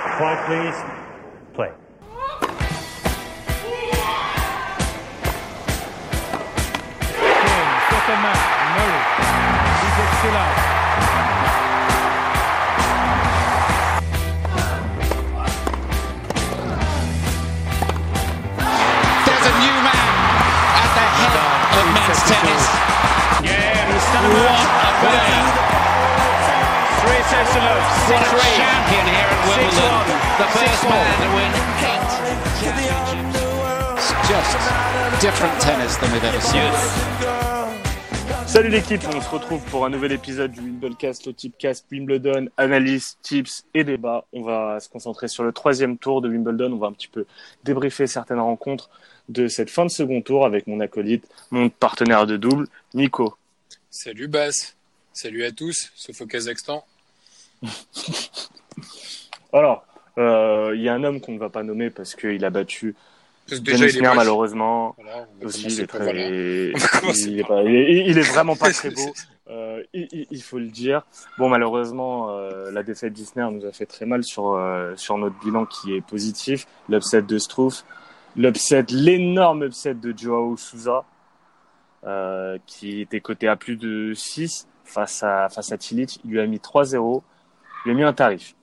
Quiet, 0.00 0.40
please. 0.46 0.78
Play. 1.52 1.70
There's 19.26 19.46
a 19.46 19.54
new 19.60 19.76
man 19.84 20.08
at 20.76 20.90
the 20.96 21.04
head 21.16 21.34
of 21.76 21.86
men's 21.92 22.20
tennis. 22.24 22.64
Yeah, 23.44 23.88
what 24.28 24.60
a 24.76 25.54
play! 25.54 25.59
Salut 38.46 38.68
l'équipe, 38.68 39.00
on 39.14 39.20
se 39.20 39.28
retrouve 39.28 39.62
pour 39.66 39.84
un 39.84 39.90
nouvel 39.90 40.12
épisode 40.12 40.52
du 40.52 40.60
Wimbledcast, 40.60 41.26
le 41.26 41.34
Tipcast 41.34 41.86
Wimbledon, 41.90 42.48
analyse, 42.56 43.16
tips 43.22 43.64
et 43.74 43.84
débat. 43.84 44.24
On 44.32 44.42
va 44.42 44.80
se 44.80 44.88
concentrer 44.88 45.28
sur 45.28 45.42
le 45.42 45.52
troisième 45.52 45.98
tour 45.98 46.20
de 46.20 46.28
Wimbledon. 46.28 46.72
On 46.72 46.78
va 46.78 46.86
un 46.86 46.92
petit 46.92 47.08
peu 47.08 47.26
débriefer 47.64 48.06
certaines 48.06 48.40
rencontres 48.40 48.90
de 49.28 49.48
cette 49.48 49.70
fin 49.70 49.84
de 49.84 49.90
second 49.90 50.20
tour 50.22 50.46
avec 50.46 50.66
mon 50.66 50.80
acolyte, 50.80 51.28
mon 51.50 51.68
partenaire 51.68 52.26
de 52.26 52.36
double, 52.36 52.66
Nico. 52.94 53.36
Salut 53.90 54.28
Bas, 54.28 54.74
salut 55.12 55.44
à 55.44 55.52
tous, 55.52 55.90
sauf 55.94 56.20
au 56.20 56.26
Kazakhstan. 56.26 56.84
Alors, 59.52 59.84
euh, 60.18 60.72
il 60.74 60.82
y 60.82 60.88
a 60.88 60.94
un 60.94 61.04
homme 61.04 61.20
qu'on 61.20 61.32
ne 61.32 61.38
va 61.38 61.48
pas 61.50 61.62
nommer 61.62 61.90
parce 61.90 62.14
qu'il 62.14 62.44
a 62.44 62.50
battu 62.50 62.94
moche. 63.50 63.96
malheureusement. 64.14 64.94
Voilà, 64.98 65.26
Aussi, 65.44 65.66
il 65.66 65.80
est, 65.80 65.86
par- 65.86 66.00
très... 66.00 66.12
voilà. 66.12 66.28
il, 66.28 66.72
On 66.74 66.78
va 66.78 66.88
commencer 67.00 67.28
il 67.30 67.38
est 67.38 67.42
par- 67.42 67.48
pas- 67.48 67.62
il 67.64 67.74
est- 67.76 68.06
il 68.08 68.18
est 68.18 68.30
vraiment 68.32 68.56
pas 68.56 68.70
très 68.70 68.90
beau. 68.94 69.12
Euh, 69.50 69.82
il, 69.92 70.42
faut 70.42 70.58
le 70.60 70.68
dire. 70.68 71.02
Bon, 71.36 71.48
malheureusement, 71.48 72.28
euh, 72.30 72.70
la 72.70 72.84
défaite 72.84 73.12
d'Isner 73.12 73.48
nous 73.50 73.66
a 73.66 73.72
fait 73.72 73.86
très 73.86 74.06
mal 74.06 74.22
sur, 74.22 74.52
euh, 74.54 74.94
sur 74.94 75.18
notre 75.18 75.36
bilan 75.40 75.66
qui 75.66 75.92
est 75.96 76.00
positif. 76.02 76.68
L'upset 76.88 77.22
de 77.22 77.36
Struff, 77.38 77.84
l'upset, 78.36 78.84
l'énorme 78.90 79.64
upset 79.64 79.94
de 79.94 80.16
Joao 80.16 80.56
Souza, 80.56 81.02
euh, 82.06 82.58
qui 82.66 83.00
était 83.00 83.20
coté 83.20 83.48
à 83.48 83.56
plus 83.56 83.74
de 83.76 84.12
6 84.14 84.68
face 84.84 85.24
à, 85.24 85.48
face 85.48 85.72
à 85.72 85.76
Cilic. 85.80 86.20
Il 86.24 86.30
lui 86.30 86.40
a 86.40 86.46
mis 86.46 86.58
3-0. 86.58 87.22
Il 87.84 87.88
lui 87.88 87.92
a 87.92 87.94
mis 87.94 88.02
un 88.04 88.12
tarif. 88.12 88.54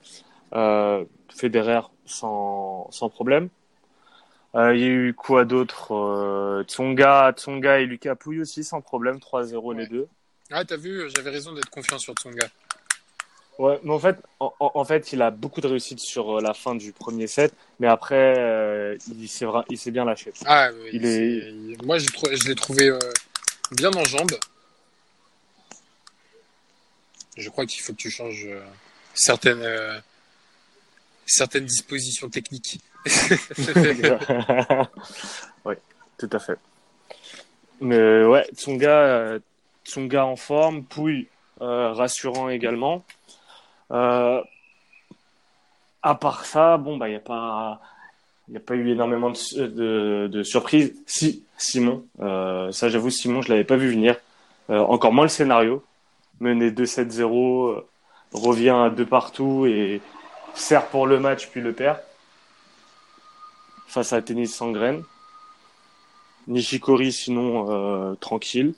Euh, 0.54 1.04
Federer 1.34 1.80
sans, 2.06 2.88
sans 2.90 3.08
problème. 3.08 3.48
Euh, 4.54 4.74
il 4.74 4.80
y 4.80 4.84
a 4.84 4.88
eu 4.88 5.14
quoi 5.14 5.44
d'autre 5.44 5.92
euh, 5.94 6.64
Tsonga, 6.64 7.32
Tsonga 7.36 7.80
et 7.80 7.86
Lucas 7.86 8.14
Pouille 8.14 8.40
aussi 8.40 8.64
sans 8.64 8.80
problème, 8.80 9.18
3-0 9.18 9.76
les 9.76 9.86
deux. 9.86 10.08
Ah, 10.50 10.64
t'as 10.64 10.76
vu, 10.76 11.08
j'avais 11.14 11.30
raison 11.30 11.52
d'être 11.52 11.68
confiant 11.68 11.98
sur 11.98 12.14
Tsonga. 12.14 12.46
Ouais, 13.58 13.78
mais 13.82 13.92
en 13.92 13.98
fait, 13.98 14.16
en, 14.38 14.84
fait, 14.84 15.12
il 15.12 15.20
a 15.20 15.30
beaucoup 15.32 15.60
de 15.60 15.66
réussite 15.66 15.98
sur 15.98 16.38
euh, 16.38 16.40
la 16.40 16.54
fin 16.54 16.76
du 16.76 16.92
premier 16.92 17.26
set, 17.26 17.52
mais 17.80 17.88
après, 17.88 18.38
euh, 18.38 18.96
il 19.10 19.28
s'est 19.28 19.90
bien 19.90 20.04
lâché. 20.04 20.32
Ah, 20.46 20.70
Il 20.92 21.04
est- 21.04 21.50
il- 21.50 21.76
moi 21.84 21.98
j'ai 21.98 22.06
trou- 22.06 22.28
je 22.32 22.48
l'ai 22.48 22.54
trouvé 22.54 22.90
bien 23.72 23.90
en 23.92 24.04
jambes. 24.04 24.30
Je 27.36 27.50
crois 27.50 27.66
qu'il 27.66 27.82
faut 27.82 27.92
que 27.92 27.98
tu 27.98 28.10
changes 28.10 28.48
certaines, 29.18 29.62
euh, 29.62 29.98
certaines 31.26 31.66
dispositions 31.66 32.28
techniques. 32.28 32.80
oui, 35.64 35.74
tout 36.18 36.30
à 36.32 36.38
fait. 36.38 36.58
Mais 37.80 38.24
ouais, 38.24 38.46
Tsonga, 38.54 38.90
euh, 38.90 39.38
Tsonga 39.84 40.24
en 40.26 40.36
forme, 40.36 40.84
Pouille 40.84 41.28
euh, 41.60 41.92
rassurant 41.92 42.48
également. 42.48 43.04
Euh, 43.90 44.40
à 46.02 46.14
part 46.14 46.44
ça, 46.44 46.76
bon 46.76 46.96
bah 46.96 47.08
il 47.08 47.12
y 47.12 47.16
a 47.16 47.20
pas, 47.20 47.80
il 48.48 48.56
a 48.56 48.60
pas 48.60 48.74
eu 48.74 48.90
énormément 48.90 49.30
de, 49.30 50.26
de, 50.28 50.42
surprises. 50.42 50.94
Si 51.06 51.44
Simon, 51.56 52.04
euh, 52.20 52.70
ça 52.72 52.88
j'avoue 52.88 53.10
Simon, 53.10 53.42
je 53.42 53.50
l'avais 53.50 53.64
pas 53.64 53.76
vu 53.76 53.90
venir. 53.90 54.16
Euh, 54.70 54.78
encore 54.80 55.12
moins 55.12 55.24
le 55.24 55.30
scénario. 55.30 55.82
Mené 56.40 56.70
2-7-0, 56.70 57.70
euh, 57.70 57.86
revient 58.32 58.70
à 58.70 58.90
deux 58.90 59.06
partout 59.06 59.66
et 59.66 60.00
sert 60.54 60.86
pour 60.86 61.06
le 61.06 61.20
match 61.20 61.48
puis 61.48 61.60
le 61.60 61.72
perd 61.72 61.98
face 63.86 64.12
à 64.12 64.20
Tennis 64.20 64.54
sans 64.54 64.70
graines. 64.70 65.02
Nishikori, 66.46 67.12
sinon, 67.12 67.66
euh, 67.70 68.14
tranquille. 68.16 68.74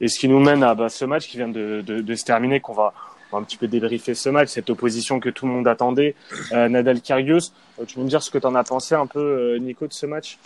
Et 0.00 0.08
ce 0.08 0.18
qui 0.18 0.28
nous 0.28 0.40
mène 0.40 0.62
à 0.62 0.74
bah, 0.74 0.88
ce 0.88 1.04
match 1.04 1.28
qui 1.28 1.36
vient 1.36 1.48
de, 1.48 2.14
se 2.14 2.24
terminer, 2.24 2.60
qu'on 2.60 2.72
va, 2.72 2.94
un 3.32 3.42
petit 3.42 3.56
peu 3.56 3.68
débriefer 3.68 4.14
ce 4.14 4.28
match, 4.28 4.48
cette 4.48 4.70
opposition 4.70 5.20
que 5.20 5.28
tout 5.28 5.46
le 5.46 5.52
monde 5.52 5.68
attendait. 5.68 6.14
Euh, 6.52 6.68
Nadal 6.68 7.00
Kyrgios, 7.00 7.52
Euh, 7.80 7.84
tu 7.86 7.98
veux 7.98 8.04
me 8.04 8.08
dire 8.08 8.22
ce 8.22 8.30
que 8.30 8.38
tu 8.38 8.46
as 8.46 8.64
pensé 8.64 8.94
un 8.94 9.06
peu, 9.06 9.20
euh, 9.20 9.58
Nico, 9.58 9.86
de 9.86 9.92
ce 9.92 10.06
match? 10.06 10.38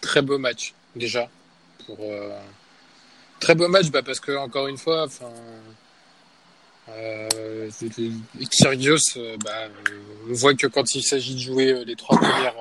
Très 0.00 0.22
beau 0.22 0.38
match, 0.38 0.74
déjà. 0.94 1.28
Pour, 1.86 1.98
euh, 2.00 2.38
Très 3.40 3.54
beau 3.54 3.68
match, 3.68 3.90
bah, 3.90 4.02
parce 4.02 4.20
que, 4.20 4.36
encore 4.36 4.68
une 4.68 4.78
fois. 4.78 5.06
Euh, 6.90 7.70
Kyrgios, 8.50 9.16
euh, 9.16 9.36
bah, 9.44 9.68
on 10.28 10.32
voit 10.32 10.54
que 10.54 10.66
quand 10.66 10.94
il 10.94 11.02
s'agit 11.02 11.34
de 11.34 11.40
jouer 11.40 11.72
euh, 11.72 11.84
les 11.84 11.96
trois 11.96 12.18
premières, 12.18 12.54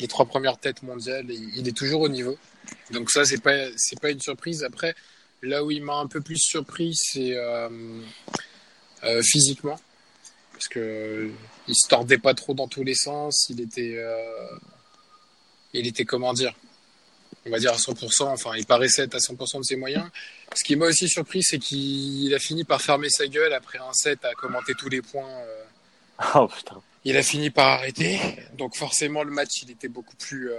les 0.00 0.08
trois 0.08 0.26
premières 0.26 0.58
têtes 0.58 0.82
mondiales, 0.82 1.26
il, 1.30 1.66
est 1.66 1.76
toujours 1.76 2.02
au 2.02 2.08
niveau. 2.08 2.36
Donc 2.92 3.10
ça, 3.10 3.24
c'est 3.24 3.42
pas, 3.42 3.56
c'est 3.76 4.00
pas 4.00 4.10
une 4.10 4.20
surprise. 4.20 4.62
Après, 4.62 4.94
là 5.42 5.64
où 5.64 5.70
il 5.70 5.82
m'a 5.82 5.96
un 5.96 6.06
peu 6.06 6.20
plus 6.20 6.38
surpris, 6.38 6.94
c'est 6.94 7.36
physiquement, 9.22 9.78
parce 10.52 10.68
que 10.68 11.30
il 11.66 11.74
se 11.74 11.88
tordait 11.88 12.18
pas 12.18 12.34
trop 12.34 12.54
dans 12.54 12.68
tous 12.68 12.84
les 12.84 12.94
sens. 12.94 13.46
Il 13.50 13.60
était, 13.60 13.98
il 15.72 15.86
était 15.86 16.04
comment 16.04 16.32
dire, 16.32 16.54
on 17.48 17.50
va 17.50 17.58
dire 17.58 17.72
à 17.72 17.76
100%. 17.76 18.24
Enfin, 18.24 18.50
il 18.56 18.64
paraissait 18.66 19.02
à 19.14 19.18
100% 19.18 19.58
de 19.58 19.64
ses 19.64 19.76
moyens. 19.76 20.06
Ce 20.54 20.62
qui 20.64 20.76
m'a 20.76 20.86
aussi 20.86 21.08
surpris, 21.08 21.42
c'est 21.42 21.58
qu'il 21.58 22.32
a 22.34 22.38
fini 22.38 22.64
par 22.64 22.80
fermer 22.80 23.08
sa 23.10 23.26
gueule 23.26 23.52
après 23.52 23.78
un 23.78 23.92
set 23.92 24.24
à 24.24 24.32
commenter 24.34 24.74
tous 24.78 24.88
les 24.88 25.02
points. 25.02 25.28
euh, 25.28 25.64
Oh 26.34 26.48
putain. 26.48 26.80
il 27.04 27.16
a 27.16 27.22
fini 27.22 27.50
par 27.50 27.68
arrêter. 27.68 28.18
Donc 28.56 28.76
forcément, 28.76 29.22
le 29.22 29.30
match, 29.30 29.62
il 29.62 29.70
était 29.70 29.88
beaucoup 29.88 30.16
plus, 30.16 30.50
euh, 30.50 30.58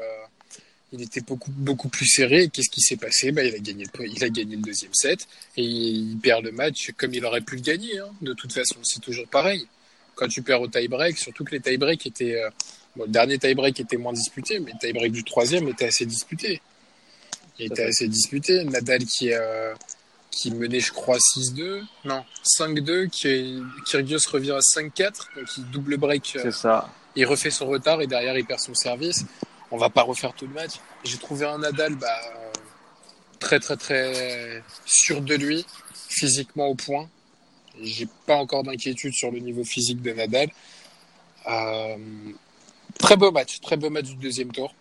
il 0.94 1.01
était 1.01 1.22
beaucoup, 1.22 1.51
beaucoup 1.51 1.89
plus 1.89 2.07
serré. 2.07 2.50
Qu'est-ce 2.50 2.69
qui 2.69 2.81
s'est 2.81 2.95
passé? 2.97 3.31
Bah, 3.31 3.44
il, 3.44 3.53
a 3.56 3.59
gagné 3.59 3.83
le, 3.83 4.07
il 4.07 4.23
a 4.23 4.29
gagné 4.29 4.56
le 4.56 4.61
deuxième 4.61 4.94
set 4.94 5.27
et 5.57 5.63
il 5.63 6.17
perd 6.17 6.44
le 6.45 6.51
match 6.51 6.91
comme 6.97 7.13
il 7.13 7.25
aurait 7.25 7.41
pu 7.41 7.56
le 7.56 7.61
gagner. 7.61 8.00
hein. 8.00 8.09
De 8.21 8.33
toute 8.33 8.53
façon, 8.53 8.77
c'est 8.83 9.01
toujours 9.01 9.27
pareil. 9.27 9.67
Quand 10.16 10.27
tu 10.27 10.41
perds 10.41 10.61
au 10.61 10.67
tie-break, 10.67 11.17
surtout 11.17 11.44
que 11.44 11.51
les 11.51 11.59
tie-break 11.61 12.06
étaient... 12.07 12.35
euh, 12.41 12.50
bon, 12.95 13.03
le 13.03 13.09
dernier 13.11 13.38
tie-break 13.38 13.79
était 13.79 13.97
moins 13.97 14.13
disputé, 14.13 14.59
mais 14.59 14.71
le 14.71 14.77
tie-break 14.79 15.11
du 15.11 15.23
troisième 15.23 15.67
était 15.69 15.85
assez 15.88 16.06
disputé. 16.06 16.61
Il 17.59 17.65
était 17.67 17.83
assez 17.83 18.07
disputé. 18.07 18.63
Nadal 18.63 19.03
qui, 19.05 19.33
euh, 19.33 19.73
qui 20.31 20.51
menait, 20.51 20.79
je 20.79 20.91
crois, 20.93 21.17
6-2. 21.17 21.81
Non, 22.05 22.23
5-2. 22.43 23.07
Qui, 23.09 23.61
Kyrgios 23.85 24.19
revient 24.31 24.51
à 24.51 24.59
5-4. 24.59 25.27
Donc 25.35 25.47
il 25.57 25.69
double 25.69 25.97
break. 25.97 26.33
euh, 26.37 26.39
C'est 26.43 26.51
ça. 26.53 26.89
il 27.15 27.25
refait 27.25 27.51
son 27.51 27.67
retard 27.67 28.01
et 28.01 28.07
derrière 28.07 28.37
il 28.37 28.45
perd 28.45 28.59
son 28.59 28.73
service. 28.73 29.25
On 29.71 29.77
va 29.77 29.89
pas 29.89 30.03
refaire 30.03 30.33
tout 30.33 30.47
le 30.47 30.53
match. 30.53 30.73
J'ai 31.03 31.17
trouvé 31.17 31.45
un 31.45 31.59
Nadal 31.59 31.95
bah, 31.95 32.07
euh, 32.07 32.51
très 33.39 33.59
très 33.59 33.77
très 33.77 34.63
sûr 34.85 35.21
de 35.21 35.35
lui, 35.35 35.65
physiquement 36.07 36.67
au 36.67 36.75
point. 36.75 37.07
J'ai 37.81 38.07
pas 38.25 38.35
encore 38.35 38.63
d'inquiétude 38.63 39.13
sur 39.13 39.31
le 39.31 39.39
niveau 39.39 39.63
physique 39.63 40.01
de 40.01 40.11
Nadal. 40.11 40.49
Euh, 41.47 41.97
très 42.97 43.15
beau 43.15 43.31
match, 43.31 43.59
très 43.62 43.77
beau 43.77 43.89
match 43.89 44.05
du 44.05 44.15
deuxième 44.15 44.51
tour 44.51 44.73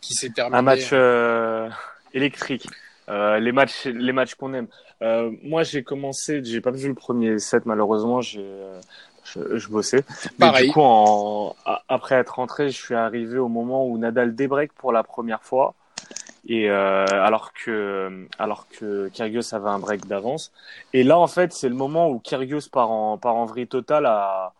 qui 0.00 0.14
s'est 0.14 0.30
terminé. 0.30 0.56
Un 0.58 0.62
match 0.62 0.90
euh, 0.92 1.68
électrique. 2.14 2.66
Euh, 3.08 3.38
les 3.38 3.52
matchs, 3.52 3.86
les 3.86 4.12
matchs 4.12 4.34
qu'on 4.34 4.54
aime. 4.54 4.68
Euh, 5.02 5.30
moi, 5.42 5.62
j'ai 5.62 5.82
commencé, 5.82 6.42
j'ai 6.44 6.60
pas 6.60 6.70
vu 6.70 6.88
le 6.88 6.94
premier 6.94 7.38
set 7.38 7.66
malheureusement. 7.66 8.20
J'ai, 8.20 8.40
euh, 8.40 8.80
je, 9.24 9.58
je 9.58 9.68
bossais. 9.68 10.04
Mais 10.38 10.46
Pareil. 10.46 10.66
du 10.68 10.72
coup, 10.72 10.80
en, 10.82 11.56
après 11.88 12.16
être 12.16 12.36
rentré, 12.36 12.68
je 12.70 12.76
suis 12.76 12.94
arrivé 12.94 13.38
au 13.38 13.48
moment 13.48 13.86
où 13.86 13.98
Nadal 13.98 14.34
débreak 14.34 14.72
pour 14.74 14.92
la 14.92 15.02
première 15.02 15.42
fois. 15.42 15.74
Et 16.48 16.70
euh, 16.70 17.04
alors 17.10 17.52
que 17.52 18.26
alors 18.38 18.66
que 18.68 19.08
Kyrgios 19.08 19.54
avait 19.54 19.68
un 19.68 19.78
break 19.78 20.06
d'avance. 20.06 20.52
Et 20.92 21.02
là, 21.02 21.18
en 21.18 21.26
fait, 21.26 21.52
c'est 21.52 21.68
le 21.68 21.74
moment 21.74 22.08
où 22.08 22.18
Kyrgios 22.18 22.68
part 22.72 22.90
en 22.90 23.18
part 23.18 23.36
en 23.36 23.44
vrille 23.44 23.66
totale 23.66 24.06
à 24.06 24.52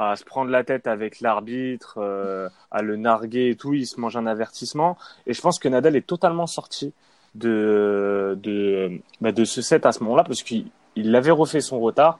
à 0.00 0.16
se 0.16 0.24
prendre 0.24 0.50
la 0.50 0.64
tête 0.64 0.86
avec 0.86 1.20
l'arbitre, 1.20 1.98
euh, 1.98 2.48
à 2.70 2.82
le 2.82 2.96
narguer 2.96 3.50
et 3.50 3.56
tout. 3.56 3.74
Il 3.74 3.86
se 3.86 4.00
mange 4.00 4.16
un 4.16 4.26
avertissement. 4.26 4.96
Et 5.26 5.34
je 5.34 5.40
pense 5.40 5.58
que 5.58 5.68
Nadal 5.68 5.96
est 5.96 6.06
totalement 6.06 6.46
sorti 6.46 6.92
de 7.34 8.38
de 8.42 9.00
bah, 9.20 9.32
de 9.32 9.44
ce 9.44 9.62
set 9.62 9.86
à 9.86 9.92
ce 9.92 10.02
moment-là 10.02 10.24
parce 10.24 10.42
qu'il 10.42 10.66
il 10.96 11.14
avait 11.14 11.30
refait 11.30 11.60
son 11.60 11.78
retard 11.78 12.18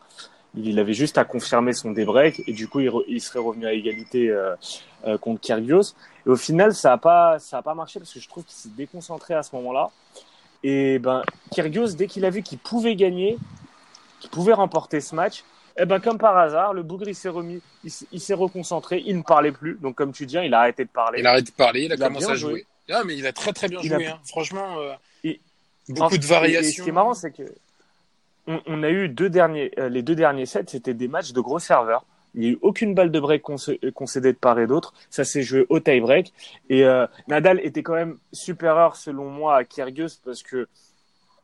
Il 0.54 0.78
avait 0.78 0.92
juste 0.92 1.18
à 1.18 1.24
confirmer 1.24 1.72
son 1.72 1.90
débreak 1.90 2.42
et 2.46 2.52
du 2.52 2.68
coup, 2.68 2.80
il, 2.80 3.20
serait 3.20 3.38
revenu 3.38 3.66
à 3.66 3.72
égalité 3.72 4.30
euh, 4.30 4.54
euh, 5.06 5.18
contre 5.18 5.40
Kyrgios. 5.40 5.94
Et 6.26 6.28
au 6.28 6.36
final, 6.36 6.74
ça 6.74 6.92
a 6.92 6.98
pas, 6.98 7.38
pas 7.64 7.74
marché 7.74 7.98
parce 7.98 8.12
que 8.12 8.20
je 8.20 8.28
trouve 8.28 8.44
qu'il 8.44 8.54
s'est 8.54 8.76
déconcentré 8.76 9.34
à 9.34 9.42
ce 9.42 9.54
moment-là. 9.56 9.90
Et 10.62 10.98
ben, 10.98 11.22
Kyrgios, 11.50 11.94
dès 11.96 12.06
qu'il 12.06 12.24
a 12.24 12.30
vu 12.30 12.42
qu'il 12.42 12.58
pouvait 12.58 12.94
gagner, 12.94 13.38
qu'il 14.20 14.30
pouvait 14.30 14.52
remporter 14.52 15.00
ce 15.00 15.14
match, 15.14 15.44
eh 15.80 15.86
ben, 15.86 15.98
comme 16.00 16.18
par 16.18 16.36
hasard, 16.36 16.74
le 16.74 16.82
bougre, 16.82 17.08
il 17.08 17.14
s'est 17.14 17.28
remis, 17.28 17.60
il, 17.84 18.20
s'est 18.20 18.34
reconcentré, 18.34 19.02
il 19.06 19.16
ne 19.16 19.22
parlait 19.22 19.52
plus. 19.52 19.78
Donc, 19.80 19.94
comme 19.96 20.12
tu 20.12 20.26
dis, 20.26 20.36
hein, 20.38 20.42
il 20.42 20.52
a 20.54 20.60
arrêté 20.60 20.84
de 20.84 20.90
parler. 20.90 21.20
Il 21.20 21.26
a 21.26 21.30
arrêté 21.30 21.50
de 21.50 21.56
parler, 21.56 21.82
il 21.84 21.92
a 21.92 21.94
Il 21.96 22.00
commencé 22.00 22.30
à 22.30 22.34
jouer. 22.34 22.50
joué. 22.52 22.66
Ah, 22.90 23.02
mais 23.06 23.16
il 23.16 23.26
a 23.26 23.32
très 23.32 23.52
très 23.52 23.68
bien 23.68 23.80
Il 23.82 23.88
joué. 23.88 24.06
a- 24.06 24.14
hein. 24.14 24.18
Franchement, 24.26 24.78
euh, 24.80 24.92
Et- 25.24 25.40
beaucoup 25.88 26.14
Et- 26.14 26.18
de 26.18 26.24
Et, 26.24 26.28
variations. 26.28 26.70
ce 26.78 26.82
qui 26.82 26.88
est 26.88 26.92
marrant, 26.92 27.14
c'est 27.14 27.30
que 27.30 27.42
on, 28.46 28.60
on 28.66 28.82
a 28.82 28.88
eu 28.90 29.08
deux 29.08 29.30
derniers, 29.30 29.70
euh, 29.78 29.88
les 29.88 30.02
deux 30.02 30.14
derniers 30.14 30.46
sets, 30.46 30.64
c'était 30.68 30.94
des 30.94 31.08
matchs 31.08 31.32
de 31.32 31.40
gros 31.40 31.58
serveurs. 31.58 32.04
Il 32.34 32.40
n'y 32.42 32.46
a 32.46 32.50
eu 32.50 32.58
aucune 32.62 32.94
balle 32.94 33.10
de 33.10 33.18
break 33.20 33.42
concé- 33.42 33.78
concédée 33.92 34.32
de 34.32 34.38
part 34.38 34.58
et 34.60 34.66
d'autre. 34.68 34.94
Ça 35.10 35.24
s'est 35.24 35.42
joué 35.42 35.66
au 35.68 35.80
tie 35.80 36.00
break. 36.00 36.32
Et 36.68 36.84
euh, 36.84 37.06
Nadal 37.26 37.60
était 37.64 37.82
quand 37.82 37.94
même 37.94 38.18
supérieur, 38.32 38.94
selon 38.96 39.28
moi, 39.30 39.56
à 39.56 39.64
Kyrgios 39.64 40.20
parce 40.24 40.42
que 40.44 40.68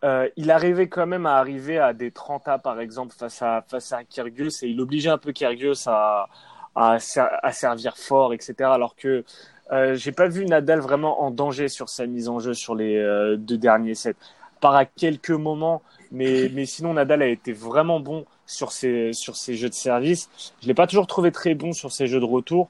euh, 0.04 0.28
il 0.37 0.50
arrivait 0.50 0.88
quand 0.88 1.06
même 1.06 1.26
à 1.26 1.37
arriver 1.37 1.78
à 1.78 1.93
des 1.93 2.10
30 2.10 2.48
A, 2.48 2.58
par 2.58 2.81
exemple, 2.81 3.14
face 3.16 3.43
à, 3.43 3.64
face 3.69 3.93
à 3.93 4.04
Kyrgios. 4.04 4.62
Et 4.62 4.69
il 4.69 4.81
obligeait 4.81 5.10
un 5.10 5.19
peu 5.19 5.32
Kyrgios 5.32 5.88
à, 5.88 6.28
à, 6.75 6.98
à 7.43 7.52
servir 7.52 7.96
fort, 7.96 8.34
etc. 8.34 8.54
Alors 8.64 8.96
que 8.96 9.25
euh, 9.72 9.96
j'ai 9.96 10.12
pas 10.12 10.28
vu 10.28 10.46
Nadal 10.46 10.81
vraiment 10.81 11.22
en 11.22 11.31
danger 11.31 11.69
sur 11.69 11.88
sa 11.88 12.06
mise 12.06 12.28
en 12.28 12.38
jeu 12.38 12.54
sur 12.54 12.75
les 12.75 12.96
euh, 12.96 13.37
deux 13.37 13.58
derniers 13.58 13.94
sets. 13.94 14.14
Par 14.60 14.75
à 14.75 14.84
quelques 14.84 15.31
moments, 15.31 15.82
mais, 16.12 16.50
mais 16.52 16.66
sinon 16.66 16.94
Nadal 16.94 17.22
a 17.22 17.26
été 17.26 17.52
vraiment 17.52 18.00
bon 18.00 18.25
sur 18.46 18.72
ses, 18.72 19.12
sur 19.12 19.37
ses 19.37 19.54
jeux 19.54 19.69
de 19.69 19.75
service. 19.75 20.31
Je 20.62 20.66
l'ai 20.66 20.75
pas 20.75 20.87
toujours 20.87 21.06
trouvé 21.06 21.31
très 21.31 21.54
bon 21.54 21.72
sur 21.72 21.92
ses 21.92 22.06
jeux 22.06 22.20
de 22.20 22.25
retour, 22.25 22.69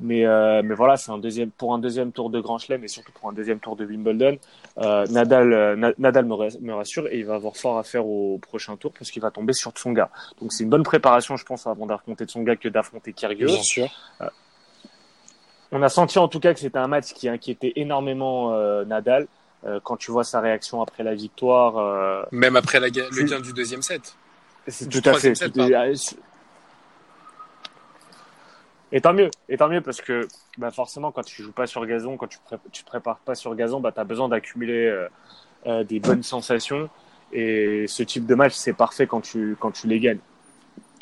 mais, 0.00 0.26
euh, 0.26 0.62
mais 0.64 0.74
voilà, 0.74 0.96
c'est 0.96 1.10
un 1.12 1.18
deuxième 1.18 1.50
pour 1.50 1.72
un 1.74 1.78
deuxième 1.78 2.12
tour 2.12 2.28
de 2.30 2.40
Grand 2.40 2.58
Chelem 2.58 2.82
et 2.84 2.88
surtout 2.88 3.12
pour 3.12 3.28
un 3.28 3.32
deuxième 3.32 3.58
tour 3.60 3.76
de 3.76 3.84
Wimbledon. 3.84 4.38
Euh, 4.78 5.06
Nadal, 5.06 5.52
euh, 5.52 5.76
Na- 5.76 5.92
Nadal 5.98 6.24
me, 6.24 6.34
ras- 6.34 6.58
me 6.60 6.74
rassure 6.74 7.06
et 7.08 7.18
il 7.18 7.24
va 7.26 7.34
avoir 7.36 7.56
fort 7.56 7.78
à 7.78 7.84
faire 7.84 8.04
au 8.06 8.38
prochain 8.38 8.76
tour 8.76 8.92
parce 8.96 9.10
qu'il 9.10 9.22
va 9.22 9.30
tomber 9.30 9.52
sur 9.52 9.70
Tsonga. 9.70 10.10
Donc 10.40 10.52
c'est 10.52 10.64
une 10.64 10.70
bonne 10.70 10.82
préparation, 10.82 11.36
je 11.36 11.44
pense, 11.44 11.66
avant 11.66 11.86
d'affronter 11.86 12.24
Tsonga 12.24 12.56
que 12.56 12.68
d'affronter 12.68 13.12
Kyrgios. 13.12 13.46
Bien 13.48 13.62
sûr. 13.62 13.88
On 15.72 15.82
a 15.82 15.88
senti 15.88 16.18
en 16.18 16.28
tout 16.28 16.40
cas 16.40 16.54
que 16.54 16.60
c'était 16.60 16.78
un 16.78 16.86
match 16.86 17.12
qui 17.14 17.28
inquiétait 17.28 17.72
énormément 17.76 18.52
euh, 18.54 18.84
Nadal. 18.84 19.26
Euh, 19.66 19.80
quand 19.82 19.96
tu 19.96 20.10
vois 20.10 20.24
sa 20.24 20.40
réaction 20.40 20.82
après 20.82 21.02
la 21.02 21.14
victoire, 21.14 21.78
euh, 21.78 22.22
Même 22.32 22.54
après 22.54 22.80
la 22.80 22.88
le 22.88 23.22
gain 23.24 23.40
du 23.40 23.52
deuxième 23.54 23.80
set. 23.82 24.14
c'est 24.68 24.88
tout 24.88 25.00
à 25.08 25.14
fait. 25.14 25.34
set, 25.34 25.52
Et 28.94 29.00
tant 29.00 29.12
mieux, 29.12 29.28
et 29.48 29.56
tant 29.56 29.68
mieux 29.68 29.80
parce 29.80 30.00
que 30.00 30.28
bah 30.56 30.70
forcément 30.70 31.10
quand 31.10 31.24
tu 31.24 31.42
joues 31.42 31.52
pas 31.52 31.66
sur 31.66 31.84
gazon, 31.84 32.16
quand 32.16 32.28
tu, 32.28 32.38
pré- 32.38 32.58
tu 32.70 32.84
te 32.84 32.88
prépares 32.88 33.18
pas 33.18 33.34
sur 33.34 33.54
gazon, 33.56 33.80
bah 33.80 33.90
tu 33.90 33.98
as 33.98 34.04
besoin 34.04 34.28
d'accumuler 34.28 34.86
euh, 34.86 35.08
euh, 35.66 35.82
des 35.82 35.98
bonnes 35.98 36.22
sensations 36.22 36.88
et 37.32 37.86
ce 37.88 38.04
type 38.04 38.24
de 38.24 38.36
match 38.36 38.54
c'est 38.54 38.72
parfait 38.72 39.08
quand 39.08 39.20
tu 39.20 39.56
quand 39.58 39.72
tu 39.72 39.88
les 39.88 39.98
gagnes. 39.98 40.20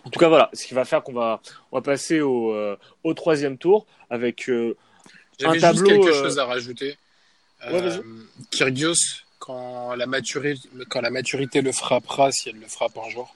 En 0.06 0.10
tout 0.10 0.18
cas 0.18 0.28
voilà, 0.28 0.48
ce 0.54 0.66
qui 0.66 0.72
va 0.72 0.86
faire 0.86 1.02
qu'on 1.02 1.12
va 1.12 1.42
on 1.70 1.76
va 1.76 1.82
passer 1.82 2.22
au 2.22 2.54
euh, 2.54 2.78
au 3.04 3.12
troisième 3.12 3.58
tour 3.58 3.84
avec 4.08 4.48
J'avais 5.38 5.50
Un 5.50 5.52
juste 5.52 5.60
tableau, 5.60 6.00
quelque 6.00 6.16
euh, 6.16 6.22
chose 6.22 6.38
à 6.38 6.46
rajouter. 6.46 6.96
Ouais, 7.70 8.00
Kyrgios, 8.50 8.94
quand 9.38 9.94
la, 9.94 10.06
maturité, 10.06 10.68
quand 10.88 11.00
la 11.00 11.10
maturité 11.10 11.60
le 11.60 11.72
frappera, 11.72 12.32
si 12.32 12.48
elle 12.48 12.58
le 12.58 12.66
frappe 12.66 12.96
un 12.96 13.10
jour, 13.10 13.34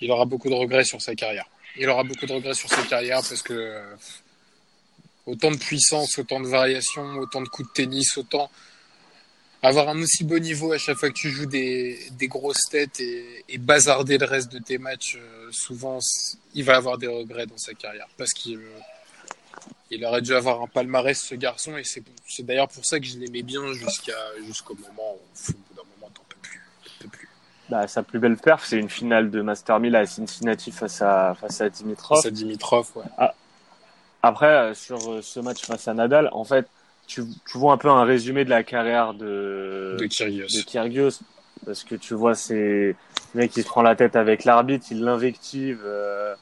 il 0.00 0.10
aura 0.10 0.24
beaucoup 0.24 0.50
de 0.50 0.54
regrets 0.54 0.84
sur 0.84 1.00
sa 1.00 1.14
carrière. 1.14 1.46
Il 1.76 1.88
aura 1.88 2.04
beaucoup 2.04 2.26
de 2.26 2.32
regrets 2.32 2.54
sur 2.54 2.68
sa 2.68 2.82
carrière 2.82 3.20
parce 3.20 3.42
que 3.42 3.52
euh, 3.52 3.94
autant 5.26 5.50
de 5.50 5.56
puissance, 5.56 6.18
autant 6.18 6.40
de 6.40 6.48
variations, 6.48 7.18
autant 7.18 7.40
de 7.40 7.48
coups 7.48 7.68
de 7.68 7.72
tennis, 7.72 8.16
autant 8.16 8.50
avoir 9.62 9.88
un 9.90 10.00
aussi 10.00 10.24
beau 10.24 10.38
niveau 10.38 10.72
à 10.72 10.78
chaque 10.78 10.96
fois 10.96 11.10
que 11.10 11.14
tu 11.14 11.30
joues 11.30 11.46
des, 11.46 12.10
grosses 12.22 12.68
têtes 12.70 13.00
et, 13.00 13.58
bazarder 13.58 14.18
le 14.18 14.24
reste 14.24 14.50
de 14.52 14.58
tes 14.58 14.78
matchs, 14.78 15.16
euh, 15.16 15.50
souvent 15.52 15.98
il 16.54 16.64
va 16.64 16.76
avoir 16.76 16.98
des 16.98 17.06
regrets 17.06 17.46
dans 17.46 17.58
sa 17.58 17.74
carrière 17.74 18.08
parce 18.16 18.32
qu'il 18.32 18.58
euh, 18.58 20.06
aurait 20.06 20.22
dû 20.22 20.34
avoir 20.34 20.62
un 20.62 20.66
palmarès 20.66 21.20
ce 21.20 21.34
garçon 21.34 21.76
et 21.76 21.84
c'est 21.84 22.02
c'est 22.26 22.44
d'ailleurs 22.44 22.68
pour 22.68 22.84
ça 22.86 22.98
que 22.98 23.06
je 23.06 23.18
l'aimais 23.18 23.42
bien 23.42 23.72
jusqu'à 23.74 24.16
jusqu'au 24.46 24.76
moment 24.76 25.14
où 25.14 25.50
au 25.50 25.52
bout 25.52 25.74
d'un 25.76 25.88
moment 25.96 26.10
t'en 26.14 26.24
peux 26.28 26.38
plus 26.40 26.62
t'en 26.84 26.90
peux 27.00 27.08
plus 27.08 27.28
bah, 27.70 27.86
sa 27.86 28.02
plus 28.02 28.18
belle 28.18 28.36
perf, 28.36 28.64
c'est 28.64 28.78
une 28.78 28.88
finale 28.88 29.30
de 29.30 29.42
Master 29.42 29.78
1000 29.78 29.94
à 29.96 30.06
Cincinnati 30.06 30.72
face 30.72 31.00
à 31.02 31.34
face 31.40 31.60
à 31.60 31.68
Dimitrov. 31.68 32.20
ça 32.20 32.30
Dimitrov 32.30 32.90
ouais. 32.96 33.04
Après, 34.22 34.46
euh, 34.46 34.74
sur 34.74 34.98
euh, 35.10 35.22
ce 35.22 35.40
match 35.40 35.64
face 35.64 35.88
à 35.88 35.94
Nadal, 35.94 36.28
en 36.32 36.44
fait, 36.44 36.66
tu, 37.06 37.22
tu 37.50 37.58
vois 37.58 37.72
un 37.72 37.78
peu 37.78 37.88
un 37.88 38.04
résumé 38.04 38.44
de 38.44 38.50
la 38.50 38.62
carrière 38.62 39.14
de, 39.14 39.96
de 39.98 40.06
Kyrgios 40.06 40.46
de 40.46 40.62
Kyrgios. 40.62 41.20
Parce 41.64 41.84
que 41.84 41.94
tu 41.94 42.14
vois, 42.14 42.34
c'est 42.34 42.96
le 43.34 43.40
mec 43.40 43.50
qui 43.50 43.62
se 43.62 43.66
prend 43.66 43.82
la 43.82 43.94
tête 43.94 44.16
avec 44.16 44.44
l'arbitre, 44.44 44.86
il 44.90 45.02
l'invective 45.02 45.80
euh, 45.84 46.34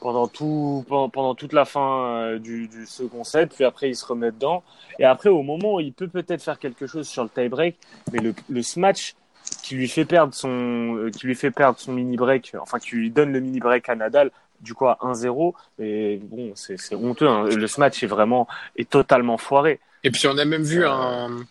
pendant, 0.00 0.26
tout, 0.26 0.84
pendant, 0.88 1.08
pendant 1.08 1.34
toute 1.34 1.52
la 1.52 1.64
fin 1.64 2.04
euh, 2.06 2.38
du, 2.38 2.68
du 2.68 2.86
second 2.86 3.22
set, 3.24 3.54
puis 3.54 3.64
après 3.64 3.90
il 3.90 3.96
se 3.96 4.04
remet 4.04 4.30
dedans. 4.30 4.62
Et 4.98 5.04
après, 5.04 5.28
au 5.28 5.42
moment 5.42 5.74
où 5.74 5.80
il 5.80 5.92
peut 5.92 6.08
peut-être 6.08 6.42
faire 6.42 6.58
quelque 6.58 6.86
chose 6.86 7.06
sur 7.06 7.22
le 7.22 7.28
tie-break, 7.28 7.76
mais 8.12 8.20
le, 8.20 8.34
le 8.48 8.62
smash 8.62 9.14
qui 9.62 9.74
lui 9.76 9.88
fait 9.88 10.04
perdre 10.04 10.34
son, 10.34 10.96
euh, 10.96 11.10
qui 11.10 11.26
lui 11.26 11.34
fait 11.34 11.50
perdre 11.50 11.78
son 11.78 11.92
mini-break, 11.92 12.52
enfin 12.60 12.78
qui 12.78 12.96
lui 12.96 13.10
donne 13.10 13.32
le 13.32 13.40
mini-break 13.40 13.88
à 13.88 13.94
Nadal, 13.94 14.30
du 14.60 14.74
coup 14.74 14.86
à 14.86 14.98
1-0, 15.02 15.54
et 15.80 16.18
bon, 16.22 16.52
c'est 16.54 16.78
c'est 16.78 16.94
honteux. 16.94 17.28
hein. 17.28 17.44
Le 17.44 17.66
smash 17.66 18.02
est 18.02 18.06
vraiment 18.06 18.46
est 18.76 18.88
totalement 18.88 19.38
foiré. 19.38 19.80
et 20.04 20.10
puis 20.10 20.26
on 20.28 20.36
a 20.38 20.44
même 20.44 20.62
vu 20.62 20.84
Euh. 20.84 20.90
un, 20.90 21.44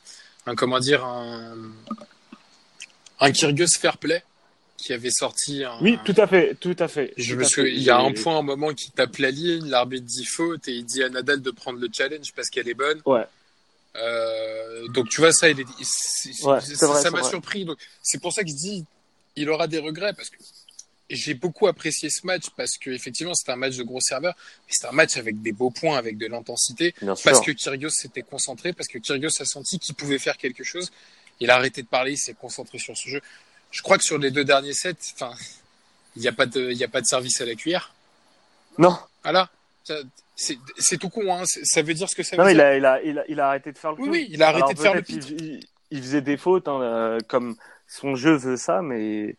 un 0.47 0.55
comment 0.55 0.79
dire 0.79 1.03
un 1.05 1.55
un 3.19 3.31
Kyrgios 3.31 3.67
fair 3.79 3.97
play 3.97 4.23
qui 4.77 4.93
avait 4.93 5.11
sorti 5.11 5.63
un, 5.63 5.73
Oui, 5.81 5.99
tout 6.03 6.15
à 6.17 6.25
fait, 6.25 6.55
tout 6.59 6.75
à 6.79 6.87
fait. 6.87 7.13
Je 7.15 7.35
me 7.35 7.43
souviens, 7.43 7.71
il 7.71 7.83
y 7.83 7.91
a 7.91 7.99
un 7.99 8.11
point, 8.13 8.39
un 8.39 8.41
moment 8.41 8.73
qui 8.73 8.89
tape 8.91 9.17
la 9.17 9.29
ligne, 9.29 9.69
l'arbitre 9.69 10.07
dit 10.07 10.25
faute 10.25 10.67
et 10.67 10.71
il 10.71 10.85
dit 10.85 11.03
à 11.03 11.09
Nadal 11.09 11.39
de 11.41 11.51
prendre 11.51 11.79
le 11.79 11.87
challenge 11.93 12.33
parce 12.35 12.49
qu'elle 12.49 12.67
est 12.67 12.73
bonne. 12.73 12.99
Ouais. 13.05 13.25
Euh, 13.95 14.87
donc 14.89 15.09
tu 15.09 15.21
vois 15.21 15.33
ça, 15.33 15.49
il 15.49 15.59
est, 15.59 15.65
Ouais, 16.43 16.59
vrai, 16.59 17.01
ça 17.01 17.11
m'a 17.11 17.23
surpris. 17.23 17.65
Donc 17.65 17.77
c'est 18.01 18.21
pour 18.21 18.33
ça 18.33 18.43
que 18.43 18.49
je 18.49 18.55
dis, 18.55 18.85
il 19.35 19.49
aura 19.49 19.67
des 19.67 19.79
regrets 19.79 20.13
parce 20.13 20.29
que 20.29 20.37
j'ai 21.09 21.33
beaucoup 21.33 21.67
apprécié 21.67 22.09
ce 22.09 22.25
match 22.25 22.45
parce 22.55 22.77
que 22.77 22.89
effectivement 22.89 23.33
c'était 23.33 23.51
un 23.51 23.57
match 23.57 23.75
de 23.75 23.83
gros 23.83 23.99
serveur, 23.99 24.33
mais 24.65 24.73
c'était 24.73 24.87
un 24.87 24.93
match 24.93 25.17
avec 25.17 25.41
des 25.41 25.51
beaux 25.51 25.69
points, 25.71 25.97
avec 25.97 26.17
de 26.17 26.27
l'intensité, 26.27 26.95
parce 27.23 27.41
que 27.41 27.51
Kyrgios 27.51 27.89
s'était 27.89 28.21
concentré, 28.21 28.71
parce 28.71 28.87
que 28.87 28.97
Kyrgios 28.97 29.41
a 29.41 29.45
senti 29.45 29.77
qu'il 29.77 29.95
pouvait 29.95 30.19
faire 30.19 30.37
quelque 30.37 30.63
chose. 30.63 30.91
Il 31.41 31.49
a 31.49 31.55
arrêté 31.55 31.81
de 31.81 31.87
parler, 31.87 32.13
il 32.13 32.17
s'est 32.17 32.35
concentré 32.35 32.77
sur 32.77 32.95
ce 32.95 33.09
jeu. 33.09 33.21
Je 33.71 33.81
crois 33.81 33.97
que 33.97 34.03
sur 34.03 34.17
les 34.17 34.31
deux 34.31 34.45
derniers 34.45 34.73
sets, 34.73 34.95
enfin, 35.15 35.33
il 36.15 36.21
n'y 36.21 36.27
a 36.27 36.33
pas 36.33 36.45
de, 36.45 36.71
il 36.71 36.77
y 36.77 36.83
a 36.83 36.87
pas 36.87 37.01
de 37.01 37.07
service 37.07 37.41
à 37.41 37.45
la 37.45 37.55
cuillère. 37.55 37.93
Non, 38.77 38.97
Voilà. 39.23 39.49
C'est 40.35 40.57
c'est 40.77 40.97
tout 40.97 41.09
con, 41.09 41.33
hein. 41.33 41.43
C'est- 41.45 41.65
Ça 41.65 41.81
veut 41.81 41.93
dire 41.93 42.09
ce 42.09 42.15
que 42.15 42.23
ça 42.23 42.35
veut 42.35 42.43
non, 42.43 42.49
il 42.49 42.55
dire. 42.55 42.65
a, 42.65 42.75
il 42.75 42.85
a, 42.85 43.01
il 43.03 43.19
a, 43.19 43.23
il 43.27 43.39
a 43.39 43.47
arrêté 43.49 43.71
de 43.71 43.77
faire 43.77 43.91
le 43.91 43.97
Oui, 43.99 44.05
coup. 44.07 44.11
oui, 44.11 44.27
il 44.29 44.41
a 44.43 44.47
arrêté 44.47 44.63
Alors, 44.63 44.73
de 44.73 44.79
faire 44.79 44.93
le 44.95 45.01
pitre. 45.01 45.27
Il, 45.31 45.41
il- 45.41 45.67
il 45.93 46.01
faisait 46.01 46.21
des 46.21 46.37
fautes, 46.37 46.67
hein, 46.69 46.81
euh, 46.81 47.19
comme 47.27 47.55
son 47.85 48.15
jeu 48.15 48.35
veut 48.35 48.55
ça, 48.55 48.81
mais 48.81 49.35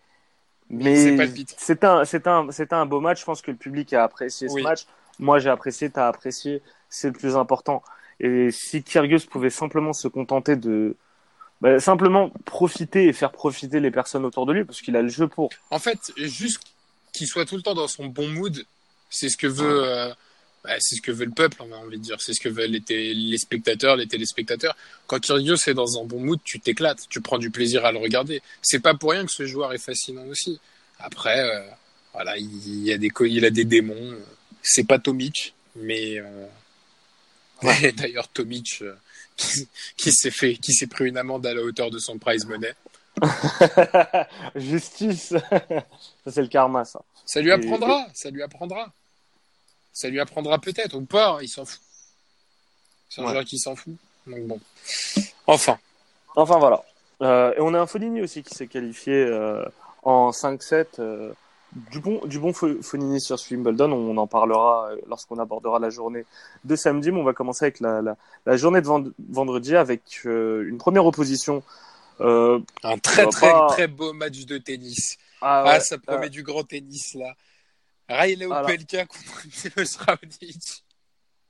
c'est 0.71 1.11
mais 1.13 1.29
c'était 1.57 1.87
un, 1.87 2.05
c'était 2.05 2.29
un, 2.29 2.51
c'était 2.51 2.75
un 2.75 2.85
beau 2.87 3.01
match. 3.01 3.21
Je 3.21 3.25
pense 3.25 3.41
que 3.41 3.51
le 3.51 3.57
public 3.57 3.93
a 3.95 4.05
apprécié 4.05 4.49
ce 4.49 4.61
match. 4.61 4.87
Moi, 5.19 5.39
j'ai 5.39 5.49
apprécié, 5.51 5.89
t'as 5.91 6.09
apprécié. 6.09 6.61
C'est 6.91 7.09
le 7.09 7.15
plus 7.15 7.37
important. 7.37 7.83
Et 8.21 8.51
si 8.51 8.83
Kyrgios 8.83 9.27
pouvait 9.31 9.51
simplement 9.51 9.93
se 9.95 10.09
contenter 10.09 10.57
de 10.57 10.95
bah, 11.63 11.81
simplement 11.81 12.31
profiter 12.45 13.07
et 13.07 13.13
faire 13.15 13.33
profiter 13.33 13.81
les 13.81 13.91
personnes 13.91 14.25
autour 14.27 14.45
de 14.47 14.53
lui, 14.53 14.65
parce 14.65 14.83
qu'il 14.83 14.95
a 14.97 15.03
le 15.03 15.09
jeu 15.09 15.29
pour. 15.29 15.49
En 15.71 15.79
fait, 15.79 16.13
juste 16.17 16.61
qu'il 17.13 17.27
soit 17.27 17.47
tout 17.47 17.57
le 17.57 17.63
temps 17.63 17.75
dans 17.75 17.89
son 17.89 18.07
bon 18.07 18.29
mood, 18.29 18.65
c'est 19.11 19.29
ce 19.31 19.37
que 19.39 19.47
veut, 19.47 19.85
euh, 19.85 20.13
bah, 20.65 20.77
c'est 20.79 20.97
ce 20.97 21.03
que 21.03 21.11
veut 21.13 21.25
le 21.25 21.33
peuple, 21.33 21.57
on 21.61 21.73
a 21.73 21.77
envie 21.77 21.99
de 21.99 22.03
dire. 22.03 22.21
C'est 22.21 22.35
ce 22.35 22.41
que 22.41 22.49
veulent 22.49 22.71
les, 22.89 23.15
les 23.15 23.39
spectateurs, 23.39 23.97
les 23.97 24.07
téléspectateurs. 24.07 24.77
Quand 25.07 25.19
Kyrgios 25.21 25.57
est 25.67 25.75
dans 25.75 26.01
un 26.01 26.05
bon 26.05 26.21
mood, 26.21 26.39
tu 26.45 26.61
t'éclates, 26.61 27.09
tu 27.09 27.21
prends 27.21 27.39
du 27.39 27.51
plaisir 27.51 27.85
à 27.85 27.93
le 27.93 27.99
regarder. 27.99 28.43
C'est 28.63 28.79
pas 28.81 28.95
pour 28.95 29.11
rien 29.11 29.27
que 29.27 29.33
ce 29.33 29.45
joueur 29.47 29.73
est 29.73 29.79
fascinant 29.79 30.25
aussi. 30.27 30.61
Après, 31.01 31.41
euh, 31.41 31.63
voilà, 32.13 32.37
il 32.37 32.85
y 32.85 32.93
a 32.93 32.99
des, 32.99 33.11
il 33.27 33.45
a 33.45 33.51
des 33.51 33.65
démons. 33.65 34.15
C'est 34.63 34.85
pas 34.87 35.01
Tomic, 35.01 35.55
mais 35.75 36.19
euh, 36.19 36.47
d'ailleurs 37.97 38.29
Tomic 38.29 38.79
euh, 38.83 38.95
qui, 39.37 39.69
qui 39.97 40.13
s'est 40.13 40.31
fait, 40.31 40.55
qui 40.55 40.73
s'est 40.75 40.87
pris 40.87 41.09
une 41.09 41.17
amende 41.17 41.45
à 41.47 41.55
la 41.55 41.63
hauteur 41.63 41.91
de 41.91 41.99
son 41.99 42.19
prize 42.19 42.45
money. 42.47 42.73
Justice. 44.55 45.35
ça, 45.51 46.31
c'est 46.31 46.43
le 46.43 46.49
karma, 46.49 46.85
ça. 46.85 47.03
Ça 47.27 47.41
lui 47.41 47.49
Et- 47.49 47.53
apprendra, 47.53 48.07
ça 48.15 48.31
lui 48.31 48.43
apprendra. 48.43 48.93
Ça 49.93 50.09
lui 50.09 50.21
apprendra 50.21 50.59
peut-être, 50.59 50.95
ou 50.97 51.05
pas, 51.05 51.31
hein, 51.33 51.39
il 51.43 51.49
s'en 51.49 51.65
fout. 51.65 51.81
C'est 53.09 53.21
un 53.21 53.25
Ouais. 53.25 53.33
joueur 53.33 53.45
qui 53.45 53.59
s'en 53.59 53.77
fout. 53.77 53.95
Donc 54.27 54.41
bon. 54.47 54.61
Enfin, 55.47 55.79
Enfin 56.35 56.59
voilà. 56.59 56.83
Euh, 57.21 57.53
et 57.57 57.61
on 57.61 57.75
a 57.75 57.81
un 57.81 57.87
Foligny 57.87 58.23
aussi 58.23 58.43
qui 58.43 58.55
s'est 58.55 58.67
qualifié 58.67 59.13
euh, 59.13 59.65
en 60.03 60.31
5-7 60.31 60.87
euh, 60.99 61.33
du 61.91 62.01
bon, 62.01 62.21
du 62.25 62.39
bon 62.39 62.53
Fonini 62.53 63.21
sur 63.21 63.37
Wimbledon. 63.51 63.93
On 63.93 64.17
en 64.17 64.27
parlera 64.27 64.91
lorsqu'on 65.07 65.39
abordera 65.39 65.79
la 65.79 65.91
journée 65.91 66.25
de 66.65 66.75
samedi. 66.75 67.11
Mais 67.13 67.21
on 67.21 67.25
va 67.25 67.35
commencer 67.35 67.67
avec 67.67 67.81
la, 67.81 68.01
la, 68.03 68.17
la 68.47 68.57
journée 68.57 68.81
de 68.81 68.89
vendredi 69.31 69.77
avec 69.77 70.25
une 70.25 70.79
première 70.79 71.05
opposition. 71.07 71.63
Un 72.21 72.63
très 73.03 73.27
très 73.27 73.51
pas... 73.51 73.67
très 73.69 73.89
beau 73.89 74.13
match 74.13 74.45
de 74.47 74.59
tennis. 74.59 75.19
Ah, 75.41 75.65
ouais, 75.65 75.71
ah 75.75 75.81
ça 75.81 75.99
promet 75.99 76.31
du 76.31 76.43
grand 76.43 76.63
tennis 76.63 77.15
là. 77.15 77.35
Riley 78.09 78.47
Opelka 78.47 79.07
contre 79.07 79.47
Milos 79.65 79.97
Raonic. 79.99 80.85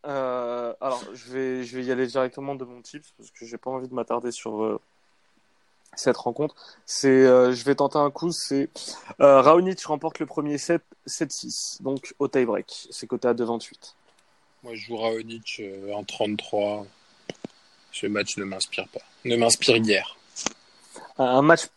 Euh, 0.04 0.74
alors, 0.80 1.02
je 1.14 1.32
vais, 1.32 1.64
je 1.64 1.76
vais 1.76 1.84
y 1.84 1.92
aller 1.92 2.06
directement 2.06 2.54
de 2.54 2.64
mon 2.64 2.82
tips 2.82 3.12
parce 3.16 3.30
que 3.30 3.46
j'ai 3.46 3.58
pas 3.58 3.70
envie 3.70 3.88
de 3.88 3.94
m'attarder 3.94 4.32
sur 4.32 4.62
euh, 4.62 4.80
cette 5.94 6.16
rencontre. 6.16 6.56
C'est, 6.86 7.08
euh, 7.08 7.52
je 7.52 7.64
vais 7.64 7.76
tenter 7.76 7.98
un 7.98 8.10
coup. 8.10 8.32
C'est 8.32 8.68
euh, 9.20 9.40
Raonic 9.40 9.82
remporte 9.84 10.18
le 10.18 10.26
premier 10.26 10.58
set 10.58 10.82
7-6, 11.06 11.82
donc 11.82 12.14
au 12.18 12.28
tie-break. 12.28 12.88
C'est 12.90 13.06
coté 13.06 13.28
à 13.28 13.34
2,28. 13.34 13.94
Moi, 14.64 14.74
je 14.74 14.86
joue 14.86 14.96
Raonic 14.96 15.62
en 15.92 16.04
33. 16.04 16.86
Ce 17.92 18.06
match 18.06 18.38
ne 18.38 18.44
m'inspire 18.44 18.88
pas, 18.88 19.00
ne 19.24 19.36
m'inspire 19.36 19.78
guère. 19.78 20.16
Un 21.18 21.42
match 21.42 21.68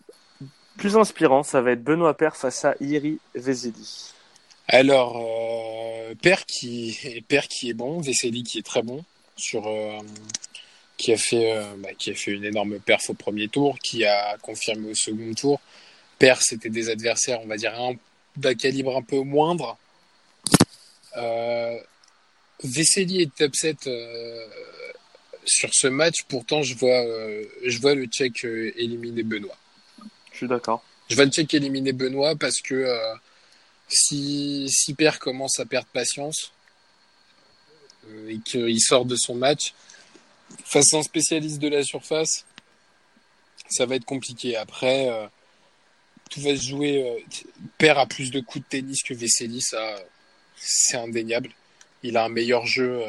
plus 0.77 0.95
inspirant, 0.95 1.43
ça 1.43 1.61
va 1.61 1.71
être 1.71 1.83
Benoît 1.83 2.13
Paire 2.13 2.35
face 2.37 2.63
à 2.63 2.75
Iri 2.79 3.19
Veseli. 3.33 4.14
Alors, 4.67 5.17
euh, 5.17 6.15
Père 6.21 6.45
qui 6.45 7.23
Père 7.27 7.47
qui 7.47 7.69
est 7.69 7.73
bon, 7.73 8.01
Vesely 8.01 8.43
qui 8.43 8.59
est 8.59 8.65
très 8.65 8.81
bon 8.81 9.03
sur 9.37 9.67
euh, 9.67 9.99
qui 10.97 11.11
a 11.13 11.17
fait 11.17 11.51
euh, 11.55 11.63
bah, 11.77 11.89
qui 11.97 12.11
a 12.11 12.15
fait 12.15 12.31
une 12.31 12.45
énorme 12.45 12.79
perf 12.79 13.09
au 13.09 13.13
premier 13.13 13.47
tour, 13.47 13.77
qui 13.79 14.05
a 14.05 14.37
confirmé 14.41 14.91
au 14.91 14.95
second 14.95 15.33
tour. 15.33 15.59
Père, 16.19 16.41
c'était 16.41 16.69
des 16.69 16.89
adversaires, 16.89 17.41
on 17.41 17.47
va 17.47 17.57
dire 17.57 17.73
d'un 18.37 18.53
calibre 18.53 18.95
un 18.95 19.01
peu 19.01 19.21
moindre. 19.21 19.77
Euh, 21.17 21.77
Vesely 22.63 23.21
est 23.21 23.39
upset 23.41 23.75
euh, 23.87 24.47
sur 25.45 25.69
ce 25.73 25.87
match. 25.87 26.23
Pourtant, 26.27 26.61
je 26.61 26.75
vois 26.75 27.05
euh, 27.05 27.43
je 27.65 27.79
vois 27.79 27.95
le 27.95 28.05
Tchèque 28.05 28.45
éliminer 28.45 29.23
Benoît. 29.23 29.57
Je 30.31 30.37
suis 30.37 30.47
d'accord. 30.47 30.83
Je 31.09 31.15
vois 31.15 31.25
le 31.25 31.31
Tchèque 31.31 31.53
éliminer 31.53 31.93
Benoît 31.93 32.35
parce 32.35 32.61
que 32.61 32.85
si, 33.87 34.67
si 34.69 34.93
Père 34.93 35.19
commence 35.19 35.59
à 35.59 35.65
perdre 35.65 35.87
patience 35.87 36.51
euh, 38.07 38.29
et 38.29 38.39
qu'il 38.39 38.81
sort 38.81 39.05
de 39.05 39.15
son 39.15 39.35
match, 39.35 39.73
face 40.63 40.93
à 40.93 40.97
un 40.97 41.03
spécialiste 41.03 41.59
de 41.59 41.67
la 41.67 41.83
surface, 41.83 42.45
ça 43.69 43.85
va 43.85 43.95
être 43.95 44.05
compliqué. 44.05 44.55
Après, 44.55 45.09
euh, 45.09 45.27
tout 46.29 46.41
va 46.41 46.55
se 46.55 46.63
jouer. 46.63 47.07
Euh, 47.07 47.39
Père 47.77 47.99
a 47.99 48.05
plus 48.05 48.31
de 48.31 48.39
coups 48.39 48.63
de 48.65 48.69
tennis 48.69 49.03
que 49.03 49.13
Vesely, 49.13 49.61
ça, 49.61 49.97
c'est 50.55 50.97
indéniable. 50.97 51.49
Il 52.03 52.17
a 52.17 52.25
un 52.25 52.29
meilleur 52.29 52.65
jeu 52.65 53.03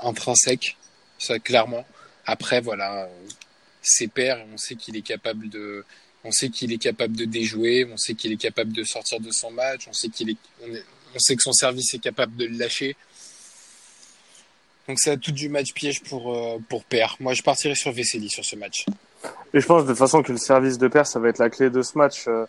intrinsèque, 0.00 0.78
ça 1.18 1.38
clairement. 1.38 1.84
Après, 2.24 2.62
voilà, 2.62 3.10
c'est 3.82 4.08
Père 4.08 4.38
et 4.38 4.46
on 4.54 4.56
sait 4.56 4.74
qu'il 4.74 4.96
est 4.96 5.02
capable 5.02 5.50
de 5.50 5.84
on 6.24 6.30
sait 6.30 6.50
qu'il 6.50 6.72
est 6.72 6.78
capable 6.78 7.16
de 7.16 7.24
déjouer, 7.24 7.86
on 7.90 7.96
sait 7.96 8.14
qu'il 8.14 8.32
est 8.32 8.40
capable 8.40 8.72
de 8.72 8.84
sortir 8.84 9.20
de 9.20 9.30
son 9.30 9.50
match, 9.50 9.88
on 9.88 9.92
sait 9.92 10.08
que 10.10 11.42
son 11.42 11.52
service 11.52 11.94
est 11.94 11.98
capable 11.98 12.36
de 12.36 12.46
le 12.46 12.58
lâcher. 12.58 12.96
Donc 14.88 14.98
c'est 14.98 15.16
tout 15.18 15.32
du 15.32 15.48
match 15.48 15.72
piège 15.72 16.02
pour 16.02 16.34
euh, 16.34 16.58
pour 16.68 16.84
Père. 16.84 17.16
Moi, 17.20 17.32
je 17.32 17.42
partirai 17.42 17.74
sur 17.74 17.92
Vesely 17.92 18.28
sur 18.28 18.44
ce 18.44 18.56
match. 18.56 18.86
Et 19.54 19.60
je 19.60 19.66
pense 19.66 19.84
de 19.84 19.88
toute 19.88 19.98
façon 19.98 20.22
que 20.22 20.32
le 20.32 20.38
service 20.38 20.78
de 20.78 20.88
Père, 20.88 21.06
ça 21.06 21.20
va 21.20 21.28
être 21.28 21.38
la 21.38 21.48
clé 21.48 21.70
de 21.70 21.82
ce 21.82 21.96
match. 21.96 22.24
Euh, 22.26 22.46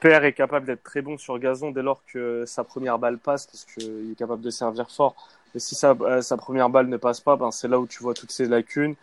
Père 0.00 0.24
est 0.24 0.32
capable 0.32 0.66
d'être 0.66 0.82
très 0.82 1.00
bon 1.00 1.16
sur 1.16 1.38
gazon 1.38 1.70
dès 1.70 1.82
lors 1.82 2.02
que 2.12 2.44
sa 2.46 2.64
première 2.64 2.98
balle 2.98 3.18
passe, 3.18 3.46
parce 3.46 3.64
qu'il 3.64 4.10
est 4.12 4.18
capable 4.18 4.42
de 4.42 4.50
servir 4.50 4.90
fort. 4.90 5.14
Et 5.54 5.58
si 5.58 5.74
sa, 5.74 5.92
euh, 5.92 6.36
première 6.36 6.68
balle 6.68 6.88
ne 6.88 6.96
passe 6.96 7.20
pas, 7.20 7.36
ben 7.36 7.50
c'est 7.50 7.68
là 7.68 7.78
où 7.78 7.86
tu 7.86 8.02
vois 8.02 8.14
toutes 8.14 8.32
ses 8.32 8.46
lacunes. 8.46 8.94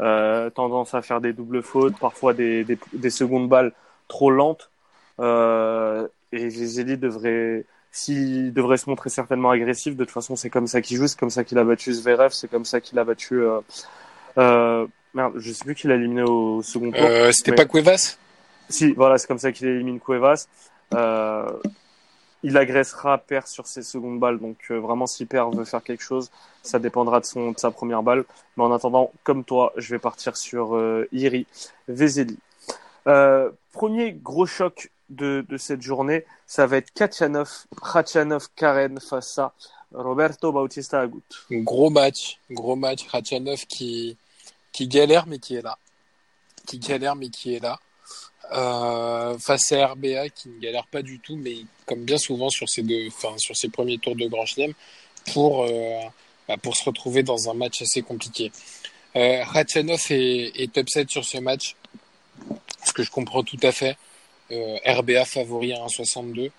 Euh, 0.00 0.48
tendance 0.48 0.94
à 0.94 1.02
faire 1.02 1.20
des 1.20 1.34
doubles 1.34 1.62
fautes, 1.62 1.98
parfois 1.98 2.32
des, 2.32 2.64
des, 2.64 2.78
des 2.94 3.10
secondes 3.10 3.50
balles 3.50 3.72
trop 4.08 4.30
lentes. 4.30 4.70
Euh, 5.20 6.08
et 6.32 6.48
Giseli 6.48 6.96
devrait, 6.96 7.66
s'il 7.92 8.54
devrait 8.54 8.78
se 8.78 8.88
montrer 8.88 9.10
certainement 9.10 9.50
agressif, 9.50 9.96
de 9.96 10.04
toute 10.04 10.14
façon 10.14 10.36
c'est 10.36 10.48
comme 10.48 10.66
ça 10.66 10.80
qu'il 10.80 10.96
joue, 10.96 11.06
c'est 11.06 11.18
comme 11.18 11.28
ça 11.28 11.44
qu'il 11.44 11.58
a 11.58 11.64
battu 11.64 11.92
Zverev, 11.92 12.30
c'est 12.32 12.48
comme 12.48 12.64
ça 12.64 12.80
qu'il 12.80 12.98
a 12.98 13.04
battu. 13.04 13.42
Euh, 13.42 13.60
euh, 14.38 14.86
merde, 15.12 15.34
je 15.36 15.52
sais 15.52 15.64
plus 15.66 15.74
qui 15.74 15.86
l'a 15.86 15.96
éliminé 15.96 16.22
au 16.22 16.62
second 16.62 16.92
tour. 16.92 17.04
Euh, 17.04 17.30
C'était 17.32 17.54
pas 17.54 17.66
Cuevas? 17.66 18.16
Si, 18.70 18.92
voilà, 18.92 19.18
c'est 19.18 19.26
comme 19.26 19.38
ça 19.38 19.52
qu'il 19.52 19.66
élimine 19.66 20.00
Cuevas. 20.00 20.46
Euh, 20.94 21.50
il 22.42 22.56
agressera 22.56 23.18
Per 23.18 23.40
sur 23.46 23.66
ses 23.66 23.82
secondes 23.82 24.18
balles. 24.18 24.38
Donc 24.38 24.58
euh, 24.70 24.78
vraiment, 24.78 25.06
si 25.06 25.26
Per 25.26 25.44
veut 25.52 25.64
faire 25.64 25.82
quelque 25.82 26.02
chose, 26.02 26.30
ça 26.62 26.78
dépendra 26.78 27.20
de, 27.20 27.26
son, 27.26 27.52
de 27.52 27.58
sa 27.58 27.70
première 27.70 28.02
balle. 28.02 28.24
Mais 28.56 28.64
en 28.64 28.72
attendant, 28.72 29.10
comme 29.24 29.44
toi, 29.44 29.72
je 29.76 29.94
vais 29.94 29.98
partir 29.98 30.36
sur 30.36 30.74
euh, 30.74 31.08
Iri 31.12 31.46
Vezeli. 31.88 32.38
Euh, 33.06 33.50
premier 33.72 34.12
gros 34.12 34.46
choc 34.46 34.90
de, 35.08 35.44
de, 35.48 35.56
cette 35.56 35.82
journée, 35.82 36.24
ça 36.46 36.66
va 36.66 36.76
être 36.76 36.92
Kachanov, 36.92 37.66
Khachanov, 37.92 38.48
Karen 38.54 39.00
face 39.00 39.38
à 39.38 39.52
Roberto 39.92 40.52
Bautista 40.52 41.00
Agut. 41.00 41.22
Gros 41.50 41.90
match, 41.90 42.38
gros 42.50 42.76
match. 42.76 43.08
Khachanov 43.10 43.66
qui, 43.66 44.16
qui 44.72 44.86
galère 44.86 45.26
mais 45.26 45.38
qui 45.38 45.56
est 45.56 45.62
là. 45.62 45.78
Qui 46.66 46.78
galère 46.78 47.16
mais 47.16 47.30
qui 47.30 47.54
est 47.54 47.60
là 47.60 47.80
euh, 48.52 49.38
face 49.38 49.72
à 49.72 49.88
RBA 49.88 50.28
qui 50.30 50.48
ne 50.48 50.58
galère 50.60 50.86
pas 50.86 51.02
du 51.02 51.20
tout, 51.20 51.36
mais 51.36 51.58
comme 51.86 52.04
bien 52.04 52.18
souvent 52.18 52.50
sur 52.50 52.68
ces 52.68 52.82
deux, 52.82 53.06
enfin 53.08 53.36
sur 53.38 53.56
ces 53.56 53.68
premiers 53.68 53.98
tours 53.98 54.16
de 54.16 54.26
Grand 54.26 54.46
Chelem, 54.46 54.72
pour 55.32 55.64
euh, 55.64 56.00
bah, 56.48 56.56
pour 56.56 56.76
se 56.76 56.84
retrouver 56.84 57.22
dans 57.22 57.48
un 57.48 57.54
match 57.54 57.82
assez 57.82 58.02
compliqué. 58.02 58.50
Euh, 59.16 59.44
est, 59.64 60.60
est 60.60 60.76
upset 60.76 61.06
sur 61.08 61.24
ce 61.24 61.38
match, 61.38 61.76
ce 62.84 62.92
que 62.92 63.02
je 63.02 63.10
comprends 63.10 63.42
tout 63.42 63.58
à 63.62 63.72
fait. 63.72 63.96
Euh, 64.52 64.76
RBA 64.84 65.24
favori 65.24 65.72
à 65.72 65.78
1,62. 65.86 66.50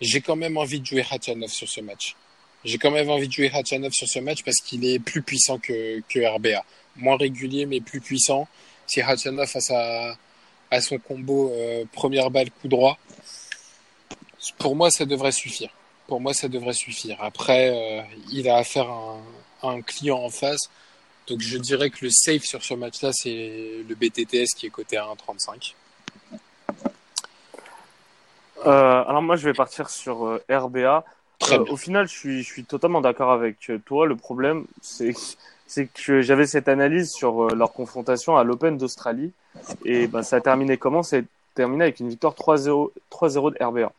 J'ai 0.00 0.20
quand 0.20 0.36
même 0.36 0.56
envie 0.56 0.80
de 0.80 0.86
jouer 0.86 1.02
Ratchanov 1.02 1.50
sur 1.50 1.68
ce 1.68 1.80
match. 1.82 2.16
J'ai 2.64 2.78
quand 2.78 2.90
même 2.90 3.10
envie 3.10 3.28
de 3.28 3.32
jouer 3.32 3.48
Ratchanov 3.48 3.92
sur 3.92 4.08
ce 4.08 4.18
match 4.18 4.42
parce 4.42 4.58
qu'il 4.58 4.84
est 4.86 4.98
plus 4.98 5.20
puissant 5.20 5.58
que, 5.58 6.00
que 6.08 6.24
RBA. 6.24 6.64
Moins 6.96 7.16
régulier, 7.16 7.66
mais 7.66 7.80
plus 7.80 8.00
puissant. 8.00 8.48
Si 8.86 9.02
Ratchanov 9.02 9.46
face 9.46 9.70
à 9.70 10.16
à 10.74 10.80
son 10.80 10.98
combo 10.98 11.50
euh, 11.52 11.84
première 11.92 12.30
balle 12.30 12.50
coup 12.50 12.68
droit. 12.68 12.98
Pour 14.58 14.76
moi, 14.76 14.90
ça 14.90 15.04
devrait 15.04 15.32
suffire. 15.32 15.70
Pour 16.06 16.20
moi, 16.20 16.34
ça 16.34 16.48
devrait 16.48 16.74
suffire. 16.74 17.16
Après, 17.22 17.70
euh, 17.70 18.02
il 18.32 18.48
a 18.48 18.56
affaire 18.56 18.90
à 18.90 19.16
un, 19.62 19.68
un, 19.68 19.82
client 19.82 20.18
en 20.18 20.30
face. 20.30 20.68
Donc, 21.28 21.40
je 21.40 21.56
dirais 21.56 21.90
que 21.90 22.04
le 22.04 22.10
safe 22.10 22.44
sur 22.44 22.62
ce 22.62 22.74
match-là, 22.74 23.10
c'est 23.12 23.84
le 23.88 23.94
BTTS 23.94 24.54
qui 24.54 24.66
est 24.66 24.70
coté 24.70 24.96
à 24.96 25.04
1,35. 25.04 25.74
Euh, 28.66 29.04
alors 29.06 29.22
moi, 29.22 29.36
je 29.36 29.44
vais 29.44 29.54
partir 29.54 29.90
sur 29.90 30.26
euh, 30.26 30.42
RBA. 30.50 31.04
Au 31.68 31.76
final, 31.76 32.08
je 32.08 32.12
suis, 32.12 32.42
je 32.42 32.52
suis 32.52 32.64
totalement 32.64 33.00
d'accord 33.00 33.30
avec 33.30 33.70
toi. 33.84 34.06
Le 34.06 34.16
problème, 34.16 34.66
c'est 34.80 35.12
c'est 35.66 35.86
que 35.86 36.20
j'avais 36.20 36.46
cette 36.46 36.68
analyse 36.68 37.10
sur 37.10 37.44
euh, 37.44 37.54
leur 37.54 37.72
confrontation 37.72 38.36
à 38.36 38.44
l'Open 38.44 38.76
d'Australie. 38.76 39.32
Et 39.84 40.06
ben, 40.06 40.22
ça 40.22 40.36
a 40.36 40.40
terminé 40.40 40.76
comment? 40.76 41.02
C'est 41.02 41.24
terminé 41.54 41.84
avec 41.84 42.00
une 42.00 42.08
victoire 42.08 42.34
3-0 42.34 42.90
de 43.10 43.64
RBA. 43.64 43.92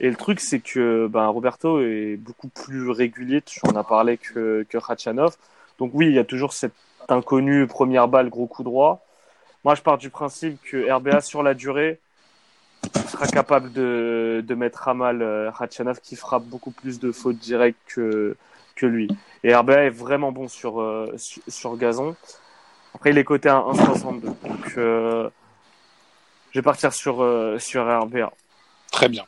Et 0.00 0.10
le 0.10 0.16
truc, 0.16 0.40
c'est 0.40 0.60
que 0.60 1.06
ben, 1.08 1.26
Roberto 1.26 1.80
est 1.80 2.16
beaucoup 2.16 2.48
plus 2.48 2.90
régulier, 2.90 3.42
tu 3.42 3.60
en 3.64 3.74
as 3.76 3.84
parlé, 3.84 4.18
que, 4.18 4.66
que 4.68 4.78
Khachanov. 4.78 5.36
Donc 5.78 5.92
oui, 5.94 6.06
il 6.06 6.14
y 6.14 6.18
a 6.18 6.24
toujours 6.24 6.52
cet 6.52 6.72
inconnu 7.08 7.66
première 7.66 8.08
balle, 8.08 8.28
gros 8.28 8.46
coup 8.46 8.62
droit. 8.62 9.04
Moi, 9.64 9.74
je 9.74 9.82
pars 9.82 9.98
du 9.98 10.10
principe 10.10 10.60
que 10.62 10.90
RBA, 10.90 11.20
sur 11.20 11.42
la 11.42 11.54
durée, 11.54 11.98
sera 13.08 13.26
capable 13.26 13.72
de, 13.72 14.44
de 14.46 14.54
mettre 14.54 14.88
à 14.88 14.94
mal 14.94 15.22
euh, 15.22 15.50
Khachanov, 15.50 16.00
qui 16.00 16.16
fera 16.16 16.38
beaucoup 16.38 16.70
plus 16.70 17.00
de 17.00 17.10
fautes 17.10 17.38
directes 17.38 17.78
que, 17.86 18.36
que 18.78 18.86
lui. 18.86 19.08
Et 19.44 19.54
RBA 19.54 19.84
est 19.84 19.90
vraiment 19.90 20.32
bon 20.32 20.48
sur, 20.48 20.80
euh, 20.80 21.14
sur, 21.48 21.76
gazon. 21.76 22.16
Après, 22.94 23.10
il 23.10 23.18
est 23.18 23.24
coté 23.24 23.48
à 23.48 23.58
1,62. 23.58 24.20
Donc, 24.20 24.78
euh, 24.78 25.28
je 26.52 26.58
vais 26.58 26.62
partir 26.62 26.92
sur, 26.92 27.22
euh, 27.22 27.58
sur 27.58 27.84
RBA. 27.84 28.32
Très 28.90 29.08
bien. 29.08 29.26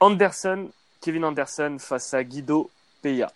Anderson, 0.00 0.68
Kevin 1.00 1.24
Anderson 1.24 1.76
face 1.78 2.12
à 2.14 2.24
Guido 2.24 2.70
Peya. 3.02 3.32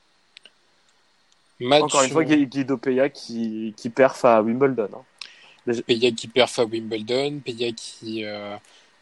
Encore 1.71 2.03
une 2.03 2.11
fois, 2.11 2.25
Guido 2.25 2.77
Peya 2.77 3.09
qui, 3.09 3.75
qui 3.77 3.91
perf 3.91 4.25
à 4.25 4.43
Wimbledon. 4.43 4.89
Hein. 4.93 5.73
Peya 5.87 6.11
qui 6.11 6.29
perf 6.29 6.59
à 6.59 6.65
Wimbledon, 6.65 7.41
Peya 7.45 7.73
qui, 7.73 8.25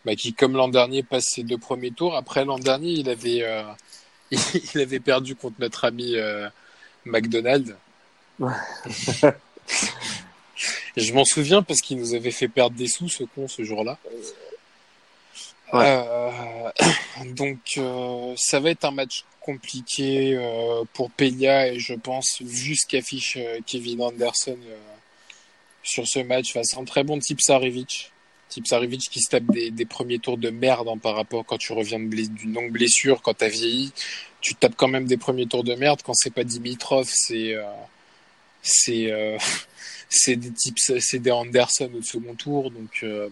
bah, 0.05 0.15
qui 0.15 0.33
comme 0.35 0.53
l'an 0.53 0.69
dernier, 0.69 1.03
passe 1.03 1.27
ses 1.27 1.43
deux 1.43 1.59
premiers 1.59 1.91
tours. 1.91 2.17
Après 2.17 2.45
l'an 2.45 2.59
dernier, 2.59 2.91
il 2.91 3.09
avait 3.09 3.43
il 4.75 4.81
avait 4.81 5.01
perdu 5.01 5.35
contre 5.35 5.57
notre 5.59 5.85
ami 5.85 6.17
euh, 6.17 6.49
McDonald. 7.05 7.77
je 10.97 11.13
m'en 11.13 11.25
souviens 11.25 11.63
parce 11.63 11.81
qu'il 11.81 11.99
nous 11.99 12.15
avait 12.15 12.31
fait 12.31 12.49
perdre 12.49 12.77
des 12.77 12.89
sous, 12.89 13.09
ce 13.09 13.25
con, 13.25 13.47
ce 13.47 13.63
jour-là. 13.63 13.99
Euh, 15.75 16.71
donc 17.37 17.59
euh, 17.77 18.35
ça 18.37 18.61
va 18.61 18.71
être 18.71 18.85
un 18.85 18.91
match 18.91 19.25
compliqué 19.41 20.39
pour 20.93 21.11
Peña 21.11 21.69
et 21.69 21.79
je 21.81 21.95
pense 21.95 22.41
vu 22.41 22.77
ce 22.77 22.87
qu'affiche 22.87 23.37
Kevin 23.67 24.01
Anderson 24.03 24.59
sur 25.83 26.07
ce 26.07 26.21
match 26.21 26.53
face 26.53 26.77
à 26.77 26.81
un 26.81 26.85
très 26.85 27.03
bon 27.03 27.19
type 27.19 27.41
Sarevic. 27.41 28.12
Type 28.53 28.67
Sarevic 28.67 29.01
qui 29.11 29.21
se 29.21 29.31
tape 29.31 29.45
des, 29.47 29.87
premiers 29.87 30.19
tours 30.19 30.37
de 30.37 30.51
merde 30.51 30.89
hein, 30.89 30.99
par 30.99 31.17
rapport 31.17 31.45
quand 31.47 31.59
tu 31.59 31.73
reviens 31.73 31.99
d'une 31.99 32.53
longue 32.53 32.71
blessure, 32.71 33.23
quand 33.23 33.35
t'as 33.35 33.49
vieilli, 33.49 33.93
tu 34.41 34.55
tapes 34.55 34.75
quand 34.77 34.89
même 34.89 35.07
des 35.07 35.17
premiers 35.17 35.47
tours 35.47 35.65
de 35.65 35.75
merde. 35.75 36.01
Quand 36.05 36.15
c'est 36.15 36.35
pas 36.35 36.45
Dimitrov, 36.45 37.09
c'est 37.11 37.55
euh, 37.55 37.65
euh, 38.89 39.39
des 40.27 40.53
types, 40.53 40.79
c'est 40.79 41.19
des 41.19 41.31
Anderson 41.31 41.91
au 41.97 42.03
second 42.03 42.35
tour. 42.35 42.71
Donc 42.71 43.01
euh, 43.03 43.29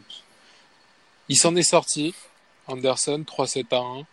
il 1.28 1.36
s'en 1.36 1.54
est 1.54 1.68
sorti. 1.68 2.14
Anderson 2.66 3.24
3-7 3.26 3.64
à 3.72 3.78
1 3.78 4.06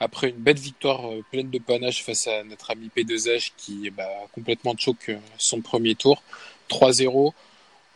après 0.00 0.30
une 0.30 0.36
belle 0.36 0.58
victoire 0.58 1.02
pleine 1.30 1.50
de 1.50 1.58
panache 1.58 2.02
face 2.02 2.26
à 2.26 2.44
notre 2.44 2.70
ami 2.70 2.90
P2H 2.94 3.52
qui 3.56 3.90
bah, 3.90 4.08
complètement 4.32 4.74
choke 4.76 5.08
euh, 5.08 5.18
son 5.38 5.60
premier 5.60 5.94
tour 5.94 6.22
3-0 6.70 7.32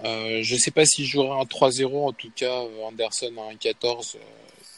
euh, 0.04 0.40
je 0.42 0.56
sais 0.56 0.70
pas 0.70 0.86
si 0.86 1.04
je 1.04 1.12
jouerai 1.12 1.40
un 1.40 1.44
3-0 1.44 2.08
en 2.08 2.12
tout 2.12 2.30
cas 2.34 2.62
euh, 2.62 2.84
Anderson 2.84 3.32
à 3.38 3.52
1-14 3.54 4.16
euh, 4.16 4.18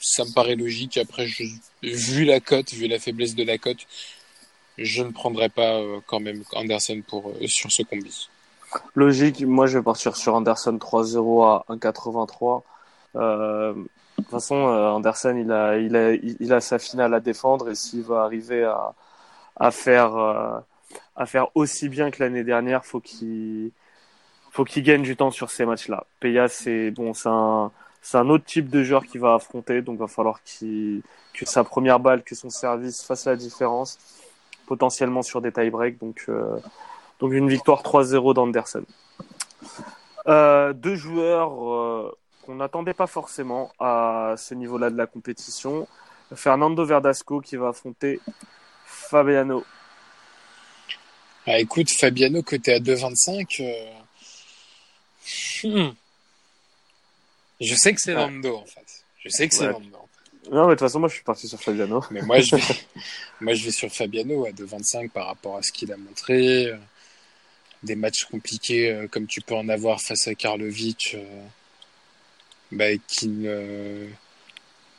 ça 0.00 0.24
me 0.24 0.34
paraît 0.34 0.56
logique 0.56 0.98
après 0.98 1.26
vu 1.82 2.24
la 2.24 2.40
cote 2.40 2.72
vu 2.72 2.88
la 2.88 2.98
faiblesse 2.98 3.34
de 3.34 3.44
la 3.44 3.58
cote 3.58 3.86
je 4.78 5.02
ne 5.02 5.10
prendrai 5.10 5.48
pas 5.48 5.80
quand 6.06 6.18
même 6.18 6.42
Anderson 6.54 7.02
pour 7.06 7.32
sur 7.46 7.70
ce 7.70 7.82
combi 7.82 8.28
Logique, 8.94 9.42
moi 9.42 9.66
je 9.66 9.76
vais 9.76 9.84
partir 9.84 10.16
sur 10.16 10.34
Anderson 10.34 10.72
3-0 10.72 11.44
à 11.44 11.64
1,83. 11.68 12.62
Euh, 13.16 13.74
de 13.74 13.84
toute 14.16 14.28
façon, 14.30 14.54
Anderson 14.54 15.36
il 15.38 15.52
a, 15.52 15.76
il, 15.76 15.94
a, 15.94 16.14
il 16.14 16.52
a 16.54 16.60
sa 16.62 16.78
finale 16.78 17.12
à 17.12 17.20
défendre 17.20 17.68
et 17.68 17.74
s'il 17.74 18.02
va 18.02 18.22
arriver 18.22 18.64
à, 18.64 18.94
à, 19.56 19.70
faire, 19.72 20.16
à 21.16 21.26
faire 21.26 21.48
aussi 21.54 21.90
bien 21.90 22.10
que 22.10 22.22
l'année 22.22 22.44
dernière, 22.44 22.86
faut 22.86 23.00
qu'il 23.00 23.72
faut 24.52 24.64
qu'il 24.64 24.82
gagne 24.82 25.02
du 25.02 25.16
temps 25.16 25.30
sur 25.30 25.50
ces 25.50 25.64
matchs-là. 25.64 26.06
Peya, 26.20 26.46
c'est 26.46 26.90
bon, 26.90 27.14
c'est 27.14 27.30
un, 27.30 27.72
c'est 28.02 28.18
un 28.18 28.28
autre 28.28 28.44
type 28.44 28.68
de 28.68 28.82
joueur 28.82 29.04
qu'il 29.06 29.20
va 29.20 29.34
affronter, 29.34 29.80
donc 29.80 29.98
va 29.98 30.08
falloir 30.08 30.42
qu'il, 30.42 31.00
que 31.32 31.46
sa 31.46 31.64
première 31.64 31.98
balle, 31.98 32.22
que 32.22 32.34
son 32.34 32.50
service 32.50 33.02
fasse 33.02 33.24
la 33.24 33.34
différence, 33.34 33.98
potentiellement 34.66 35.22
sur 35.22 35.40
des 35.40 35.52
tie-breaks. 35.52 35.98
Donc, 35.98 36.26
euh, 36.28 36.58
donc 37.18 37.32
une 37.32 37.48
victoire 37.48 37.82
3-0 37.82 38.34
d'Anderson. 38.34 38.84
Euh, 40.28 40.74
deux 40.74 40.96
joueurs 40.96 41.72
euh, 41.72 42.14
qu'on 42.44 42.56
n'attendait 42.56 42.94
pas 42.94 43.06
forcément 43.06 43.72
à 43.80 44.34
ce 44.36 44.54
niveau-là 44.54 44.90
de 44.90 44.98
la 44.98 45.06
compétition. 45.06 45.88
Fernando 46.34 46.84
Verdasco 46.84 47.40
qui 47.40 47.56
va 47.56 47.68
affronter 47.68 48.20
Fabiano. 48.84 49.64
ah, 51.46 51.58
écoute 51.58 51.90
Fabiano 51.90 52.42
côté 52.42 52.74
à 52.74 52.78
2,25 52.78 53.62
euh... 53.62 54.01
hmm. 55.64 55.90
je 57.60 57.74
sais 57.74 57.94
que 57.94 58.00
c'est 58.00 58.14
Ouais. 58.14 58.20
Lando 58.20 58.56
en 58.56 58.66
fait 58.66 59.04
je 59.24 59.28
sais 59.28 59.48
que 59.48 59.54
c'est 59.54 59.66
Ouais. 59.66 59.72
Lando 59.72 59.98
Non, 60.50 60.62
mais 60.62 60.66
de 60.66 60.70
toute 60.72 60.80
façon, 60.80 60.98
moi 61.00 61.08
je 61.08 61.14
suis 61.14 61.22
parti 61.22 61.46
sur 61.48 61.60
Fabiano. 61.60 62.02
Mais 62.10 62.22
moi, 62.22 62.40
je 62.40 62.56
vais, 62.56 62.62
moi, 63.40 63.54
je 63.54 63.64
vais 63.64 63.70
sur 63.70 63.90
Fabiano 63.90 64.44
à 64.46 64.50
2,25 64.50 65.10
par 65.10 65.26
rapport 65.26 65.56
à 65.56 65.62
ce 65.62 65.70
qu'il 65.70 65.92
a 65.92 65.96
montré. 65.96 66.72
Des 67.84 67.94
matchs 67.94 68.24
compliqués 68.24 68.90
euh, 68.90 69.06
comme 69.08 69.26
tu 69.26 69.40
peux 69.40 69.54
en 69.54 69.68
avoir 69.68 70.00
face 70.00 70.26
à 70.28 70.34
Karlovic, 70.34 71.14
euh, 71.14 71.44
bah, 72.72 72.96
qui, 73.06 73.28
ne- 73.28 74.08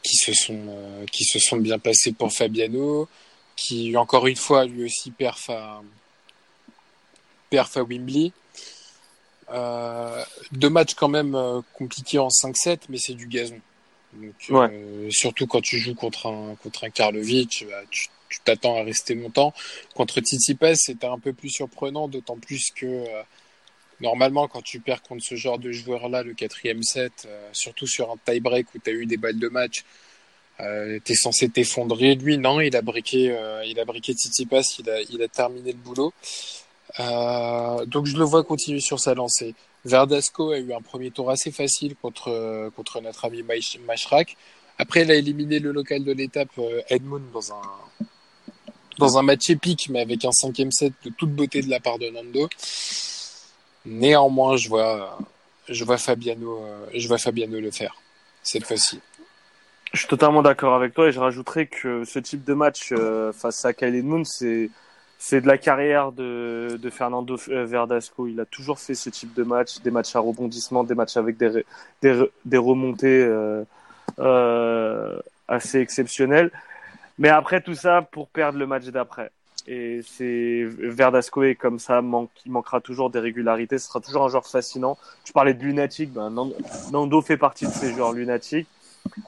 qui, 0.01 0.15
se 0.15 0.33
sont, 0.33 0.65
euh, 0.67 1.05
qui 1.11 1.23
se 1.25 1.39
sont 1.39 1.57
bien 1.57 1.79
passés 1.79 2.13
pour 2.13 2.31
Fabiano, 2.31 3.07
qui 3.55 3.95
encore 3.97 4.27
une 4.27 4.35
fois 4.37 4.65
lui 4.65 4.85
aussi 4.85 5.11
perf 5.11 5.49
à, 5.49 5.81
perf 7.49 7.75
à 7.77 7.83
Wembley. 7.83 8.31
Euh, 9.49 10.12
deux 10.57 10.69
matchs 10.69 10.93
quand 10.95 11.09
même 11.09 11.35
euh, 11.35 11.61
compliqués 11.73 12.19
en 12.19 12.29
5-7, 12.29 12.81
mais 12.89 12.97
c'est 12.97 13.13
du 13.13 13.27
gazon. 13.27 13.59
Donc, 14.13 14.35
euh, 14.51 15.09
surtout 15.09 15.47
quand 15.47 15.61
tu 15.61 15.79
joues 15.79 15.95
contre 15.95 16.27
un, 16.27 16.55
contre 16.61 16.83
un 16.83 16.89
Karlovic, 16.89 17.65
bah, 17.69 17.81
tu 17.89 18.39
t'attends 18.43 18.77
à 18.77 18.83
rester 18.83 19.15
longtemps. 19.15 19.53
Contre 19.95 20.19
Tsitsipas, 20.19 20.75
c'était 20.75 21.07
un 21.07 21.19
peu 21.19 21.33
plus 21.33 21.49
surprenant, 21.49 22.07
d'autant 22.07 22.37
plus 22.37 22.71
que 22.75 22.85
euh, 22.85 23.21
normalement, 24.01 24.47
quand 24.47 24.61
tu 24.61 24.79
perds 24.79 25.01
contre 25.01 25.23
ce 25.23 25.35
genre 25.35 25.59
de 25.59 25.71
joueur-là, 25.71 26.23
le 26.23 26.33
quatrième 26.33 26.83
set, 26.83 27.25
euh, 27.25 27.49
surtout 27.53 27.87
sur 27.87 28.11
un 28.11 28.15
tie-break 28.25 28.73
où 28.75 28.79
tu 28.79 28.89
as 28.89 28.93
eu 28.93 29.05
des 29.05 29.17
balles 29.17 29.39
de 29.39 29.49
match, 29.49 29.83
euh, 30.59 30.99
tu 31.03 31.13
es 31.13 31.15
censé 31.15 31.49
t'effondrer. 31.49 32.15
Lui, 32.15 32.37
non, 32.37 32.59
il 32.61 32.75
a 32.75 32.81
briqué, 32.81 33.31
euh, 33.31 33.65
il 33.65 33.79
a 33.79 33.85
briqué 33.85 34.13
Tsitsipas, 34.13 34.77
il 34.79 34.89
a, 34.89 35.01
il 35.01 35.21
a 35.21 35.27
terminé 35.27 35.71
le 35.71 35.77
boulot. 35.77 36.13
Euh, 36.99 37.85
donc 37.85 38.05
je 38.05 38.17
le 38.17 38.23
vois 38.23 38.43
continuer 38.43 38.79
sur 38.79 38.99
sa 38.99 39.15
lancée. 39.15 39.55
Verdasco 39.85 40.51
a 40.51 40.59
eu 40.59 40.73
un 40.73 40.81
premier 40.81 41.11
tour 41.11 41.29
assez 41.29 41.51
facile 41.51 41.95
contre, 42.01 42.71
contre 42.75 43.01
notre 43.01 43.25
ami 43.25 43.43
Mashrak. 43.85 44.37
Après, 44.77 45.03
il 45.03 45.11
a 45.11 45.15
éliminé 45.15 45.59
le 45.59 45.71
local 45.71 46.03
de 46.03 46.11
l'étape 46.11 46.49
euh, 46.57 46.81
Edmund 46.89 47.23
dans 47.31 47.53
un, 47.53 47.61
dans 48.97 49.17
un 49.17 49.21
match 49.21 49.49
épique, 49.49 49.89
mais 49.89 50.01
avec 50.01 50.25
un 50.25 50.31
cinquième 50.31 50.71
set 50.71 50.93
de 51.05 51.11
toute 51.11 51.31
beauté 51.31 51.61
de 51.61 51.69
la 51.69 51.79
part 51.79 51.99
de 51.99 52.09
Nando. 52.09 52.49
Néanmoins, 53.85 54.57
je 54.57 54.69
vois, 54.69 55.17
je 55.69 55.83
vois 55.83 55.97
Fabiano, 55.97 56.63
euh, 56.63 56.87
je 56.93 57.07
vois 57.07 57.17
Fabiano 57.17 57.59
le 57.59 57.71
faire 57.71 57.95
cette 58.41 58.65
fois-ci. 58.65 58.99
Je 59.93 59.99
suis 59.99 60.07
totalement 60.07 60.41
d'accord 60.41 60.73
avec 60.73 60.93
toi 60.93 61.07
et 61.07 61.11
je 61.11 61.19
rajouterais 61.19 61.67
que 61.67 62.03
ce 62.03 62.17
type 62.17 62.43
de 62.43 62.53
match 62.53 62.91
euh, 62.91 63.31
face 63.31 63.63
à 63.63 63.73
Kyle 63.73 64.03
Moon, 64.03 64.23
c'est 64.23 64.71
c'est 65.25 65.39
de 65.39 65.47
la 65.47 65.57
carrière 65.57 66.11
de, 66.11 66.77
Fernando 66.91 67.37
euh, 67.47 67.65
Verdasco. 67.65 68.27
Il 68.27 68.41
a 68.41 68.45
toujours 68.45 68.77
fait 68.77 68.93
ce 68.93 69.09
type 69.09 69.33
de 69.33 69.43
match, 69.43 69.79
des 69.79 69.89
matchs 69.89 70.17
à 70.17 70.19
rebondissement, 70.19 70.83
des 70.83 70.95
matchs 70.95 71.15
avec 71.15 71.37
des, 71.37 71.63
des, 72.01 72.13
re- 72.13 72.29
des 72.43 72.57
remontées 72.57 73.23
euh, 73.23 73.63
euh, 74.19 75.17
assez 75.47 75.79
exceptionnelles. 75.79 76.51
Mais 77.17 77.29
après 77.29 77.61
tout 77.61 77.73
ça, 77.73 78.01
pour 78.01 78.27
perdre 78.27 78.59
le 78.59 78.67
match 78.67 78.83
d'après. 78.87 79.31
Et 79.65 80.01
c'est 80.05 80.65
Verdasco 80.65 81.43
est 81.43 81.55
comme 81.55 81.79
ça, 81.79 82.01
manque, 82.01 82.29
il 82.45 82.51
manquera 82.51 82.81
toujours 82.81 83.09
des 83.09 83.19
régularités. 83.19 83.77
Ce 83.77 83.87
sera 83.87 84.01
toujours 84.01 84.25
un 84.25 84.27
joueur 84.27 84.45
fascinant. 84.45 84.97
Tu 85.23 85.31
parlais 85.31 85.53
de 85.53 85.63
lunatique, 85.63 86.11
ben 86.11 86.35
Nando, 86.91 87.21
fait 87.21 87.37
partie 87.37 87.65
de 87.65 87.71
ces 87.71 87.93
joueurs 87.93 88.11
lunatiques. 88.11 88.67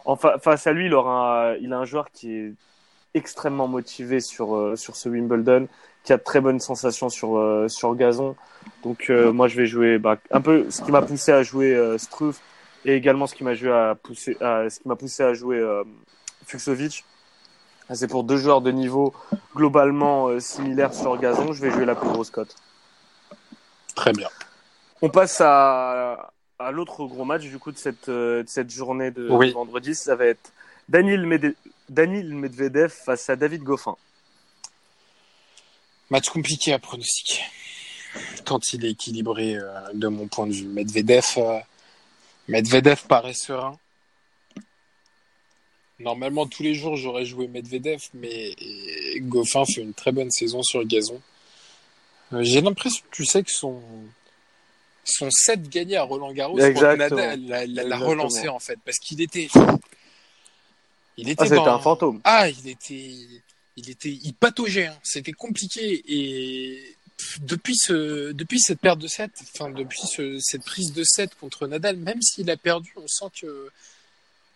En 0.04 0.18
fa- 0.18 0.40
face 0.40 0.68
à 0.68 0.74
lui, 0.74 0.88
il 0.88 0.94
aura, 0.94 1.54
il 1.62 1.72
a 1.72 1.78
un 1.78 1.86
joueur 1.86 2.12
qui 2.12 2.36
est 2.36 2.54
extrêmement 3.16 3.68
motivé 3.68 4.20
sur 4.20 4.56
euh, 4.56 4.76
sur 4.76 4.96
ce 4.96 5.10
Wimbledon, 5.10 5.68
qui 6.04 6.14
a 6.14 6.18
de 6.18 6.22
très 6.24 6.42
bonnes 6.42 6.60
sensations 6.60 7.10
sur 7.10 7.38
euh, 7.38 7.68
sur 7.68 7.96
gazon. 7.96 8.36
Donc 8.84 9.10
euh, 9.10 9.32
moi, 9.32 9.48
je 9.48 9.56
vais 9.56 9.66
jouer 9.66 9.98
bah, 9.98 10.18
un 10.32 10.42
peu 10.42 10.70
ce 10.70 10.82
qui 10.84 10.92
m'a 10.92 11.02
poussé 11.02 11.32
à 11.32 11.42
jouer 11.42 11.96
Struff 11.98 12.40
et 12.84 12.94
également 12.94 13.26
ce 13.26 13.34
qui 13.34 13.44
m'a 13.44 13.56
joué 13.56 13.72
à 13.72 13.96
pousser, 13.96 14.38
à, 14.42 14.70
ce 14.70 14.80
qui 14.80 14.88
m'a 14.88 14.96
poussé 14.96 15.24
à 15.24 15.34
jouer 15.34 15.64
Fuxovic. 16.46 17.04
C'est 17.94 18.08
pour 18.08 18.24
deux 18.24 18.38
joueurs 18.38 18.62
de 18.62 18.72
niveau 18.72 19.14
globalement 19.56 20.40
similaires 20.40 20.94
sur 20.94 21.18
gazon. 21.18 21.54
Je 21.54 21.62
vais 21.62 21.72
jouer 21.72 21.86
la 21.86 21.96
plus 21.96 22.10
grosse 22.10 22.32
cote. 22.32 22.56
Très 23.96 24.12
bien. 24.12 24.28
On 25.02 25.10
passe 25.10 25.40
à, 25.40 26.32
à 26.58 26.72
l'autre 26.72 27.06
gros 27.06 27.26
match 27.26 27.44
du 27.44 27.60
coup 27.60 27.72
de 27.72 27.78
cette, 27.78 28.10
de 28.10 28.44
cette 28.48 28.72
journée 28.72 29.12
de 29.12 29.30
Oui. 29.30 29.52
vendredi. 29.52 29.94
Ça 29.94 30.16
va 30.16 30.26
être 30.26 30.52
Daniel, 30.90 31.26
Mede- 31.26 31.56
Medvedev 31.90 32.90
face 32.90 33.30
à 33.30 33.36
David 33.36 33.64
Goffin. 33.64 33.96
Match 36.10 36.30
compliqué 36.30 36.74
à 36.74 36.80
pronostiquer. 36.80 37.42
Quand 38.46 38.74
il 38.74 38.86
est 38.86 38.92
équilibré 38.92 39.56
euh, 39.58 39.80
de 39.94 40.08
mon 40.08 40.28
point 40.28 40.48
de 40.48 40.54
vue. 40.54 40.68
Medvedev, 40.68 41.26
euh, 41.38 41.60
Medvedev 42.48 43.02
paraît 43.08 43.34
serein. 43.34 43.78
Normalement, 46.00 46.46
tous 46.46 46.62
les 46.62 46.76
jours, 46.76 46.98
j'aurais 46.98 47.26
joué 47.26 47.48
Medvedev, 47.48 48.02
mais 48.14 48.54
Goffin 49.22 49.66
fait 49.66 49.82
une 49.82 49.94
très 49.94 50.12
bonne 50.12 50.30
saison 50.30 50.62
sur 50.62 50.80
le 50.80 50.86
gazon. 50.86 51.22
Euh, 52.34 52.44
J'ai 52.44 52.62
l'impression, 52.62 53.04
tu 53.12 53.26
sais, 53.26 53.44
que 53.44 53.52
son, 53.52 53.82
son 55.06 55.30
set 55.32 55.70
gagné 55.70 55.96
à 55.96 56.04
Roland 56.04 56.34
Garros. 56.34 56.58
Nadal 56.98 57.46
l'a- 57.48 57.84
relancé 58.08 58.42
en 58.50 58.60
fait, 58.60 58.78
parce 58.84 58.98
qu'il 59.00 59.22
était, 59.22 59.48
il 61.18 61.28
Ah, 61.28 61.32
était 61.32 61.44
c'était 61.44 61.56
dans- 61.58 61.68
un 61.76 61.80
fantôme. 61.80 62.22
ah, 62.24 62.50
il 62.50 62.68
était, 62.68 63.12
il 63.78 63.90
était, 63.90 64.10
il 64.24 64.34
pataugeait. 64.34 64.88
hein. 64.88 64.98
C'était 65.04 65.32
compliqué 65.34 66.04
et 66.08 66.96
depuis 67.42 67.76
ce, 67.76 68.32
depuis 68.34 68.60
cette 68.60 68.80
perte 68.80 69.00
de 69.00 69.08
7, 69.08 69.32
enfin 69.54 69.70
depuis 69.70 70.02
ce- 70.06 70.38
cette 70.40 70.64
prise 70.66 70.92
de 70.94 71.04
7 71.04 71.36
contre 71.40 71.68
Nadal, 71.68 71.96
même 71.98 72.22
s'il 72.22 72.50
a 72.52 72.58
perdu, 72.58 72.94
on 72.98 73.08
sent 73.08 73.32
que, 73.42 73.70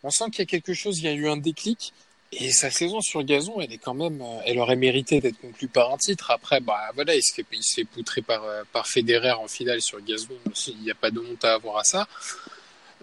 on 0.03 0.09
sent 0.09 0.25
qu'il 0.31 0.39
y 0.39 0.41
a 0.43 0.45
quelque 0.45 0.73
chose. 0.73 0.99
Il 0.99 1.05
y 1.05 1.07
a 1.07 1.13
eu 1.13 1.27
un 1.29 1.37
déclic 1.37 1.93
et 2.31 2.51
sa 2.51 2.69
saison 2.69 3.01
sur 3.01 3.23
gazon, 3.23 3.59
elle 3.59 3.73
est 3.73 3.77
quand 3.79 3.93
même, 3.95 4.21
euh, 4.21 4.41
elle 4.45 4.59
aurait 4.59 4.75
mérité 4.75 5.19
d'être 5.19 5.39
conclue 5.41 5.67
par 5.67 5.91
un 5.93 5.97
titre. 5.97 6.29
Après, 6.31 6.59
bah 6.59 6.91
voilà, 6.95 7.15
il 7.15 7.23
se 7.23 7.33
fait, 7.33 7.45
il 7.51 7.63
se 7.63 7.73
fait 7.75 7.85
poutrer 7.85 8.21
par 8.21 8.43
euh, 8.43 8.63
par 8.71 8.85
Federer 8.87 9.31
en 9.31 9.47
finale 9.47 9.81
sur 9.81 9.99
gazon. 10.01 10.27
Il 10.67 10.77
n'y 10.83 10.91
a 10.91 10.95
pas 10.95 11.09
de 11.11 11.19
honte 11.19 11.43
à 11.45 11.53
avoir 11.53 11.77
à 11.77 11.83
ça. 11.85 12.07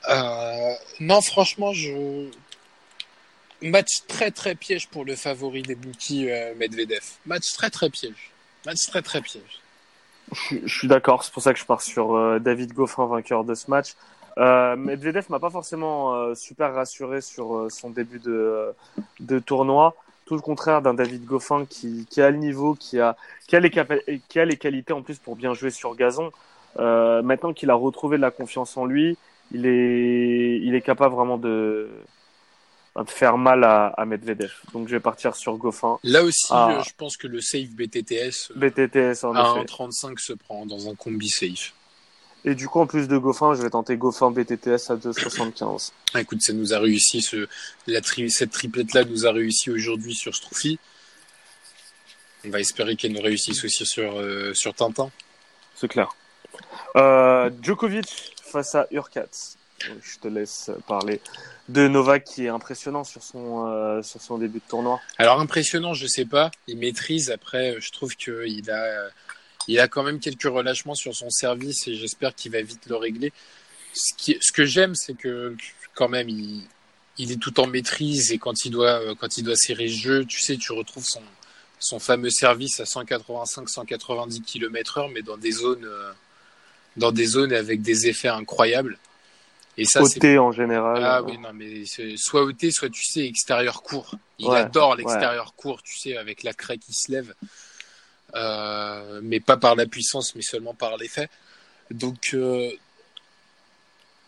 Euh, 0.09 0.75
non, 1.01 1.21
franchement, 1.23 1.73
je 1.73 2.29
match 3.63 4.03
très 4.07 4.31
très 4.31 4.55
piège 4.55 4.89
pour 4.89 5.05
le 5.05 5.17
favori 5.17 5.63
des 5.63 5.75
bookies 5.75 6.31
euh, 6.31 6.55
Medvedev. 6.57 7.03
Match 7.27 7.53
très 7.55 7.71
très 7.71 7.91
piège. 7.91 8.31
Match 8.65 8.87
très 8.87 9.03
très 9.03 9.21
piège. 9.21 9.61
Je, 10.33 10.67
suis 10.67 10.89
d'accord, 10.89 11.23
c'est 11.23 11.33
pour 11.33 11.43
ça 11.43 11.53
que 11.53 11.59
je 11.59 11.65
pars 11.65 11.83
sur 11.83 12.15
euh, 12.17 12.39
David 12.41 12.73
Goffin, 12.73 13.07
vainqueur 13.07 13.45
de 13.45 13.55
ce 13.55 13.71
match. 13.71 13.95
Euh, 14.39 14.77
Medvedev 14.77 15.27
m'a 15.31 15.39
pas 15.39 15.51
forcément 15.51 16.15
euh, 16.15 16.35
super 16.35 16.75
rassuré 16.75 17.21
sur 17.21 17.69
son 17.71 17.91
début 17.91 18.19
de, 18.19 18.75
de 19.21 19.39
tournoi. 19.39 19.95
Tout 20.27 20.35
le 20.35 20.41
contraire 20.41 20.83
d'un 20.83 20.95
David 20.95 21.25
Goffin 21.25 21.65
qui, 21.67 22.07
qui 22.11 22.21
a 22.21 22.31
le 22.31 22.37
niveau, 22.39 22.75
qui 22.75 22.99
a, 22.99 23.17
qui, 23.47 23.55
a 23.55 23.61
les 23.61 23.71
qui 24.29 24.41
a 24.41 24.45
les 24.45 24.57
qualités 24.57 24.93
en 24.93 25.03
plus 25.03 25.19
pour 25.19 25.37
bien 25.37 25.55
jouer 25.55 25.71
sur 25.71 25.95
gazon. 25.95 26.33
Maintenant 26.77 27.53
qu'il 27.53 27.71
a 27.71 27.75
retrouvé 27.75 28.17
de 28.17 28.23
la 28.23 28.33
confiance 28.33 28.77
en 28.77 28.85
lui, 28.85 29.17
il 29.53 29.67
est, 29.67 30.59
il 30.61 30.75
est 30.75 30.81
capable 30.81 31.15
vraiment 31.15 31.39
de, 31.39 31.89
de 33.05 33.11
faire 33.11 33.37
mal 33.39 33.65
à, 33.65 33.87
à 33.89 34.05
Medvedev. 34.07 34.53
Donc 34.73 34.89
je 34.89 34.93
vais 34.97 35.01
partir 35.01 35.35
sur 35.37 35.57
Goffin. 35.57 35.99
Là 36.05 36.23
aussi, 36.23 36.47
Ah. 36.51 36.79
euh, 36.79 36.83
je 36.83 36.91
pense 36.97 37.17
que 37.17 37.27
le 37.27 37.41
save 37.41 37.69
BTTS 37.75 38.51
euh, 38.51 38.55
BTTS 38.57 39.25
en 39.25 39.35
à 39.35 39.53
effet. 39.59 39.67
1,35 39.67 40.19
se 40.19 40.33
prend 40.33 40.67
dans 40.67 40.89
un 40.91 40.95
combi 40.95 41.29
safe. 41.29 41.73
Et 42.45 42.55
du 42.55 42.69
coup, 42.69 42.79
en 42.81 42.87
plus 42.87 43.09
de 43.09 43.19
Goffin, 43.19 43.55
je 43.55 43.63
vais 43.63 43.71
tenter 43.71 43.97
Goffin 43.97 44.31
BTTS 44.31 44.91
à 44.91 44.97
2,75. 44.97 45.91
Ah, 46.15 46.21
écoute, 46.21 46.41
ça 46.43 46.53
nous 46.53 46.73
a 46.73 46.79
réussi, 46.79 47.21
ce, 47.21 47.49
la 47.89 48.01
tri- 48.01 48.31
cette 48.31 48.53
triplette-là 48.53 49.05
nous 49.05 49.27
a 49.27 49.33
réussi 49.33 49.71
aujourd'hui 49.71 50.15
sur 50.15 50.33
Stroufi. 50.35 50.79
On 52.45 52.51
va 52.51 52.61
espérer 52.61 52.95
qu'elle 52.95 53.13
nous 53.13 53.21
réussisse 53.21 53.65
aussi 53.65 53.85
sur, 53.85 54.21
euh, 54.21 54.55
sur 54.55 54.73
Tintin. 54.75 55.11
C'est 55.75 55.89
clair. 55.89 56.15
Euh, 56.95 57.51
Djokovic 57.63 58.33
face 58.45 58.77
à 58.77 58.87
Urkats. 58.93 59.57
Je 59.81 60.19
te 60.19 60.29
laisse 60.29 60.71
parler 60.87 61.21
de 61.69 61.87
Novak 61.89 62.25
qui 62.25 62.47
est 62.47 62.49
impressionnant 62.49 63.05
sur 63.05 63.23
son, 63.23 63.67
euh, 63.67 64.03
sur 64.03 64.21
son 64.21 64.39
début 64.39 64.59
de 64.59 64.69
tournoi. 64.69 65.01
Alors 65.19 65.41
impressionnant, 65.41 65.95
je 65.95 66.07
sais 66.07 66.25
pas. 66.25 66.51
Il 66.67 66.79
maîtrise. 66.79 67.31
Après, 67.31 67.77
je 67.81 67.91
trouve 67.93 68.15
qu'il 68.17 68.71
a, 68.71 69.09
il 69.69 69.79
a 69.81 69.89
quand 69.89 70.03
même 70.03 70.19
quelques 70.19 70.45
relâchements 70.45 70.95
sur 70.95 71.15
son 71.15 71.31
service 71.31 71.87
et 71.89 71.95
j'espère 71.95 72.35
qu'il 72.35 72.53
va 72.53 72.63
vite 72.63 72.87
le 72.87 72.97
régler. 72.97 73.33
Ce, 73.95 74.33
ce 74.41 74.53
que 74.53 74.65
j'aime, 74.65 74.95
c'est 74.95 75.15
que 75.15 75.57
quand 75.95 76.09
même, 76.09 76.29
il, 76.29 76.63
il 77.19 77.33
est 77.33 77.41
tout 77.41 77.59
en 77.61 77.67
maîtrise 77.67 78.33
et 78.33 78.39
quand 78.39 78.65
il 78.65 78.71
doit, 78.71 79.01
quand 79.17 79.39
il 79.39 79.45
doit 79.45 79.57
serrer 79.57 79.89
le 79.89 79.93
jeu, 79.93 80.25
tu 80.25 80.41
sais, 80.41 80.57
tu 80.57 80.73
retrouves 80.73 81.05
son, 81.05 81.23
son 81.79 81.99
fameux 81.99 82.31
service 82.31 82.81
à 82.81 82.85
185-190 82.85 84.43
km/h, 84.43 85.11
mais 85.13 85.23
dans 85.23 85.37
des 85.37 85.53
zones, 85.53 85.85
euh, 85.85 86.13
dans 86.97 87.13
des 87.13 87.27
zones 87.27 87.53
avec 87.53 87.83
des 87.83 88.07
effets 88.09 88.29
incroyables. 88.29 88.99
Et 89.79 89.85
ça, 89.85 90.01
en 90.01 90.53
général. 90.53 91.05
ah 91.05 91.19
euh, 91.19 91.23
oui, 91.23 91.39
non, 91.39 91.53
mais 91.53 91.85
soit 92.17 92.43
OT, 92.43 92.71
soit 92.71 92.89
tu 92.89 93.05
sais, 93.05 93.27
extérieur 93.27 93.83
court. 93.83 94.15
Il 94.39 94.47
Ouais, 94.47 94.59
adore 94.59 94.97
l'extérieur 94.97 95.55
court, 95.55 95.83
tu 95.83 95.99
sais, 95.99 96.17
avec 96.17 96.43
la 96.43 96.55
craie 96.55 96.79
qui 96.79 96.93
se 96.93 97.13
lève. 97.13 97.35
Euh, 98.35 99.21
mais 99.23 99.41
pas 99.41 99.57
par 99.57 99.77
la 99.77 99.87
puissance, 99.87 100.35
mais 100.35 100.43
seulement 100.43 100.75
par 100.75 100.97
l'effet. 100.97 101.29
Donc, 101.91 102.31
euh, 102.35 102.71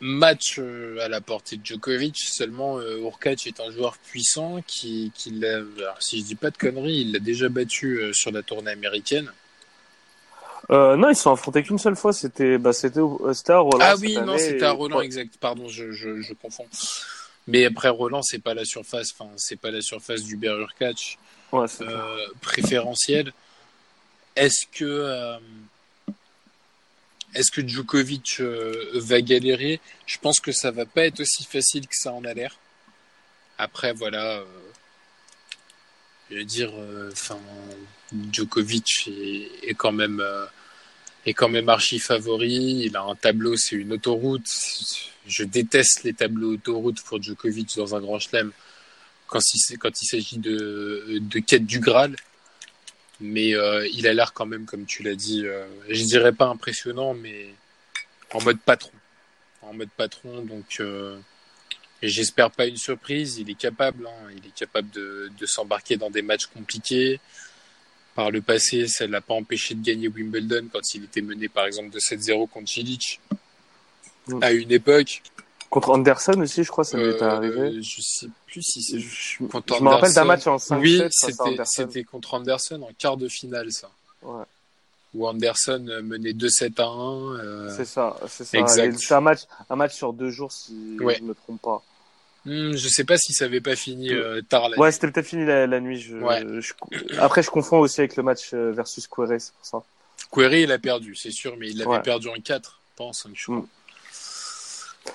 match 0.01 0.59
euh, 0.59 0.99
à 1.01 1.09
la 1.09 1.21
portée 1.21 1.57
de 1.57 1.65
Djokovic, 1.65 2.17
seulement 2.17 2.81
Urkac 2.81 3.47
est 3.47 3.61
un 3.61 3.71
joueur 3.71 3.97
puissant 3.99 4.63
qui, 4.67 5.13
qui 5.15 5.31
l'a, 5.31 5.57
alors, 5.57 6.01
si 6.01 6.21
je 6.21 6.25
dis 6.25 6.35
pas 6.37 6.51
de 6.51 6.57
conneries, 6.57 7.01
il 7.01 7.13
l'a 7.13 7.19
déjà 7.19 7.49
battu 7.49 8.13
sur 8.13 8.31
la 8.31 8.43
tournée 8.43 8.71
américaine. 8.71 9.31
Euh, 10.71 10.97
non, 10.97 11.09
ils 11.09 11.17
se 11.17 11.23
sont 11.23 11.33
affrontés 11.33 11.63
qu'une 11.63 11.79
seule 11.79 11.97
fois. 11.97 12.13
C'était, 12.13 12.59
bah, 12.59 12.73
c'était, 12.73 13.01
au- 13.01 13.21
euh, 13.27 13.33
c'était 13.33 13.53
à 13.53 13.59
Roland. 13.59 13.79
ah 13.81 13.97
oui, 13.97 14.15
non, 14.15 14.37
c'était 14.39 14.65
à 14.65 14.73
Roland, 14.73 15.01
exact. 15.01 15.37
Pardon, 15.39 15.69
je, 15.69 15.93
je, 15.93 16.21
je 16.21 16.35
confonds. 16.35 16.67
Mais 17.47 17.65
après 17.65 17.89
Roland, 17.89 18.21
c'est 18.23 18.41
pas 18.43 18.53
la 18.53 18.67
surface, 18.67 19.13
enfin, 19.19 19.31
c'est 19.39 19.57
pas 19.57 19.71
la 19.71 19.81
surface 19.81 20.23
du 20.23 20.37
Berur 20.37 20.75
Catch 20.79 21.17
Ouais, 21.53 21.65
euh, 21.81 22.27
préférentielle. 22.43 23.33
Est-ce 24.37 24.67
que 24.71 24.85
euh, 24.85 25.39
est-ce 27.35 27.51
que 27.51 27.67
Djokovic 27.67 28.37
euh, 28.41 28.91
va 28.95 29.23
galérer? 29.23 29.81
Je 30.07 30.19
pense 30.19 30.41
que 30.41 30.53
ça 30.53 30.71
va 30.71 30.85
pas 30.85 31.07
être 31.07 31.21
aussi 31.21 31.45
facile 31.45 31.87
que 31.87 31.97
ça 31.97 32.13
en 32.13 32.25
a 32.25 32.35
l'air. 32.35 32.55
Après, 33.57 33.95
voilà, 33.95 34.39
euh, 34.41 34.45
je 36.31 36.37
veux 36.37 36.45
dire, 36.45 36.71
euh, 36.75 37.11
enfin, 37.13 37.39
Djokovic 38.31 39.09
est, 39.09 39.51
est 39.71 39.75
quand 39.75 39.93
même 39.93 40.21
euh, 40.21 40.45
est 41.29 41.35
quand 41.35 41.49
même 41.49 41.69
archi 41.69 41.99
favori. 41.99 42.83
Il 42.85 42.97
a 42.97 43.03
un 43.03 43.15
tableau, 43.15 43.57
c'est 43.57 43.77
une 43.77 43.93
autoroute. 43.93 44.49
Je 45.27 45.45
déteste 45.45 46.05
les 46.05 46.15
tableaux 46.15 46.55
autoroute 46.55 47.03
pour 47.03 47.23
Djokovic 47.23 47.77
dans 47.77 47.95
un 47.95 48.01
grand 48.01 48.19
chelem 48.19 48.53
quand 49.27 49.41
il, 49.55 50.07
s'agit 50.07 50.39
de, 50.39 51.19
de 51.21 51.39
quête 51.39 51.67
du 51.67 51.81
Graal. 51.81 52.17
Mais 53.21 53.55
euh, 53.55 53.87
il 53.93 54.07
a 54.07 54.15
l'air 54.15 54.33
quand 54.33 54.47
même, 54.47 54.65
comme 54.65 54.87
tu 54.87 55.03
l'as 55.03 55.17
dit, 55.17 55.45
euh, 55.45 55.67
je 55.89 56.05
dirais 56.05 56.33
pas 56.33 56.47
impressionnant, 56.47 57.15
mais 57.15 57.49
en 58.33 58.43
mode 58.43 58.61
patron. 58.61 58.93
En 59.63 59.75
mode 59.75 59.91
patron, 59.97 60.43
donc 60.43 60.77
euh, 60.81 61.19
j'espère 62.03 62.51
pas 62.51 62.67
une 62.67 62.77
surprise. 62.77 63.39
Il 63.39 63.51
est 63.51 63.59
capable, 63.59 64.07
hein, 64.07 64.31
il 64.37 64.47
est 64.47 64.55
capable 64.55 64.89
de, 64.91 65.31
de 65.39 65.47
s'embarquer 65.47 65.97
dans 65.97 66.11
des 66.11 66.23
matchs 66.23 66.47
compliqués. 66.47 67.21
Par 68.19 68.33
le 68.33 68.43
passé, 68.43 68.89
ça 68.89 69.07
ne 69.07 69.13
l'a 69.13 69.21
pas 69.21 69.35
empêché 69.35 69.77
de 69.77 69.85
gagner 69.85 70.09
Wimbledon 70.09 70.67
quand 70.73 70.81
il 70.93 71.05
était 71.05 71.21
mené 71.21 71.49
par 71.49 71.67
exemple 71.67 71.91
de 71.91 72.01
7-0 72.01 72.49
contre 72.49 72.69
Cilic. 72.69 73.21
Mm. 74.27 74.43
À 74.43 74.51
une 74.51 74.73
époque, 74.73 75.23
Contre 75.71 75.91
Anderson 75.91 76.41
aussi, 76.41 76.65
je 76.65 76.69
crois, 76.69 76.83
ça 76.83 76.99
lui 76.99 77.05
est 77.11 77.23
euh, 77.23 77.31
arrivé. 77.31 77.81
je 77.81 78.01
sais 78.03 78.27
plus 78.47 78.63
si 78.63 78.83
c'est 78.83 78.99
Je, 78.99 79.45
contre 79.45 79.77
je 79.79 79.83
me 79.85 79.89
rappelle 79.89 80.13
d'un 80.15 80.25
match 80.25 80.49
en 80.49 80.59
5 80.59 80.81
Oui, 80.81 81.01
c'était 81.11 81.63
c'était 81.65 82.03
contre 82.03 82.35
Anderson 82.35 82.83
en 82.83 82.91
quart 82.99 83.17
de 83.17 83.29
finale, 83.29 83.71
ça. 83.71 83.89
Ouais. 84.23 84.43
Où 85.15 85.29
Anderson 85.29 85.87
euh, 85.89 86.03
menait 86.03 86.33
2-7 86.33 86.81
à 86.81 86.87
1. 86.87 87.37
euh, 87.39 87.77
C'est 87.77 87.85
ça, 87.85 88.17
c'est 88.29 88.45
ça. 88.47 88.59
Exact. 88.59 88.99
C'est 88.99 89.15
un 89.15 89.21
match, 89.21 89.43
un 89.71 89.77
match 89.77 89.95
sur 89.95 90.13
deux 90.13 90.31
jours, 90.31 90.51
si 90.51 90.97
Ouais. 91.01 91.15
je 91.19 91.23
me 91.23 91.35
trompe 91.35 91.63
pas. 91.63 91.85
Hmm, 92.49 92.77
je 92.77 92.89
sais 92.89 93.05
pas 93.05 93.17
si 93.19 93.33
ça 93.33 93.45
avait 93.47 93.61
pas 93.61 93.77
fini 93.77 94.11
euh, 94.13 94.41
tard 94.43 94.69
la 94.69 94.79
Ouais, 94.79 94.91
c'était 94.93 95.11
peut-être 95.11 95.27
fini 95.27 95.45
la, 95.47 95.67
la 95.67 95.81
nuit. 95.81 96.01
Je, 96.01 96.17
Ouais. 96.17 96.45
je- 96.61 96.73
après, 97.19 97.43
je 97.43 97.51
confonds 97.51 97.79
aussi 97.79 98.01
avec 98.01 98.17
le 98.17 98.23
match 98.23 98.51
euh, 98.55 98.73
versus 98.73 99.07
Querrey, 99.07 99.39
c'est 99.39 99.53
pour 99.55 99.65
ça. 99.67 99.83
Query, 100.33 100.63
il 100.63 100.73
a 100.73 100.79
perdu, 100.79 101.15
c'est 101.15 101.31
sûr, 101.31 101.57
mais 101.57 101.69
il 101.71 101.79
l'avait 101.79 101.91
Ouais. 101.91 102.03
perdu 102.03 102.29
en 102.29 102.35
4, 102.35 102.81
pas 102.97 103.05
en 103.05 103.13
5 103.13 103.35
jours. 103.37 103.55
Mm. 103.63 103.69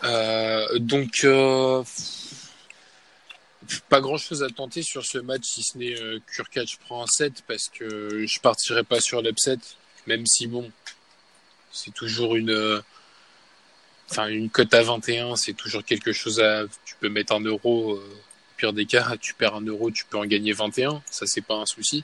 Euh, 0.06 0.80
donc, 0.80 1.22
euh, 1.24 1.84
pas 3.90 4.02
grand 4.02 4.18
chose 4.18 4.44
à 4.44 4.50
tenter 4.50 4.82
sur 4.82 5.06
ce 5.06 5.18
match, 5.20 5.44
si 5.44 5.64
ce 5.64 5.78
n'est 5.78 6.00
euh, 6.00 6.20
Kurkac 6.34 6.78
prend 6.86 7.04
un 7.04 7.08
7, 7.08 7.44
parce 7.48 7.70
que 7.70 8.26
je 8.26 8.40
partirai 8.40 8.84
pas 8.84 9.00
sur 9.00 9.22
l'upset, 9.22 9.58
même 10.08 10.26
si 10.26 10.48
bon, 10.48 10.70
c'est 11.72 11.94
toujours 11.94 12.36
une. 12.36 12.82
Enfin, 14.10 14.28
une 14.28 14.50
cote 14.50 14.74
à 14.74 14.84
21, 14.84 15.36
c'est 15.36 15.54
toujours 15.54 15.84
quelque 15.84 16.12
chose 16.12 16.40
à. 16.40 16.66
Tu 16.86 16.96
peux 17.00 17.10
mettre 17.10 17.34
un 17.34 17.40
euro, 17.42 17.94
euh, 17.94 17.98
au 17.98 18.58
pire 18.58 18.74
des 18.74 18.86
cas, 18.86 19.16
tu 19.20 19.34
perds 19.34 19.56
un 19.56 19.62
euro, 19.62 19.92
tu 19.92 20.06
peux 20.06 20.18
en 20.18 20.26
gagner 20.26 20.54
21, 20.54 21.02
ça 21.10 21.26
c'est 21.26 21.42
pas 21.42 21.56
un 21.56 21.66
souci. 21.66 22.04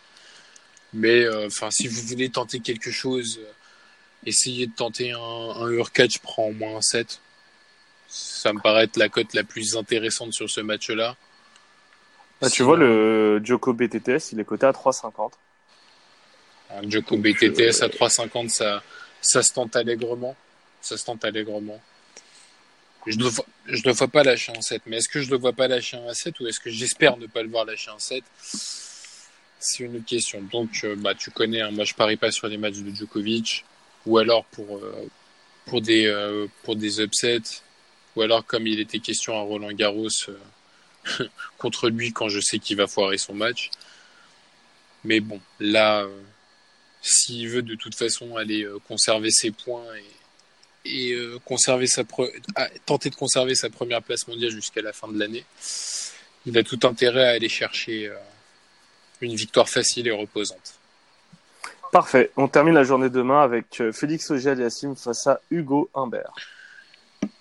Mais 0.94 1.24
euh, 1.24 1.48
enfin, 1.48 1.70
si 1.72 1.88
vous 1.88 2.02
voulez 2.02 2.30
tenter 2.30 2.60
quelque 2.62 2.92
chose, 2.92 3.40
euh, 3.42 3.52
essayez 4.26 4.68
de 4.68 4.74
tenter 4.76 5.12
un, 5.12 5.20
un 5.20 5.70
Urkach 5.70 6.20
prend 6.20 6.46
au 6.46 6.54
moins 6.54 6.78
un 6.78 6.82
7. 6.82 7.22
Ça 8.08 8.54
me 8.54 8.60
paraît 8.60 8.86
être 8.86 8.98
la 8.98 9.10
cote 9.10 9.34
la 9.36 9.44
plus 9.44 9.78
intéressante 9.78 10.34
sur 10.34 10.50
ce 10.50 10.62
match-là. 10.62 11.16
Bah, 12.42 12.50
tu 12.50 12.64
vois, 12.64 12.78
le 12.78 13.42
Djoko 13.44 13.74
BTTS, 13.74 14.32
il 14.32 14.40
est 14.40 14.46
coté 14.46 14.66
à 14.66 14.72
3,50. 14.72 15.32
Un 16.72 16.90
Joko 16.90 17.18
BTTS 17.18 17.82
à 17.82 17.88
3,50, 17.88 18.50
ça, 18.50 18.82
ça 19.22 19.44
se 19.44 19.54
tente 19.54 19.76
allègrement. 19.76 20.36
Ça 20.82 20.98
se 20.98 21.06
tente 21.06 21.26
allègrement. 21.26 21.82
Je 23.08 23.18
ne 23.18 23.24
ne 23.24 23.92
vois 23.92 24.08
pas 24.08 24.24
lâcher 24.24 24.52
un 24.56 24.62
7. 24.62 24.84
Mais 24.86 24.98
est-ce 24.98 25.10
que 25.10 25.22
je 25.22 25.28
ne 25.28 25.32
le 25.32 25.38
vois 25.38 25.54
pas 25.54 25.68
lâcher 25.68 25.98
un 25.98 26.13
7 26.13 26.39
ou 26.39 26.48
est-ce 26.48 26.60
que 26.60 26.70
j'espère 26.70 27.18
ne 27.18 27.28
pas 27.28 27.44
le 27.44 27.50
voir 27.50 27.65
lâcher 27.65 27.92
un 27.92 28.00
7 28.00 28.24
C'est 29.60 29.84
une 29.84 29.96
autre 29.98 30.06
question. 30.06 30.42
Donc, 30.42 30.82
euh, 30.84 30.96
bah, 30.96 31.15
tu 31.15 31.32
connais, 31.32 31.62
hein, 31.62 31.72
moi 31.72 31.86
je 31.86 31.94
parie 31.94 32.18
pas 32.18 32.32
sur 32.32 32.48
les 32.48 32.58
matchs 32.58 32.78
de 32.78 32.94
Djokovic. 32.94 33.65
Ou 34.06 34.18
alors 34.18 34.46
pour, 34.46 34.78
euh, 34.78 35.08
pour, 35.65 35.82
des, 35.82 36.06
euh, 36.08 36.48
pour 36.63 36.76
des 36.76 37.02
upsets. 37.02 37.62
Ou 38.15 38.22
alors 38.22 38.46
comme 38.46 38.68
il 38.68 38.80
était 38.80 39.00
question 39.00 39.38
à 39.38 39.42
Roland 39.42 39.72
Garros 39.72 40.10
contre 41.58 41.89
lui 41.89 42.12
quand 42.12 42.28
je 42.28 42.39
sais 42.39 42.60
qu'il 42.60 42.78
va 42.78 42.88
foirer 42.88 43.18
son 43.18 43.34
match. 43.34 43.70
Mais 45.06 45.22
bon, 45.22 45.39
là, 45.60 46.06
s'il 47.02 47.48
veut 47.48 47.62
de 47.62 47.76
toute 47.76 47.96
façon 47.96 48.36
aller 48.36 48.68
conserver 48.88 49.32
ses 49.32 49.52
points 49.52 49.86
et, 49.96 50.18
et 50.89 51.12
euh, 51.13 51.39
conserver 51.45 51.88
sa 51.88 52.04
pre- 52.04 52.32
tenter 52.86 53.10
de 53.10 53.15
conserver 53.15 53.56
sa 53.56 53.69
première 53.69 54.02
place 54.02 54.28
mondiale 54.28 54.52
jusqu'à 54.52 54.82
la 54.82 54.93
fin 54.93 55.08
de 55.08 55.19
l'année, 55.19 55.45
il 56.45 56.58
a 56.58 56.63
tout 56.63 56.80
intérêt 56.84 57.25
à 57.28 57.32
aller 57.32 57.49
chercher 57.49 58.08
euh, 58.08 58.15
une 59.21 59.36
victoire 59.36 59.69
facile 59.69 60.08
et 60.08 60.12
reposante. 60.12 60.73
Parfait. 61.91 62.32
On 62.38 62.47
termine 62.47 62.75
la 62.75 62.84
journée 62.84 63.10
demain 63.10 63.41
avec 63.41 63.82
euh, 63.82 63.91
Félix 63.91 64.30
Auger-Aliassime 64.30 64.95
face 64.95 65.25
à 65.28 65.41
Hugo 65.49 65.89
Humbert. 65.95 66.34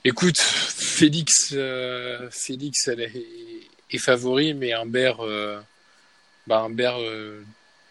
Écoute, 0.05 0.39
Félix, 0.41 1.51
euh, 1.53 2.29
Félix, 2.31 2.89
elle 2.89 3.01
est- 3.01 3.27
est 3.91 3.99
favori, 3.99 4.55
mais 4.55 4.73
Humbert, 4.73 5.21
euh, 5.21 5.61
bah, 6.47 6.61
Humbert 6.61 6.99
euh, 7.01 7.43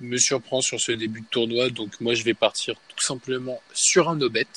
me 0.01 0.17
surprend 0.17 0.61
sur 0.61 0.79
ce 0.79 0.91
début 0.91 1.21
de 1.21 1.27
tournoi. 1.27 1.69
Donc 1.69 1.99
moi, 2.01 2.13
je 2.15 2.23
vais 2.23 2.33
partir 2.33 2.75
tout 2.89 3.03
simplement 3.05 3.61
sur 3.73 4.09
un 4.09 4.15
no-bet. 4.15 4.47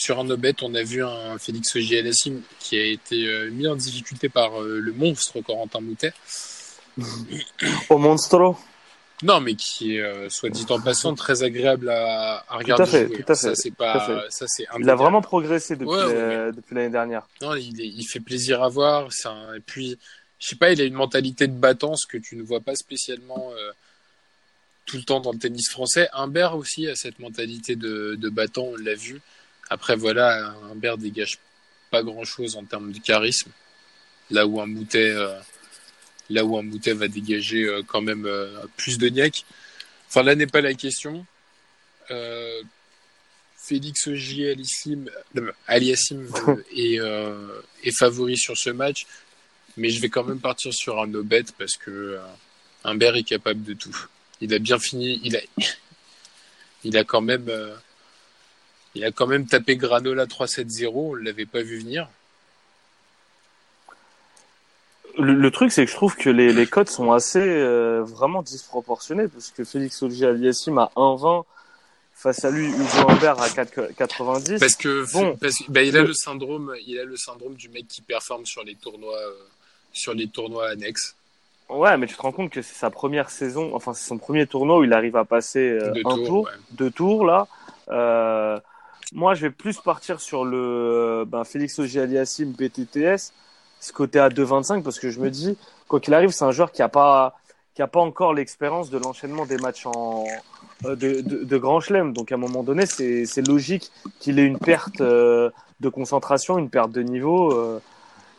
Sur 0.00 0.18
un 0.18 0.24
no-bet, 0.24 0.54
on 0.62 0.74
a 0.74 0.82
vu 0.82 1.04
un 1.04 1.36
Félix 1.36 1.76
Auger-Aliassime 1.76 2.40
qui 2.58 2.78
a 2.78 2.84
été 2.84 3.26
euh, 3.26 3.50
mis 3.50 3.66
en 3.68 3.76
difficulté 3.76 4.30
par 4.30 4.58
euh, 4.62 4.78
le 4.80 4.92
monstre 4.94 5.42
Corentin 5.42 5.80
Moutet. 5.82 6.14
Au 7.90 7.98
Monstro. 7.98 8.56
Non, 9.22 9.40
mais 9.42 9.54
qui 9.56 9.96
est, 9.96 10.00
euh, 10.00 10.30
soit 10.30 10.48
dit 10.48 10.64
en 10.70 10.80
passant, 10.80 11.14
très 11.14 11.42
agréable 11.42 11.90
à, 11.90 12.46
à 12.48 12.56
regarder 12.56 12.84
à 12.84 12.86
fait, 12.86 13.06
jouer. 13.08 13.16
tout 13.22 13.30
à 13.30 13.34
fait, 13.34 13.48
Ça, 13.48 13.54
c'est 13.54 13.68
tout 13.68 13.82
à 13.82 13.92
pas, 13.92 14.06
fait. 14.22 14.30
ça, 14.30 14.46
c'est 14.48 14.64
Il 14.78 14.88
a 14.88 14.94
vraiment 14.94 15.20
progressé 15.20 15.74
depuis, 15.76 15.86
Ouais, 15.90 16.04
ouais, 16.06 16.12
euh, 16.14 16.52
depuis 16.52 16.74
l'année 16.74 16.88
dernière. 16.88 17.28
Non, 17.42 17.54
il, 17.54 17.78
est- 17.78 17.86
il 17.86 18.04
fait 18.06 18.20
plaisir 18.20 18.62
à 18.62 18.70
voir. 18.70 19.10
Un- 19.26 19.54
et 19.54 19.60
puis, 19.60 19.98
je 20.38 20.46
sais 20.48 20.56
pas, 20.56 20.72
il 20.72 20.80
a 20.80 20.84
une 20.84 20.94
mentalité 20.94 21.46
de 21.46 21.52
battant, 21.52 21.94
ce 21.96 22.06
que 22.06 22.16
tu 22.16 22.36
ne 22.36 22.42
vois 22.42 22.60
pas 22.60 22.74
spécialement 22.74 23.50
euh, 23.54 23.72
tout 24.86 24.96
le 24.96 25.02
temps 25.02 25.20
dans 25.20 25.32
le 25.32 25.38
tennis 25.38 25.68
français. 25.68 26.08
Humbert 26.14 26.56
aussi 26.56 26.88
a 26.88 26.94
cette 26.96 27.18
mentalité 27.18 27.76
de, 27.76 28.14
de 28.18 28.28
battant, 28.30 28.62
on 28.72 28.76
l'a 28.76 28.94
vu. 28.94 29.20
Après, 29.70 29.96
voilà, 29.96 30.54
Humbert 30.70 30.98
dégage 30.98 31.38
pas 31.90 32.02
grand 32.02 32.24
chose 32.24 32.56
en 32.56 32.64
termes 32.64 32.92
de 32.92 32.98
charisme. 32.98 33.50
Là 34.30 34.46
où 34.46 34.60
un 34.60 34.66
Moutet, 34.66 35.10
euh, 35.10 35.38
là 36.28 36.44
où 36.44 36.58
un 36.58 36.62
Moutet 36.62 36.92
va 36.92 37.08
dégager 37.08 37.64
euh, 37.64 37.82
quand 37.86 38.02
même 38.02 38.26
euh, 38.26 38.64
plus 38.76 38.98
de 38.98 39.08
niaque. 39.08 39.44
Enfin, 40.08 40.22
là 40.22 40.34
n'est 40.34 40.46
pas 40.46 40.60
la 40.60 40.74
question. 40.74 41.24
Euh, 42.10 42.62
Félix 43.56 44.08
Augier 44.08 44.56
Aliassim, 45.68 46.26
est, 46.76 46.98
euh, 46.98 47.60
est 47.84 47.96
favori 47.96 48.36
sur 48.36 48.56
ce 48.56 48.70
match, 48.70 49.06
mais 49.76 49.90
je 49.90 50.00
vais 50.00 50.08
quand 50.08 50.24
même 50.24 50.40
partir 50.40 50.72
sur 50.72 51.00
un 51.00 51.06
no 51.06 51.22
bet 51.22 51.44
parce 51.58 51.76
que 51.76 51.90
euh, 51.90 52.18
Humbert 52.84 53.16
est 53.16 53.22
capable 53.22 53.62
de 53.62 53.74
tout. 53.74 53.96
Il 54.40 54.52
a 54.54 54.58
bien 54.58 54.78
fini, 54.78 55.20
il 55.22 55.36
a, 55.36 55.40
il 56.84 56.96
a 56.96 57.04
quand 57.04 57.20
même, 57.20 57.48
euh, 57.48 57.76
il 58.94 59.04
a 59.04 59.10
quand 59.12 59.26
même 59.26 59.46
tapé 59.46 59.76
Granola 59.76 60.26
3-7-0, 60.26 60.90
on 60.94 61.14
l'avait 61.14 61.46
pas 61.46 61.62
vu 61.62 61.78
venir. 61.78 62.08
Le, 65.18 65.34
le 65.34 65.50
truc, 65.50 65.72
c'est 65.72 65.84
que 65.84 65.90
je 65.90 65.96
trouve 65.96 66.16
que 66.16 66.30
les, 66.30 66.52
les 66.52 66.66
cotes 66.66 66.88
sont 66.88 67.12
assez 67.12 67.40
euh, 67.40 68.02
vraiment 68.04 68.42
disproportionnées 68.42 69.28
parce 69.28 69.50
que 69.50 69.64
Félix 69.64 70.02
Auger 70.02 70.26
Aliassime 70.26 70.78
à 70.78 70.90
1,20 70.96 71.44
face 72.14 72.44
à 72.44 72.50
lui 72.50 72.66
Hugo 72.68 73.08
Humbert 73.08 73.40
à 73.40 73.48
4,90. 73.48 74.58
Parce 74.60 74.76
que, 74.76 75.10
Bon. 75.12 75.36
parce 75.36 75.54
bah, 75.68 75.82
il 75.82 75.96
a 75.96 76.02
Le- 76.02 76.08
le 76.08 76.14
syndrome, 76.14 76.74
il 76.86 76.98
a 76.98 77.04
le 77.04 77.16
syndrome 77.16 77.54
du 77.54 77.68
mec 77.70 77.88
qui 77.88 78.02
performe 78.02 78.46
sur 78.46 78.62
les 78.62 78.74
tournois, 78.76 79.16
euh, 79.18 79.32
sur 79.92 80.14
les 80.14 80.28
tournois 80.28 80.68
annexes. 80.70 81.16
Ouais, 81.68 81.96
mais 81.96 82.06
tu 82.06 82.14
te 82.16 82.22
rends 82.22 82.32
compte 82.32 82.50
que 82.50 82.62
c'est 82.62 82.74
sa 82.74 82.90
première 82.90 83.30
saison, 83.30 83.74
enfin 83.74 83.94
c'est 83.94 84.06
son 84.06 84.18
premier 84.18 84.46
tournoi 84.46 84.78
où 84.78 84.84
il 84.84 84.92
arrive 84.92 85.16
à 85.16 85.24
passer 85.24 85.60
euh, 85.70 85.92
Deux 85.92 86.00
un 86.00 86.14
tours, 86.16 86.26
tour, 86.26 86.44
ouais. 86.44 86.50
deux 86.72 86.90
tours 86.90 87.24
là. 87.24 87.46
Euh, 87.88 88.58
moi, 89.12 89.34
je 89.34 89.42
vais 89.42 89.50
plus 89.50 89.78
partir 89.80 90.20
sur 90.20 90.44
le 90.44 90.56
euh, 90.56 91.24
ben, 91.26 91.44
Félix 91.44 91.78
Auger 91.78 92.00
Aliassime 92.02 92.52
BTTS, 92.52 93.32
ce 93.80 93.92
côté 93.92 94.18
à 94.18 94.28
2,25 94.28 94.82
parce 94.82 94.98
que 94.98 95.10
je 95.10 95.20
me 95.20 95.30
dis 95.30 95.56
quoi 95.88 96.00
qu'il 96.00 96.14
arrive, 96.14 96.30
c'est 96.30 96.44
un 96.44 96.52
joueur 96.52 96.70
qui 96.72 96.82
a 96.82 96.88
pas 96.88 97.34
qui 97.74 97.82
a 97.82 97.86
pas 97.86 98.00
encore 98.00 98.34
l'expérience 98.34 98.90
de 98.90 98.98
l'enchaînement 98.98 99.46
des 99.46 99.56
matchs 99.56 99.86
en 99.86 100.24
euh, 100.84 100.96
de, 100.96 101.20
de, 101.20 101.44
de 101.44 101.58
grand 101.58 101.80
chelem. 101.80 102.12
Donc 102.12 102.32
à 102.32 102.34
un 102.34 102.38
moment 102.38 102.62
donné, 102.62 102.86
c'est 102.86 103.46
logique 103.46 103.90
qu'il 104.18 104.38
ait 104.38 104.44
une 104.46 104.58
perte 104.58 105.00
euh, 105.00 105.50
de 105.80 105.88
concentration, 105.88 106.58
une 106.58 106.70
perte 106.70 106.90
de 106.92 107.02
niveau. 107.02 107.52
euh, 107.52 107.80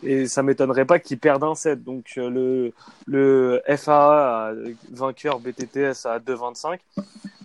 et 0.04 0.26
ça 0.28 0.42
m'étonnerait 0.42 0.86
pas 0.86 1.00
qu'il 1.00 1.20
perde 1.20 1.44
un 1.44 1.56
set. 1.56 1.84
Donc 1.84 2.14
euh, 2.18 2.30
le, 2.30 2.74
le 3.06 3.62
FAA 3.78 4.52
vainqueur 4.92 5.40
BTTS 5.40 6.06
à 6.06 6.20
2,25. 6.20 6.80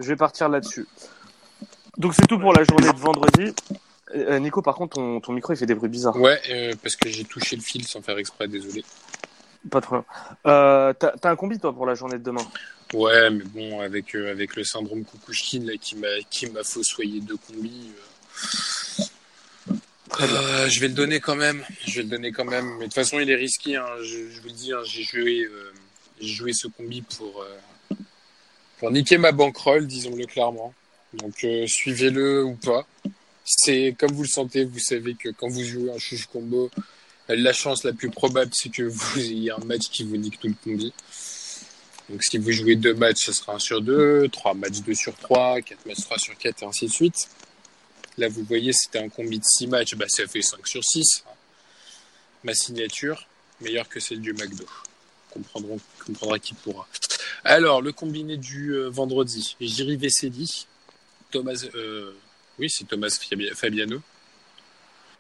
Je 0.01 0.09
vais 0.09 0.17
partir 0.17 0.49
là-dessus. 0.49 0.87
Donc 1.99 2.15
c'est 2.15 2.27
tout 2.27 2.39
pour 2.39 2.53
la 2.53 2.65
journée 2.65 2.93
de 2.93 2.99
vendredi. 2.99 3.53
Euh, 4.15 4.39
Nico, 4.39 4.63
par 4.63 4.75
contre, 4.75 4.97
ton, 4.97 5.21
ton 5.21 5.33
micro 5.33 5.53
il 5.53 5.57
fait 5.57 5.67
des 5.67 5.75
bruits 5.75 5.89
bizarres. 5.89 6.17
Ouais, 6.17 6.41
euh, 6.51 6.75
parce 6.83 6.95
que 6.97 7.09
j'ai 7.09 7.25
touché 7.25 7.57
le 7.57 7.63
fil 7.63 7.87
sans 7.87 8.03
faire 8.03 8.19
exprès, 8.19 8.47
désolé. 8.49 8.85
Pas 9.71 9.81
trop. 9.81 10.05
Euh, 10.47 10.93
T'as 10.93 11.13
t'as 11.21 11.31
un 11.31 11.37
combi 11.37 11.59
toi 11.59 11.73
pour 11.73 11.87
la 11.87 11.95
journée 11.95 12.19
de 12.19 12.23
demain? 12.23 12.47
Ouais, 12.95 13.31
mais 13.31 13.43
bon, 13.45 13.81
avec, 13.81 14.15
euh, 14.15 14.31
avec 14.31 14.55
le 14.55 14.63
syndrome 14.63 15.05
Kukushkin 15.05 15.65
là, 15.65 15.73
qui 15.81 15.97
m'a 15.97 16.07
qui 16.31 16.47
m'a 16.47 16.63
fossoyé 16.63 17.21
deux 17.21 17.37
combis. 17.37 17.91
euh, 19.01 19.03
euh, 20.21 20.69
je 20.69 20.81
vais 20.81 20.87
le 20.89 20.95
donner 20.95 21.19
quand 21.19 21.35
même. 21.35 21.65
Je 21.85 21.97
vais 21.97 22.03
le 22.05 22.09
donner 22.11 22.31
quand 22.31 22.45
même. 22.45 22.67
Mais 22.75 22.79
de 22.81 22.85
toute 22.85 22.95
façon, 22.95 23.19
il 23.19 23.29
est 23.29 23.35
risqué. 23.35 23.75
Hein. 23.75 23.87
Je, 24.03 24.31
je 24.31 24.41
vous 24.41 24.47
le 24.47 24.53
dis, 24.53 24.73
hein, 24.73 24.83
j'ai 24.85 25.03
joué, 25.03 25.41
euh, 25.41 25.73
j'ai 26.21 26.29
joué 26.29 26.53
ce 26.53 26.69
combi 26.69 27.03
pour, 27.03 27.43
euh, 27.43 27.97
pour 28.79 28.93
niquer 28.93 29.19
ma 29.19 29.33
bankroll, 29.33 29.87
disons-le 29.89 30.27
clairement. 30.27 30.73
Donc, 31.15 31.45
euh, 31.45 31.67
suivez-le 31.67 32.45
ou 32.45 32.55
pas. 32.55 32.87
C'est 33.45 33.95
comme 33.99 34.13
vous 34.13 34.23
le 34.23 34.29
sentez. 34.29 34.65
Vous 34.65 34.79
savez 34.79 35.15
que 35.15 35.29
quand 35.31 35.49
vous 35.49 35.63
jouez 35.63 35.91
un 35.91 35.99
chouche 35.99 36.27
combo, 36.27 36.71
la 37.29 37.53
chance 37.53 37.85
la 37.85 37.93
plus 37.93 38.11
probable, 38.11 38.51
c'est 38.55 38.71
que 38.71 38.83
vous 38.83 39.19
ayez 39.19 39.51
un 39.51 39.65
match 39.65 39.89
qui 39.91 40.05
vous 40.05 40.17
nique 40.17 40.39
tout 40.41 40.49
le 40.49 40.55
combi. 40.63 40.93
Donc 42.09 42.23
si 42.23 42.39
vous 42.39 42.53
jouez 42.53 42.77
deux 42.77 42.95
matchs, 42.95 43.27
ce 43.27 43.33
sera 43.33 43.55
1 43.55 43.59
sur 43.59 43.83
2, 43.83 44.29
trois 44.29 44.55
matchs 44.55 44.81
2 44.81 44.95
sur 44.95 45.17
3, 45.17 45.61
quatre 45.63 45.85
matchs 45.87 46.03
3 46.03 46.19
sur 46.19 46.39
4 46.39 46.63
et 46.63 46.67
ainsi 46.67 46.87
de 46.87 46.93
suite. 46.93 47.29
Là, 48.17 48.29
vous 48.29 48.45
voyez, 48.45 48.73
c'était 48.73 49.01
un 49.01 49.09
combi 49.09 49.39
de 49.39 49.45
6 49.45 49.67
matchs, 49.67 49.95
bah, 49.97 50.07
ça 50.09 50.27
fait 50.27 50.41
5 50.41 50.67
sur 50.67 50.85
6. 50.85 51.25
Ma 52.45 52.55
signature, 52.55 53.27
meilleure 53.61 53.89
que 53.89 53.99
celle 53.99 54.21
du 54.21 54.33
McDo. 54.33 54.65
Comprendront, 55.31 55.81
comprendra 56.07 56.39
qui 56.39 56.55
pourra. 56.55 56.87
Alors, 57.45 57.83
le 57.83 57.93
combiné 57.93 58.37
du 58.37 58.71
euh, 58.71 58.89
vendredi. 58.89 59.57
Jiri 59.61 59.97
Veseli, 59.97 60.67
Thomas, 61.39 61.65
euh, 61.75 62.13
oui, 62.59 62.71
c'est 62.71 62.85
Thomas 62.87 63.09
Fabi- 63.09 63.55
Fabiano. 63.55 64.01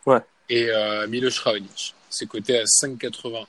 Ouais. 0.07 0.21
Et 0.49 0.71
euh, 0.71 1.07
Miloš 1.09 1.41
Raonic. 1.41 1.95
C'est 2.11 2.27
coté 2.27 2.59
à 2.59 2.65
5,81. 2.65 3.47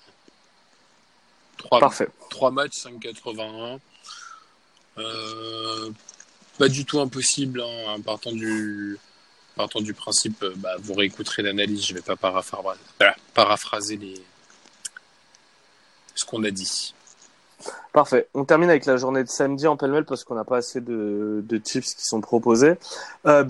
Trois, 1.57 1.79
Parfait. 1.79 2.07
3 2.29 2.51
matchs, 2.51 2.77
5,81. 2.83 3.79
Euh, 4.97 5.91
pas 6.57 6.67
du 6.69 6.85
tout 6.85 6.99
impossible, 6.99 7.61
hein, 7.61 7.89
en 7.91 8.01
partant 8.01 8.31
du, 8.31 8.97
partant 9.55 9.79
du 9.81 9.93
principe, 9.93 10.41
euh, 10.43 10.53
bah, 10.57 10.75
vous 10.79 10.93
réécouterez 10.95 11.43
l'analyse, 11.43 11.85
je 11.85 11.93
vais 11.93 12.01
pas 12.01 12.15
paraphraser, 12.15 12.79
voilà, 12.99 13.15
paraphraser 13.35 13.95
les, 13.97 14.15
ce 16.15 16.25
qu'on 16.25 16.43
a 16.43 16.49
dit. 16.51 16.95
Parfait. 17.93 18.27
On 18.33 18.45
termine 18.45 18.69
avec 18.69 18.85
la 18.85 18.97
journée 18.97 19.23
de 19.23 19.29
samedi 19.29 19.65
en 19.67 19.75
pêle-mêle 19.75 20.05
parce 20.05 20.23
qu'on 20.23 20.35
n'a 20.35 20.43
pas 20.43 20.57
assez 20.57 20.81
de, 20.81 21.43
tips 21.63 21.95
qui 21.95 22.05
sont 22.05 22.21
proposés. 22.21 22.75
Euh, 23.25 23.43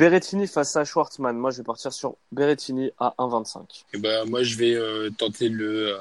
face 0.47 0.75
à 0.75 0.85
Schwartzmann. 0.85 1.35
Moi, 1.37 1.51
je 1.51 1.57
vais 1.57 1.63
partir 1.63 1.91
sur 1.91 2.15
Berrettini 2.31 2.91
à 2.99 3.13
1,25. 3.19 3.59
Et 3.93 3.97
bah, 3.97 4.25
moi, 4.25 4.43
je 4.43 4.55
vais 4.57 4.73
euh, 4.73 5.09
tenter 5.17 5.49
le. 5.49 5.97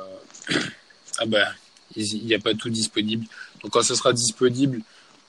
euh, 0.50 0.58
ah 1.18 1.26
bah, 1.26 1.46
il 1.96 2.24
n'y 2.24 2.34
a 2.34 2.38
pas 2.38 2.54
tout 2.54 2.70
disponible. 2.70 3.26
Donc, 3.62 3.72
quand 3.72 3.82
ce 3.82 3.94
sera 3.94 4.12
disponible, 4.12 4.80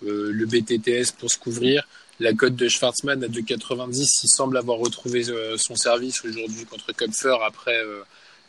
euh, 0.06 0.32
le 0.32 0.46
BTTS 0.46 1.12
pour 1.18 1.32
se 1.32 1.38
couvrir. 1.40 1.88
La 2.20 2.34
cote 2.34 2.56
de 2.56 2.68
Schwarzman 2.68 3.24
à 3.24 3.28
2,90. 3.28 4.20
Il 4.24 4.28
semble 4.28 4.58
avoir 4.58 4.80
retrouvé 4.80 5.24
son 5.58 5.76
service 5.76 6.24
aujourd'hui 6.26 6.66
contre 6.66 6.92
Kupfer. 6.92 7.38
Après, 7.46 7.80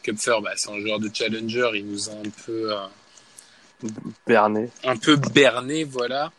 Kupfer, 0.02 0.36
bah, 0.42 0.52
c'est 0.56 0.70
un 0.70 0.80
joueur 0.80 0.98
de 0.98 1.10
challenger. 1.12 1.70
Il 1.74 1.86
nous 1.86 2.08
a 2.08 2.12
un 2.12 2.30
peu. 2.46 2.70
Bernet. 4.26 4.70
un 4.84 4.96
peu 4.96 5.16
berné, 5.16 5.84
voilà. 5.84 6.32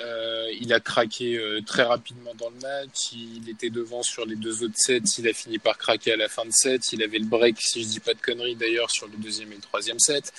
Euh, 0.00 0.48
il 0.60 0.72
a 0.72 0.80
craqué 0.80 1.36
euh, 1.36 1.60
très 1.62 1.84
rapidement 1.84 2.34
dans 2.34 2.50
le 2.50 2.56
match. 2.60 3.12
Il 3.12 3.48
était 3.48 3.70
devant 3.70 4.02
sur 4.02 4.26
les 4.26 4.36
deux 4.36 4.64
autres 4.64 4.76
sets. 4.76 5.02
Il 5.18 5.28
a 5.28 5.32
fini 5.32 5.58
par 5.58 5.78
craquer 5.78 6.12
à 6.12 6.16
la 6.16 6.28
fin 6.28 6.44
de 6.44 6.52
set. 6.52 6.92
Il 6.92 7.02
avait 7.02 7.18
le 7.18 7.26
break, 7.26 7.56
si 7.60 7.82
je 7.82 7.88
dis 7.88 8.00
pas 8.00 8.14
de 8.14 8.20
conneries 8.20 8.56
d'ailleurs, 8.56 8.90
sur 8.90 9.06
le 9.06 9.16
deuxième 9.16 9.52
et 9.52 9.56
le 9.56 9.60
troisième 9.60 10.00
set. 10.00 10.32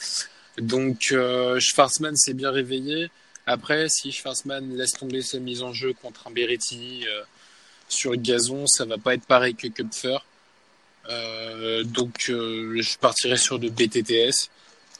Donc 0.57 1.09
euh, 1.11 1.59
Schwarzman 1.59 2.15
s'est 2.15 2.33
bien 2.33 2.51
réveillé. 2.51 3.09
Après, 3.45 3.87
si 3.89 4.11
Schwarzman 4.11 4.75
laisse 4.75 4.93
tomber 4.93 5.21
sa 5.21 5.39
mise 5.39 5.61
en 5.61 5.71
jeu 5.71 5.93
contre 6.01 6.27
un 6.27 6.31
Berrettini 6.31 7.05
euh, 7.07 7.21
sur 7.87 8.15
gazon, 8.15 8.65
ça 8.67 8.85
va 8.85 8.97
pas 8.97 9.13
être 9.13 9.25
pareil 9.25 9.55
que 9.55 9.67
Kupfer. 9.67 10.17
Donc 11.85 12.15
je 12.27 12.97
partirai 12.97 13.37
sur 13.37 13.59
de 13.59 13.69
BTTS. 13.69 14.49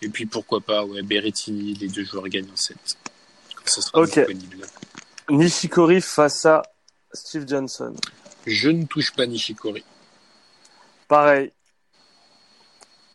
Et 0.02 0.10
puis 0.10 0.26
pourquoi 0.26 0.62
pas, 0.62 0.86
ouais, 0.86 1.02
Berrettini, 1.02 1.74
les 1.74 1.88
deux 1.88 2.04
joueurs 2.04 2.28
gagnent 2.28 2.52
en 2.52 2.56
7. 2.56 2.78
Quand 3.56 3.68
ça 3.68 3.82
sera 3.82 4.06
disponible. 4.06 4.66
Nishikori 5.30 6.02
face 6.02 6.46
à 6.46 6.62
Steve 7.14 7.48
Johnson. 7.48 7.96
Je 8.46 8.70
ne 8.70 8.86
touche 8.86 9.14
pas 9.14 9.26
Nishikori. 9.26 9.84
Pareil. 11.08 11.52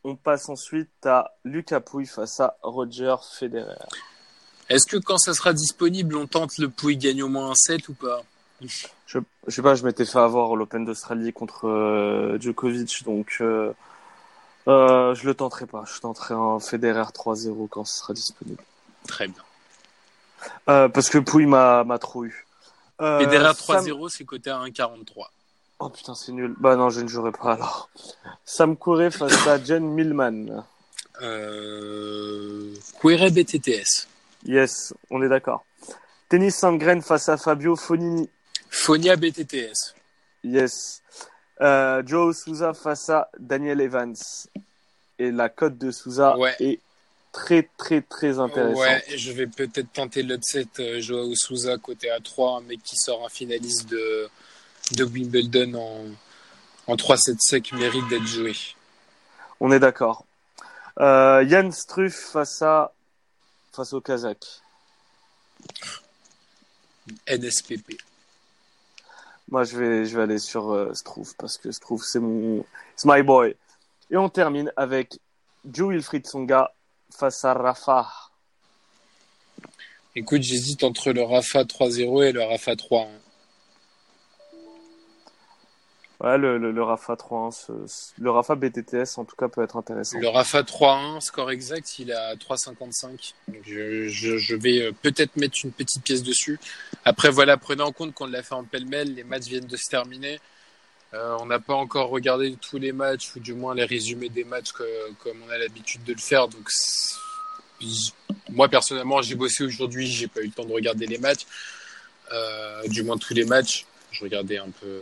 On 0.02 0.16
passe 0.16 0.48
ensuite 0.48 1.04
à 1.04 1.32
Lucas 1.44 1.80
Pouille 1.80 2.06
face 2.06 2.40
à 2.40 2.56
Roger 2.62 3.16
Federer. 3.38 3.74
Est-ce 4.68 4.86
que 4.86 4.96
quand 4.96 5.18
ça 5.18 5.34
sera 5.34 5.52
disponible, 5.52 6.16
on 6.16 6.26
tente 6.26 6.56
le 6.58 6.68
Pouille 6.68 6.96
gagne 6.96 7.22
au 7.22 7.28
moins 7.28 7.50
un 7.50 7.54
7 7.54 7.88
ou 7.88 7.94
pas? 7.94 8.22
Je, 8.62 9.18
je 9.46 9.54
sais 9.54 9.62
pas, 9.62 9.74
je 9.74 9.84
m'étais 9.84 10.04
fait 10.04 10.18
avoir 10.18 10.54
l'Open 10.54 10.84
d'Australie 10.84 11.32
contre 11.32 11.66
euh, 11.66 12.38
Djokovic, 12.38 13.04
donc 13.04 13.38
euh, 13.40 13.72
Euh, 14.70 15.14
je 15.14 15.26
le 15.26 15.34
tenterai 15.34 15.66
pas. 15.66 15.84
Je 15.92 16.00
tenterai 16.00 16.34
un 16.34 16.60
Federer 16.60 17.02
3-0 17.12 17.68
quand 17.68 17.84
ce 17.84 17.98
sera 17.98 18.14
disponible. 18.14 18.62
Très 19.08 19.26
bien. 19.26 19.42
Euh, 20.68 20.88
parce 20.88 21.10
que 21.10 21.18
Pouille 21.18 21.46
m'a 21.46 21.84
trop 22.00 22.24
eu. 22.24 22.46
Euh, 23.00 23.18
Federer 23.20 23.52
Sam- 23.54 23.84
3-0, 23.84 24.08
c'est 24.08 24.24
coté 24.24 24.50
à 24.50 24.58
1,43. 24.58 25.26
Oh 25.80 25.88
putain, 25.88 26.14
c'est 26.14 26.32
nul. 26.32 26.54
Bah 26.58 26.76
non, 26.76 26.90
je 26.90 27.00
ne 27.00 27.08
jouerai 27.08 27.32
pas 27.32 27.54
alors. 27.54 27.88
Sam 28.44 28.76
Kouré 28.76 29.10
face 29.10 29.46
à 29.46 29.62
Jen 29.62 29.82
Millman. 29.82 30.64
Euh... 31.22 32.74
BTTS. 33.02 34.06
Yes, 34.44 34.94
on 35.10 35.22
est 35.22 35.28
d'accord. 35.28 35.64
Tennis 36.28 36.56
Sandgren 36.56 37.02
face 37.02 37.28
à 37.28 37.36
Fabio 37.36 37.76
Fonini. 37.76 38.28
Fonia 38.68 39.16
BTTS. 39.16 39.94
Yes. 40.44 41.02
Euh, 41.60 42.02
Joe 42.06 42.36
Souza 42.36 42.72
face 42.74 43.08
à 43.10 43.28
Daniel 43.38 43.80
Evans. 43.80 44.16
Et 45.18 45.30
la 45.30 45.48
cote 45.50 45.76
de 45.76 45.90
Souza 45.90 46.36
Ouais. 46.38 46.56
est 46.60 46.80
très 47.32 47.68
très 47.76 48.00
très 48.00 48.38
intéressante. 48.38 48.78
Ouais, 48.78 49.04
je 49.14 49.32
vais 49.32 49.46
peut-être 49.46 49.92
tenter 49.92 50.22
l'upset 50.22 50.66
euh, 50.78 51.00
Joao 51.00 51.34
Souza 51.34 51.76
côté 51.78 52.08
A3, 52.08 52.58
un 52.58 52.60
mec 52.62 52.82
qui 52.82 52.96
sort 52.96 53.24
un 53.24 53.28
finaliste 53.28 53.88
de, 53.90 54.28
de 54.92 55.04
Wimbledon 55.04 55.74
en, 55.74 56.04
en 56.92 56.96
3-7 56.96 57.36
sec 57.38 57.72
mérite 57.72 58.08
d'être 58.08 58.26
joué. 58.26 58.54
On 59.60 59.70
est 59.70 59.78
d'accord. 59.78 60.24
Euh, 60.98 61.44
Yann 61.46 61.70
Struff 61.70 62.14
face 62.32 62.62
à 62.62 62.92
face 63.72 63.92
au 63.92 64.00
Kazakh. 64.00 64.44
NSPP. 67.28 67.98
Moi, 69.50 69.64
je 69.64 69.76
vais, 69.76 70.06
je 70.06 70.16
vais 70.16 70.22
aller 70.22 70.38
sur 70.38 70.70
euh, 70.70 70.92
parce 71.36 71.58
que 71.58 71.72
Struff, 71.72 72.02
c'est 72.04 72.20
mon, 72.20 72.64
c'est 72.94 73.08
my 73.08 73.22
boy. 73.22 73.56
Et 74.10 74.16
on 74.16 74.28
termine 74.28 74.72
avec 74.76 75.18
Joe 75.64 75.90
Wilfried 75.90 76.26
Songa 76.26 76.72
face 77.12 77.44
à 77.44 77.54
Rafa. 77.54 78.08
Écoute, 80.14 80.42
j'hésite 80.42 80.84
entre 80.84 81.12
le 81.12 81.22
Rafa 81.22 81.64
3-0 81.64 82.24
et 82.24 82.32
le 82.32 82.42
Rafa 82.42 82.74
3-1. 82.74 83.08
Ouais, 86.22 86.36
le, 86.36 86.58
le, 86.58 86.70
le 86.70 86.82
Rafa 86.82 87.16
3 87.16 87.50
ce- 87.50 87.72
ce- 87.86 88.12
le 88.20 88.30
Rafa 88.30 88.54
BTTS 88.54 89.16
en 89.16 89.24
tout 89.24 89.36
cas 89.36 89.48
peut 89.48 89.62
être 89.62 89.76
intéressant. 89.78 90.18
Le 90.18 90.28
Rafa 90.28 90.62
3-1, 90.62 91.20
score 91.20 91.50
exact, 91.50 91.98
il 91.98 92.12
à 92.12 92.34
3,55. 92.36 93.32
Donc 93.48 93.62
je, 93.64 94.06
je, 94.08 94.36
je 94.36 94.54
vais 94.54 94.82
euh, 94.82 94.92
peut-être 95.02 95.36
mettre 95.36 95.56
une 95.64 95.72
petite 95.72 96.02
pièce 96.04 96.22
dessus. 96.22 96.60
Après, 97.06 97.30
voilà, 97.30 97.56
prenez 97.56 97.82
en 97.82 97.92
compte 97.92 98.12
qu'on 98.12 98.26
l'a 98.26 98.42
fait 98.42 98.54
en 98.54 98.64
pêle-mêle, 98.64 99.14
les 99.14 99.24
matchs 99.24 99.46
viennent 99.46 99.66
de 99.66 99.76
se 99.78 99.88
terminer. 99.88 100.38
Euh, 101.14 101.36
on 101.40 101.46
n'a 101.46 101.58
pas 101.58 101.74
encore 101.74 102.10
regardé 102.10 102.54
tous 102.60 102.76
les 102.78 102.92
matchs, 102.92 103.34
ou 103.34 103.40
du 103.40 103.54
moins 103.54 103.74
les 103.74 103.84
résumés 103.84 104.28
des 104.28 104.44
matchs 104.44 104.72
comme 104.72 105.38
on 105.46 105.50
a 105.50 105.56
l'habitude 105.58 106.04
de 106.04 106.12
le 106.12 106.20
faire. 106.20 106.48
Donc, 106.48 106.68
moi, 108.50 108.68
personnellement, 108.68 109.22
j'ai 109.22 109.34
bossé 109.34 109.64
aujourd'hui, 109.64 110.06
j'ai 110.06 110.28
pas 110.28 110.40
eu 110.40 110.46
le 110.46 110.52
temps 110.52 110.64
de 110.64 110.72
regarder 110.72 111.06
les 111.06 111.18
matchs. 111.18 111.46
Euh, 112.32 112.86
du 112.88 113.02
moins 113.02 113.16
tous 113.16 113.34
les 113.34 113.44
matchs. 113.44 113.86
Je 114.12 114.22
regardais 114.22 114.58
un 114.58 114.68
peu 114.70 115.00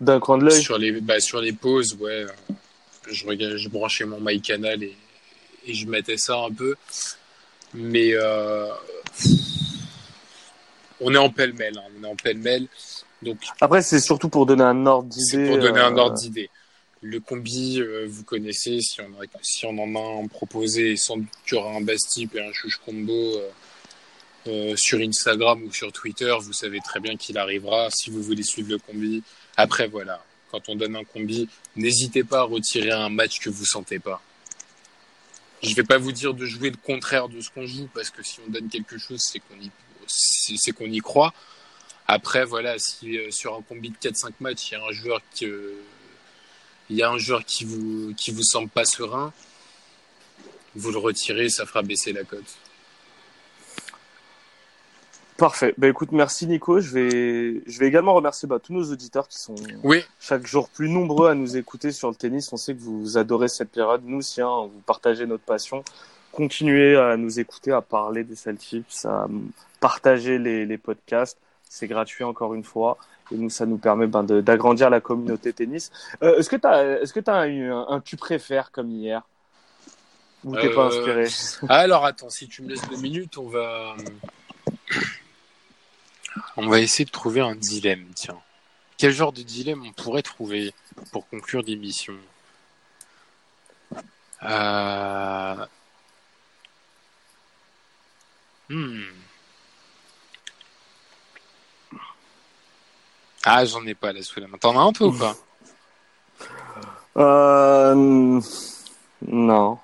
D'un 0.00 0.20
coin 0.20 0.38
de 0.38 0.44
l'œil. 0.44 0.60
sur 0.62 0.78
les, 0.78 0.92
bah, 1.00 1.20
sur 1.20 1.40
les 1.40 1.52
pauses, 1.52 1.94
ouais. 2.00 2.10
euh, 2.24 2.28
Je, 3.10 3.26
regardais, 3.26 3.58
je 3.58 3.68
branchais 3.68 4.04
mon 4.04 4.20
MyCanal 4.20 4.82
et, 4.82 4.96
et 5.66 5.74
je 5.74 5.86
mettais 5.86 6.16
ça 6.16 6.36
un 6.36 6.50
peu. 6.52 6.74
Mais 7.74 8.10
euh, 8.12 8.66
on 11.00 11.14
est 11.14 11.18
en 11.18 11.30
pêle-mêle. 11.30 11.76
hein, 11.78 11.90
on 12.00 12.04
est 12.04 12.08
en 12.08 12.16
pêle-mêle. 12.16 12.66
Donc, 13.22 13.38
Après, 13.60 13.82
c'est 13.82 14.00
surtout 14.00 14.28
pour 14.28 14.46
donner 14.46 14.62
un 14.64 14.86
ordre 14.86 15.08
d'idée. 15.08 15.24
c'est 15.30 15.46
pour 15.46 15.58
donner 15.58 15.80
un 15.80 15.96
euh, 15.96 16.00
ordre 16.00 16.16
d'idée. 16.16 16.50
Le 17.00 17.20
combi, 17.20 17.80
euh, 17.80 18.06
vous 18.08 18.24
connaissez, 18.24 18.80
si 18.80 19.00
on, 19.00 19.20
a- 19.22 19.26
si 19.42 19.66
on 19.66 19.76
en 19.78 19.94
a 19.94 20.22
un 20.22 20.26
proposé, 20.26 20.96
sans 20.96 21.18
doute 21.18 21.28
qu'il 21.46 21.56
y 21.56 21.60
aura 21.60 21.74
un 21.74 21.80
Bastip 21.82 22.34
et 22.34 22.40
un 22.46 22.52
Chouche 22.52 22.80
Combo 22.84 23.12
euh, 23.12 23.48
euh, 24.46 24.74
sur 24.76 24.98
Instagram 24.98 25.62
ou 25.62 25.72
sur 25.72 25.90
Twitter, 25.92 26.34
vous 26.40 26.52
savez 26.52 26.80
très 26.80 27.00
bien 27.00 27.16
qu'il 27.16 27.38
arrivera 27.38 27.88
si 27.90 28.10
vous 28.10 28.22
voulez 28.22 28.42
suivre 28.42 28.70
le 28.70 28.78
combi. 28.78 29.22
Après, 29.56 29.88
voilà, 29.88 30.22
quand 30.50 30.68
on 30.68 30.76
donne 30.76 30.96
un 30.96 31.04
combi, 31.04 31.48
n'hésitez 31.76 32.24
pas 32.24 32.40
à 32.40 32.42
retirer 32.42 32.90
un 32.90 33.08
match 33.08 33.40
que 33.40 33.50
vous 33.50 33.64
sentez 33.64 33.98
pas. 33.98 34.20
Je 35.62 35.74
vais 35.74 35.82
pas 35.82 35.98
vous 35.98 36.12
dire 36.12 36.34
de 36.34 36.44
jouer 36.44 36.70
le 36.70 36.76
contraire 36.76 37.28
de 37.28 37.40
ce 37.40 37.50
qu'on 37.50 37.66
joue, 37.66 37.88
parce 37.94 38.10
que 38.10 38.22
si 38.22 38.38
on 38.46 38.50
donne 38.50 38.68
quelque 38.68 38.98
chose, 38.98 39.20
c'est 39.20 39.38
qu'on 39.38 39.56
y, 39.60 39.70
c'est 40.06 40.72
y 40.80 40.98
croit. 40.98 41.32
Après, 42.06 42.44
voilà, 42.44 42.78
si 42.78 43.16
euh, 43.16 43.30
sur 43.30 43.54
un 43.56 43.62
combi 43.62 43.90
de 43.90 43.96
4-5 43.96 44.32
matchs, 44.40 44.70
il 44.70 44.72
y 44.72 44.76
a 44.76 44.84
un 44.84 44.92
joueur 44.92 45.22
qui, 45.34 45.46
euh, 45.46 45.74
il 46.90 46.96
y 46.96 47.02
a 47.02 47.10
un 47.10 47.18
joueur 47.18 47.44
qui 47.46 47.64
vous, 47.64 48.12
qui 48.14 48.30
vous 48.30 48.42
semble 48.42 48.68
pas 48.68 48.84
serein, 48.84 49.32
vous 50.74 50.90
le 50.90 50.98
retirez, 50.98 51.48
ça 51.48 51.64
fera 51.64 51.82
baisser 51.82 52.12
la 52.12 52.24
cote. 52.24 52.44
Parfait. 55.36 55.74
Bah 55.78 55.88
écoute, 55.88 56.12
merci 56.12 56.46
Nico. 56.46 56.78
Je 56.80 56.92
vais, 56.92 57.62
je 57.66 57.78
vais 57.80 57.86
également 57.88 58.14
remercier 58.14 58.46
bah, 58.48 58.58
tous 58.62 58.72
nos 58.72 58.84
auditeurs 58.92 59.26
qui 59.26 59.38
sont 59.38 59.56
Oui, 59.82 60.02
chaque 60.20 60.46
jour 60.46 60.68
plus 60.68 60.88
nombreux 60.88 61.28
à 61.28 61.34
nous 61.34 61.56
écouter 61.56 61.90
sur 61.90 62.08
le 62.08 62.14
tennis. 62.14 62.52
On 62.52 62.56
sait 62.56 62.74
que 62.74 62.80
vous 62.80 63.18
adorez 63.18 63.48
cette 63.48 63.70
période. 63.70 64.02
Nous 64.04 64.18
aussi, 64.18 64.40
hein, 64.40 64.68
vous 64.72 64.80
partagez 64.86 65.26
notre 65.26 65.42
passion. 65.42 65.82
Continuez 66.32 66.96
à 66.96 67.16
nous 67.16 67.40
écouter, 67.40 67.72
à 67.72 67.80
parler 67.80 68.22
des 68.22 68.36
Celtics, 68.36 68.86
à 69.04 69.26
partager 69.80 70.38
les, 70.38 70.66
les 70.66 70.78
podcasts. 70.78 71.38
C'est 71.68 71.88
gratuit 71.88 72.22
encore 72.22 72.54
une 72.54 72.64
fois. 72.64 72.96
Et 73.32 73.36
nous, 73.36 73.50
ça 73.50 73.66
nous 73.66 73.78
permet 73.78 74.06
ben, 74.06 74.22
d'agrandir 74.22 74.88
la 74.90 75.00
communauté 75.00 75.52
tennis. 75.52 75.90
Euh, 76.22 76.38
est-ce 76.38 76.48
que 76.48 76.56
tu 76.56 76.66
as, 76.66 77.00
est-ce 77.00 77.12
que 77.12 77.20
t'as 77.20 77.48
eu 77.48 77.72
un, 77.72 77.86
un 77.88 78.00
tu 78.00 78.16
préfères 78.16 78.70
comme 78.70 78.90
hier? 78.90 79.22
Ou 80.44 80.54
t'es 80.54 80.68
pas 80.70 80.92
Euh, 80.92 81.26
inspiré? 81.26 81.26
alors 81.68 82.04
attends, 82.04 82.30
si 82.30 82.46
tu 82.48 82.62
me 82.62 82.68
laisses 82.68 82.86
deux 82.88 82.98
minutes, 82.98 83.36
on 83.38 83.48
va. 83.48 83.96
On 86.56 86.68
va 86.68 86.80
essayer 86.80 87.04
de 87.04 87.10
trouver 87.10 87.40
un 87.40 87.54
dilemme, 87.54 88.06
tiens. 88.14 88.38
Quel 88.96 89.12
genre 89.12 89.32
de 89.32 89.42
dilemme 89.42 89.84
on 89.86 89.92
pourrait 89.92 90.22
trouver 90.22 90.72
pour 91.12 91.28
conclure 91.28 91.62
l'émission 91.62 92.14
euh... 94.42 95.66
hmm. 98.68 99.02
Ah, 103.46 103.64
j'en 103.64 103.84
ai 103.86 103.94
pas 103.94 104.12
là 104.12 104.22
sous 104.22 104.40
la 104.40 104.46
main. 104.46 104.58
T'en 104.58 104.78
as 104.78 104.82
un 104.82 104.92
peu 104.92 105.04
ou 105.04 105.12
pas? 105.12 105.36
Euh, 107.16 108.40
non. 109.26 109.78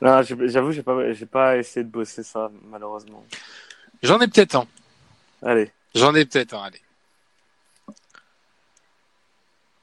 Non, 0.00 0.22
j'avoue, 0.22 0.72
j'ai 0.72 0.82
pas, 0.82 1.12
j'ai 1.12 1.26
pas 1.26 1.56
essayé 1.56 1.84
de 1.84 1.90
bosser 1.90 2.24
ça, 2.24 2.50
malheureusement. 2.64 3.24
J'en 4.02 4.20
ai 4.20 4.26
peut-être 4.26 4.56
un. 4.56 4.66
Allez. 5.42 5.70
J'en 5.94 6.14
ai 6.14 6.24
peut-être 6.24 6.54
un, 6.54 6.62
allez. 6.64 6.80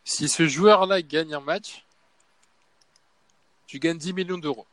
Si 0.04 0.28
ce 0.28 0.48
joueur-là 0.48 1.02
gagne 1.02 1.34
un 1.36 1.39
match, 1.39 1.84
tu 3.67 3.78
gagnes 3.80 3.98
10 3.98 4.13
millions 4.13 4.38
d'euros. 4.38 4.65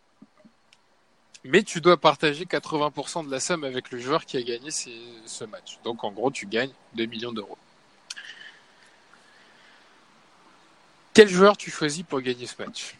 Mais 1.44 1.62
tu 1.62 1.80
dois 1.80 1.96
partager 1.96 2.44
80% 2.46 3.26
de 3.26 3.30
la 3.30 3.38
somme 3.38 3.64
avec 3.64 3.90
le 3.90 3.98
joueur 4.00 4.24
qui 4.24 4.36
a 4.36 4.42
gagné 4.42 4.70
ces- 4.70 4.98
ce 5.26 5.44
match. 5.44 5.78
Donc 5.84 6.02
en 6.04 6.10
gros, 6.10 6.30
tu 6.30 6.46
gagnes 6.46 6.72
2 6.94 7.06
millions 7.06 7.32
d'euros. 7.32 7.58
Quel 11.14 11.28
joueur 11.28 11.56
tu 11.56 11.70
choisis 11.70 12.02
pour 12.02 12.20
gagner 12.20 12.46
ce 12.46 12.60
match? 12.62 12.94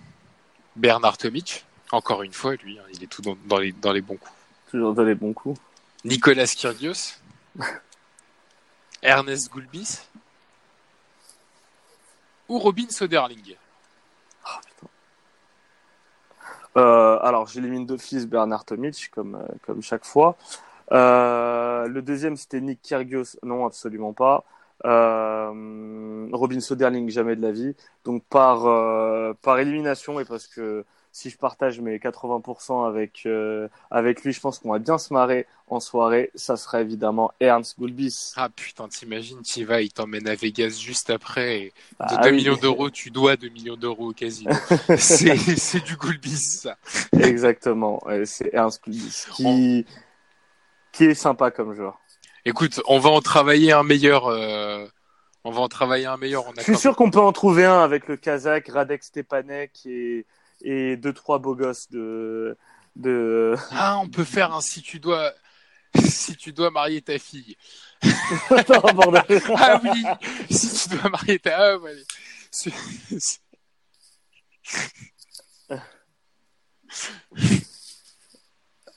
Bernard 0.75 1.19
Tomic, 1.19 1.65
encore 1.91 2.23
une 2.23 2.33
fois, 2.33 2.55
lui, 2.57 2.79
hein, 2.79 2.85
il 2.93 3.03
est 3.03 3.07
tout 3.09 3.23
dans, 3.23 3.37
dans 3.47 3.59
les, 3.59 3.73
dans 3.73 3.93
les 3.93 4.01
bons 4.01 4.17
coups. 4.17 4.33
Toujours 4.71 4.95
dans 4.95 5.03
les 5.05 5.15
bons 5.15 5.33
coups. 5.33 5.59
Nicolas 6.05 6.47
Kyrgios, 6.47 7.17
Ernest 9.03 9.53
Gulbis 9.53 10.09
ou 12.49 12.59
Robin 12.59 12.89
Soderling? 12.89 13.57
Euh, 16.77 17.19
alors, 17.23 17.49
j'élimine 17.49 17.87
d'office 17.87 18.27
Bernard 18.27 18.65
Tomic, 18.67 19.11
comme, 19.11 19.37
euh, 19.37 19.47
comme 19.65 19.83
chaque 19.83 20.05
fois. 20.05 20.37
Euh, 20.93 21.89
le 21.89 22.03
deuxième, 22.03 22.37
c'était 22.37 22.61
Nick 22.61 22.83
Kyrgios. 22.83 23.39
Non, 23.43 23.65
absolument 23.67 24.13
pas. 24.13 24.45
Robin 24.85 26.61
Soderling, 26.61 27.09
jamais 27.09 27.35
de 27.35 27.43
la 27.43 27.51
vie. 27.53 27.75
Donc, 28.05 28.25
par, 28.25 28.63
par 29.41 29.59
élimination, 29.59 30.21
et 30.21 30.25
parce 30.27 30.47
que 30.47 30.85
si 31.17 31.31
je 31.31 31.39
partage 31.39 31.81
mes 31.81 31.99
80% 31.99 32.87
avec, 32.87 33.23
euh, 33.25 33.69
avec 33.91 34.23
lui, 34.23 34.35
je 34.35 34.41
pense 34.41 34.59
qu'on 34.59 34.73
va 34.73 34.79
bien 34.79 34.99
se 34.99 35.15
marrer 35.15 35.47
en 35.67 35.81
soirée. 35.81 36.31
Ça 36.35 36.59
serait 36.59 36.83
évidemment 36.83 37.33
Ernst 37.41 37.81
Gulbis. 37.81 38.33
Ah 38.37 38.51
putain, 38.51 38.87
t'imagines, 38.87 39.41
t'y 39.41 39.65
vas, 39.65 39.81
il 39.81 39.91
t'emmène 39.91 40.29
à 40.29 40.35
Vegas 40.35 40.79
juste 40.79 41.09
après. 41.09 41.59
Et 41.59 41.73
de 42.11 42.17
Ah 42.19 42.23
2 42.23 42.29
oui. 42.31 42.37
millions 42.37 42.57
d'euros, 42.57 42.91
tu 42.91 43.11
dois 43.11 43.37
2 43.37 43.49
millions 43.49 43.77
d'euros 43.77 44.11
au 44.11 44.13
casino. 44.13 44.53
c'est, 44.99 45.37
c'est 45.39 45.83
du 45.83 45.97
Gulbis, 45.97 46.37
ça. 46.37 46.77
Exactement. 47.19 48.03
C'est 48.27 48.51
Ernst 48.53 48.85
Gulbis 48.85 49.25
qui, 49.33 49.87
qui 50.93 51.05
est 51.05 51.15
sympa 51.15 51.51
comme 51.51 51.75
joueur. 51.75 51.99
Écoute, 52.45 52.81
on 52.89 52.99
va 52.99 53.09
en 53.09 53.23
travailler 53.23 53.73
un 53.73 53.85
meilleur. 53.85 54.27
euh, 54.27 54.87
On 55.45 55.51
va 55.51 55.63
en 55.63 55.69
travailler 55.69 56.05
un 56.07 56.19
meilleur. 56.19 56.45
On 56.47 56.53
Je 56.57 56.63
suis 56.63 56.77
sûr 56.77 56.95
qu'on 56.95 57.11
peut 57.11 57.21
en 57.21 57.33
trouver 57.33 57.65
un 57.65 57.81
avec 57.81 58.07
le 58.07 58.17
Kazakh, 58.17 58.69
Radek 58.69 59.03
Stepanek 59.03 59.87
et, 59.87 60.27
et 60.63 60.97
deux, 60.97 61.13
trois 61.13 61.39
beaux 61.39 61.55
gosses 61.55 61.89
de. 61.91 62.57
de... 62.97 63.55
Ah, 63.71 63.99
on 63.99 64.09
peut 64.09 64.25
faire 64.25 64.53
un 64.53 64.61
si 64.61 64.83
tu 64.83 65.01
dois. 65.01 65.33
Si 65.99 66.37
tu 66.37 66.53
dois 66.53 66.71
marier 66.71 67.01
ta 67.01 67.19
fille. 67.19 67.57
non, 68.51 68.93
bordel. 68.93 69.41
Ah 69.57 69.81
oui, 69.83 70.05
si 70.51 70.89
tu 70.89 70.97
dois 70.97 71.09
marier 71.09 71.39
ta. 71.39 71.73
Ah, 71.73 71.79
ouais. 71.79 71.97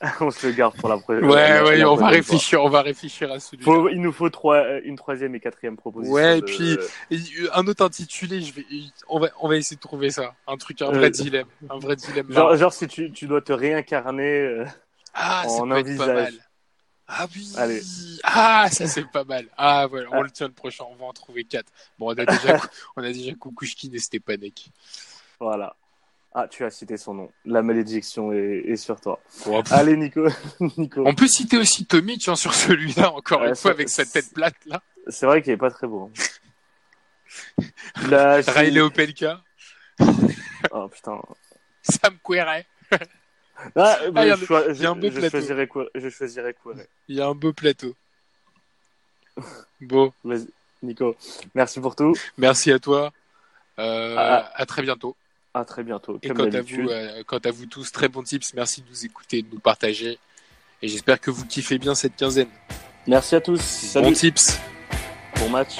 On 0.20 0.30
se 0.30 0.46
le 0.46 0.52
garde 0.54 0.74
pour 0.76 0.88
la 0.88 0.96
prochaine. 0.96 1.24
Ouais, 1.26 1.60
ouais, 1.60 1.84
on 1.84 1.90
va 1.94 1.98
fois. 1.98 2.08
réfléchir, 2.08 2.62
on 2.64 2.70
va 2.70 2.80
réfléchir 2.82 3.30
à 3.30 3.38
celui-là. 3.38 3.64
Faut- 3.64 3.88
il 3.90 4.00
nous 4.00 4.12
faut 4.12 4.30
trois, 4.30 4.56
euh, 4.56 4.80
une 4.84 4.96
troisième 4.96 5.34
et 5.34 5.40
quatrième 5.40 5.76
proposition. 5.76 6.14
Ouais, 6.14 6.38
et 6.38 6.40
de- 6.40 6.46
puis- 6.46 6.78
un 7.52 7.66
autre 7.66 7.84
intitulé, 7.84 8.40
je 8.40 8.54
vais, 8.54 8.64
on 9.08 9.20
va, 9.20 9.28
on 9.40 9.48
va 9.48 9.56
essayer 9.56 9.76
de 9.76 9.80
trouver 9.82 10.10
ça. 10.10 10.34
Un 10.46 10.56
truc, 10.56 10.80
un 10.80 10.90
vrai 10.90 11.06
Euh, 11.08 11.10
dilemme, 11.10 11.46
un 11.68 11.78
vrai 11.78 11.96
dilemme. 11.96 12.32
Genre, 12.32 12.56
genre 12.56 12.72
si 12.72 12.88
tu, 12.88 13.12
tu 13.12 13.26
dois 13.26 13.42
te 13.42 13.52
réincarner. 13.52 14.40
euh, 14.40 14.64
ah, 15.12 15.42
ça 15.46 15.50
en 15.62 15.68
peut 15.68 15.74
un 15.74 15.96
pas 15.98 16.06
mal. 16.06 16.34
Ah 17.12 17.26
oui. 17.34 17.52
Allez. 17.58 17.82
Ah, 18.22 18.68
ça 18.70 18.86
c'est 18.86 19.04
pas 19.10 19.24
mal. 19.24 19.46
Ah 19.58 19.86
voilà, 19.90 20.08
on 20.12 20.20
Ah. 20.20 20.22
le 20.22 20.30
tient 20.30 20.46
le 20.46 20.52
prochain. 20.54 20.84
On 20.90 20.94
va 20.94 21.06
en 21.06 21.12
trouver 21.12 21.42
quatre. 21.44 21.70
Bon, 21.98 22.06
on 22.06 22.12
a 22.16 22.24
déjà, 22.24 22.24
on 22.96 23.02
a 23.02 23.12
déjà 23.12 23.32
Kukushkin 23.32 23.88
et 23.92 23.98
Stepanek. 23.98 24.70
Voilà. 25.40 25.74
Ah, 26.32 26.46
tu 26.48 26.64
as 26.64 26.70
cité 26.70 26.96
son 26.96 27.14
nom. 27.14 27.32
La 27.44 27.60
malédiction 27.62 28.32
est, 28.32 28.62
est 28.66 28.76
sur 28.76 29.00
toi. 29.00 29.20
Allez, 29.70 29.96
Nico. 29.96 30.26
Nico. 30.76 31.02
on 31.04 31.14
peut 31.14 31.26
citer 31.26 31.58
aussi 31.58 31.86
Tommy, 31.86 32.18
tiens, 32.18 32.36
sur 32.36 32.54
celui-là, 32.54 33.10
encore 33.12 33.40
Ouais, 33.40 33.48
une 33.48 33.56
fois, 33.56 33.72
avec 33.72 33.88
sa 33.88 34.04
tête 34.04 34.32
plate 34.32 34.54
là. 34.66 34.80
C'est 35.08 35.26
vrai 35.26 35.42
qu'il 35.42 35.52
est 35.52 35.56
pas 35.56 35.70
très 35.70 35.86
beau. 35.88 36.08
hein. 36.14 37.62
Je- 37.96 38.50
Riley 38.50 38.80
Opelka, 38.80 39.42
Oh 40.72 40.88
putain. 40.88 41.20
Sam 41.82 42.16
Querrey. 42.24 42.66
Ah, 43.76 43.98
bah, 44.12 44.24
il 44.24 44.28
y 44.28 44.30
a- 44.30 44.36
je, 44.36 44.52
un 44.54 44.72
je- 44.72 45.00
beau 45.00 45.10
je 45.10 45.18
plateau. 45.18 45.30
choisirais 45.30 45.66
quoi 45.66 45.86
Je 45.94 46.08
choisirais 46.08 46.54
quoi 46.54 46.72
Il 47.08 47.16
y 47.16 47.20
a 47.20 47.26
un 47.26 47.34
beau 47.34 47.52
plateau. 47.52 47.94
Bon, 49.82 50.12
Vas-y, 50.24 50.48
Nico. 50.82 51.14
Merci 51.54 51.78
pour 51.80 51.94
tout. 51.94 52.14
merci 52.38 52.72
à 52.72 52.78
toi. 52.78 53.12
Euh, 53.78 54.14
Ah. 54.18 54.50
À 54.54 54.64
très 54.66 54.80
bientôt. 54.82 55.14
À 55.52 55.64
très 55.64 55.82
bientôt. 55.82 56.18
Et 56.22 56.28
quant 56.28 56.44
à 56.44 56.60
vous, 56.60 56.88
euh, 56.88 57.22
quant 57.26 57.38
à 57.38 57.50
vous 57.50 57.66
tous, 57.66 57.90
très 57.90 58.08
bons 58.08 58.22
tips. 58.22 58.54
Merci 58.54 58.82
de 58.82 58.88
nous 58.88 59.04
écouter, 59.04 59.42
de 59.42 59.48
nous 59.52 59.58
partager. 59.58 60.18
Et 60.82 60.88
j'espère 60.88 61.20
que 61.20 61.30
vous 61.30 61.44
kiffez 61.44 61.78
bien 61.78 61.94
cette 61.94 62.16
quinzaine. 62.16 62.48
Merci 63.06 63.34
à 63.34 63.40
tous. 63.40 63.60
Salut. 63.60 64.08
Bons 64.08 64.12
tips. 64.12 64.58
Bon 65.36 65.48
match. 65.48 65.76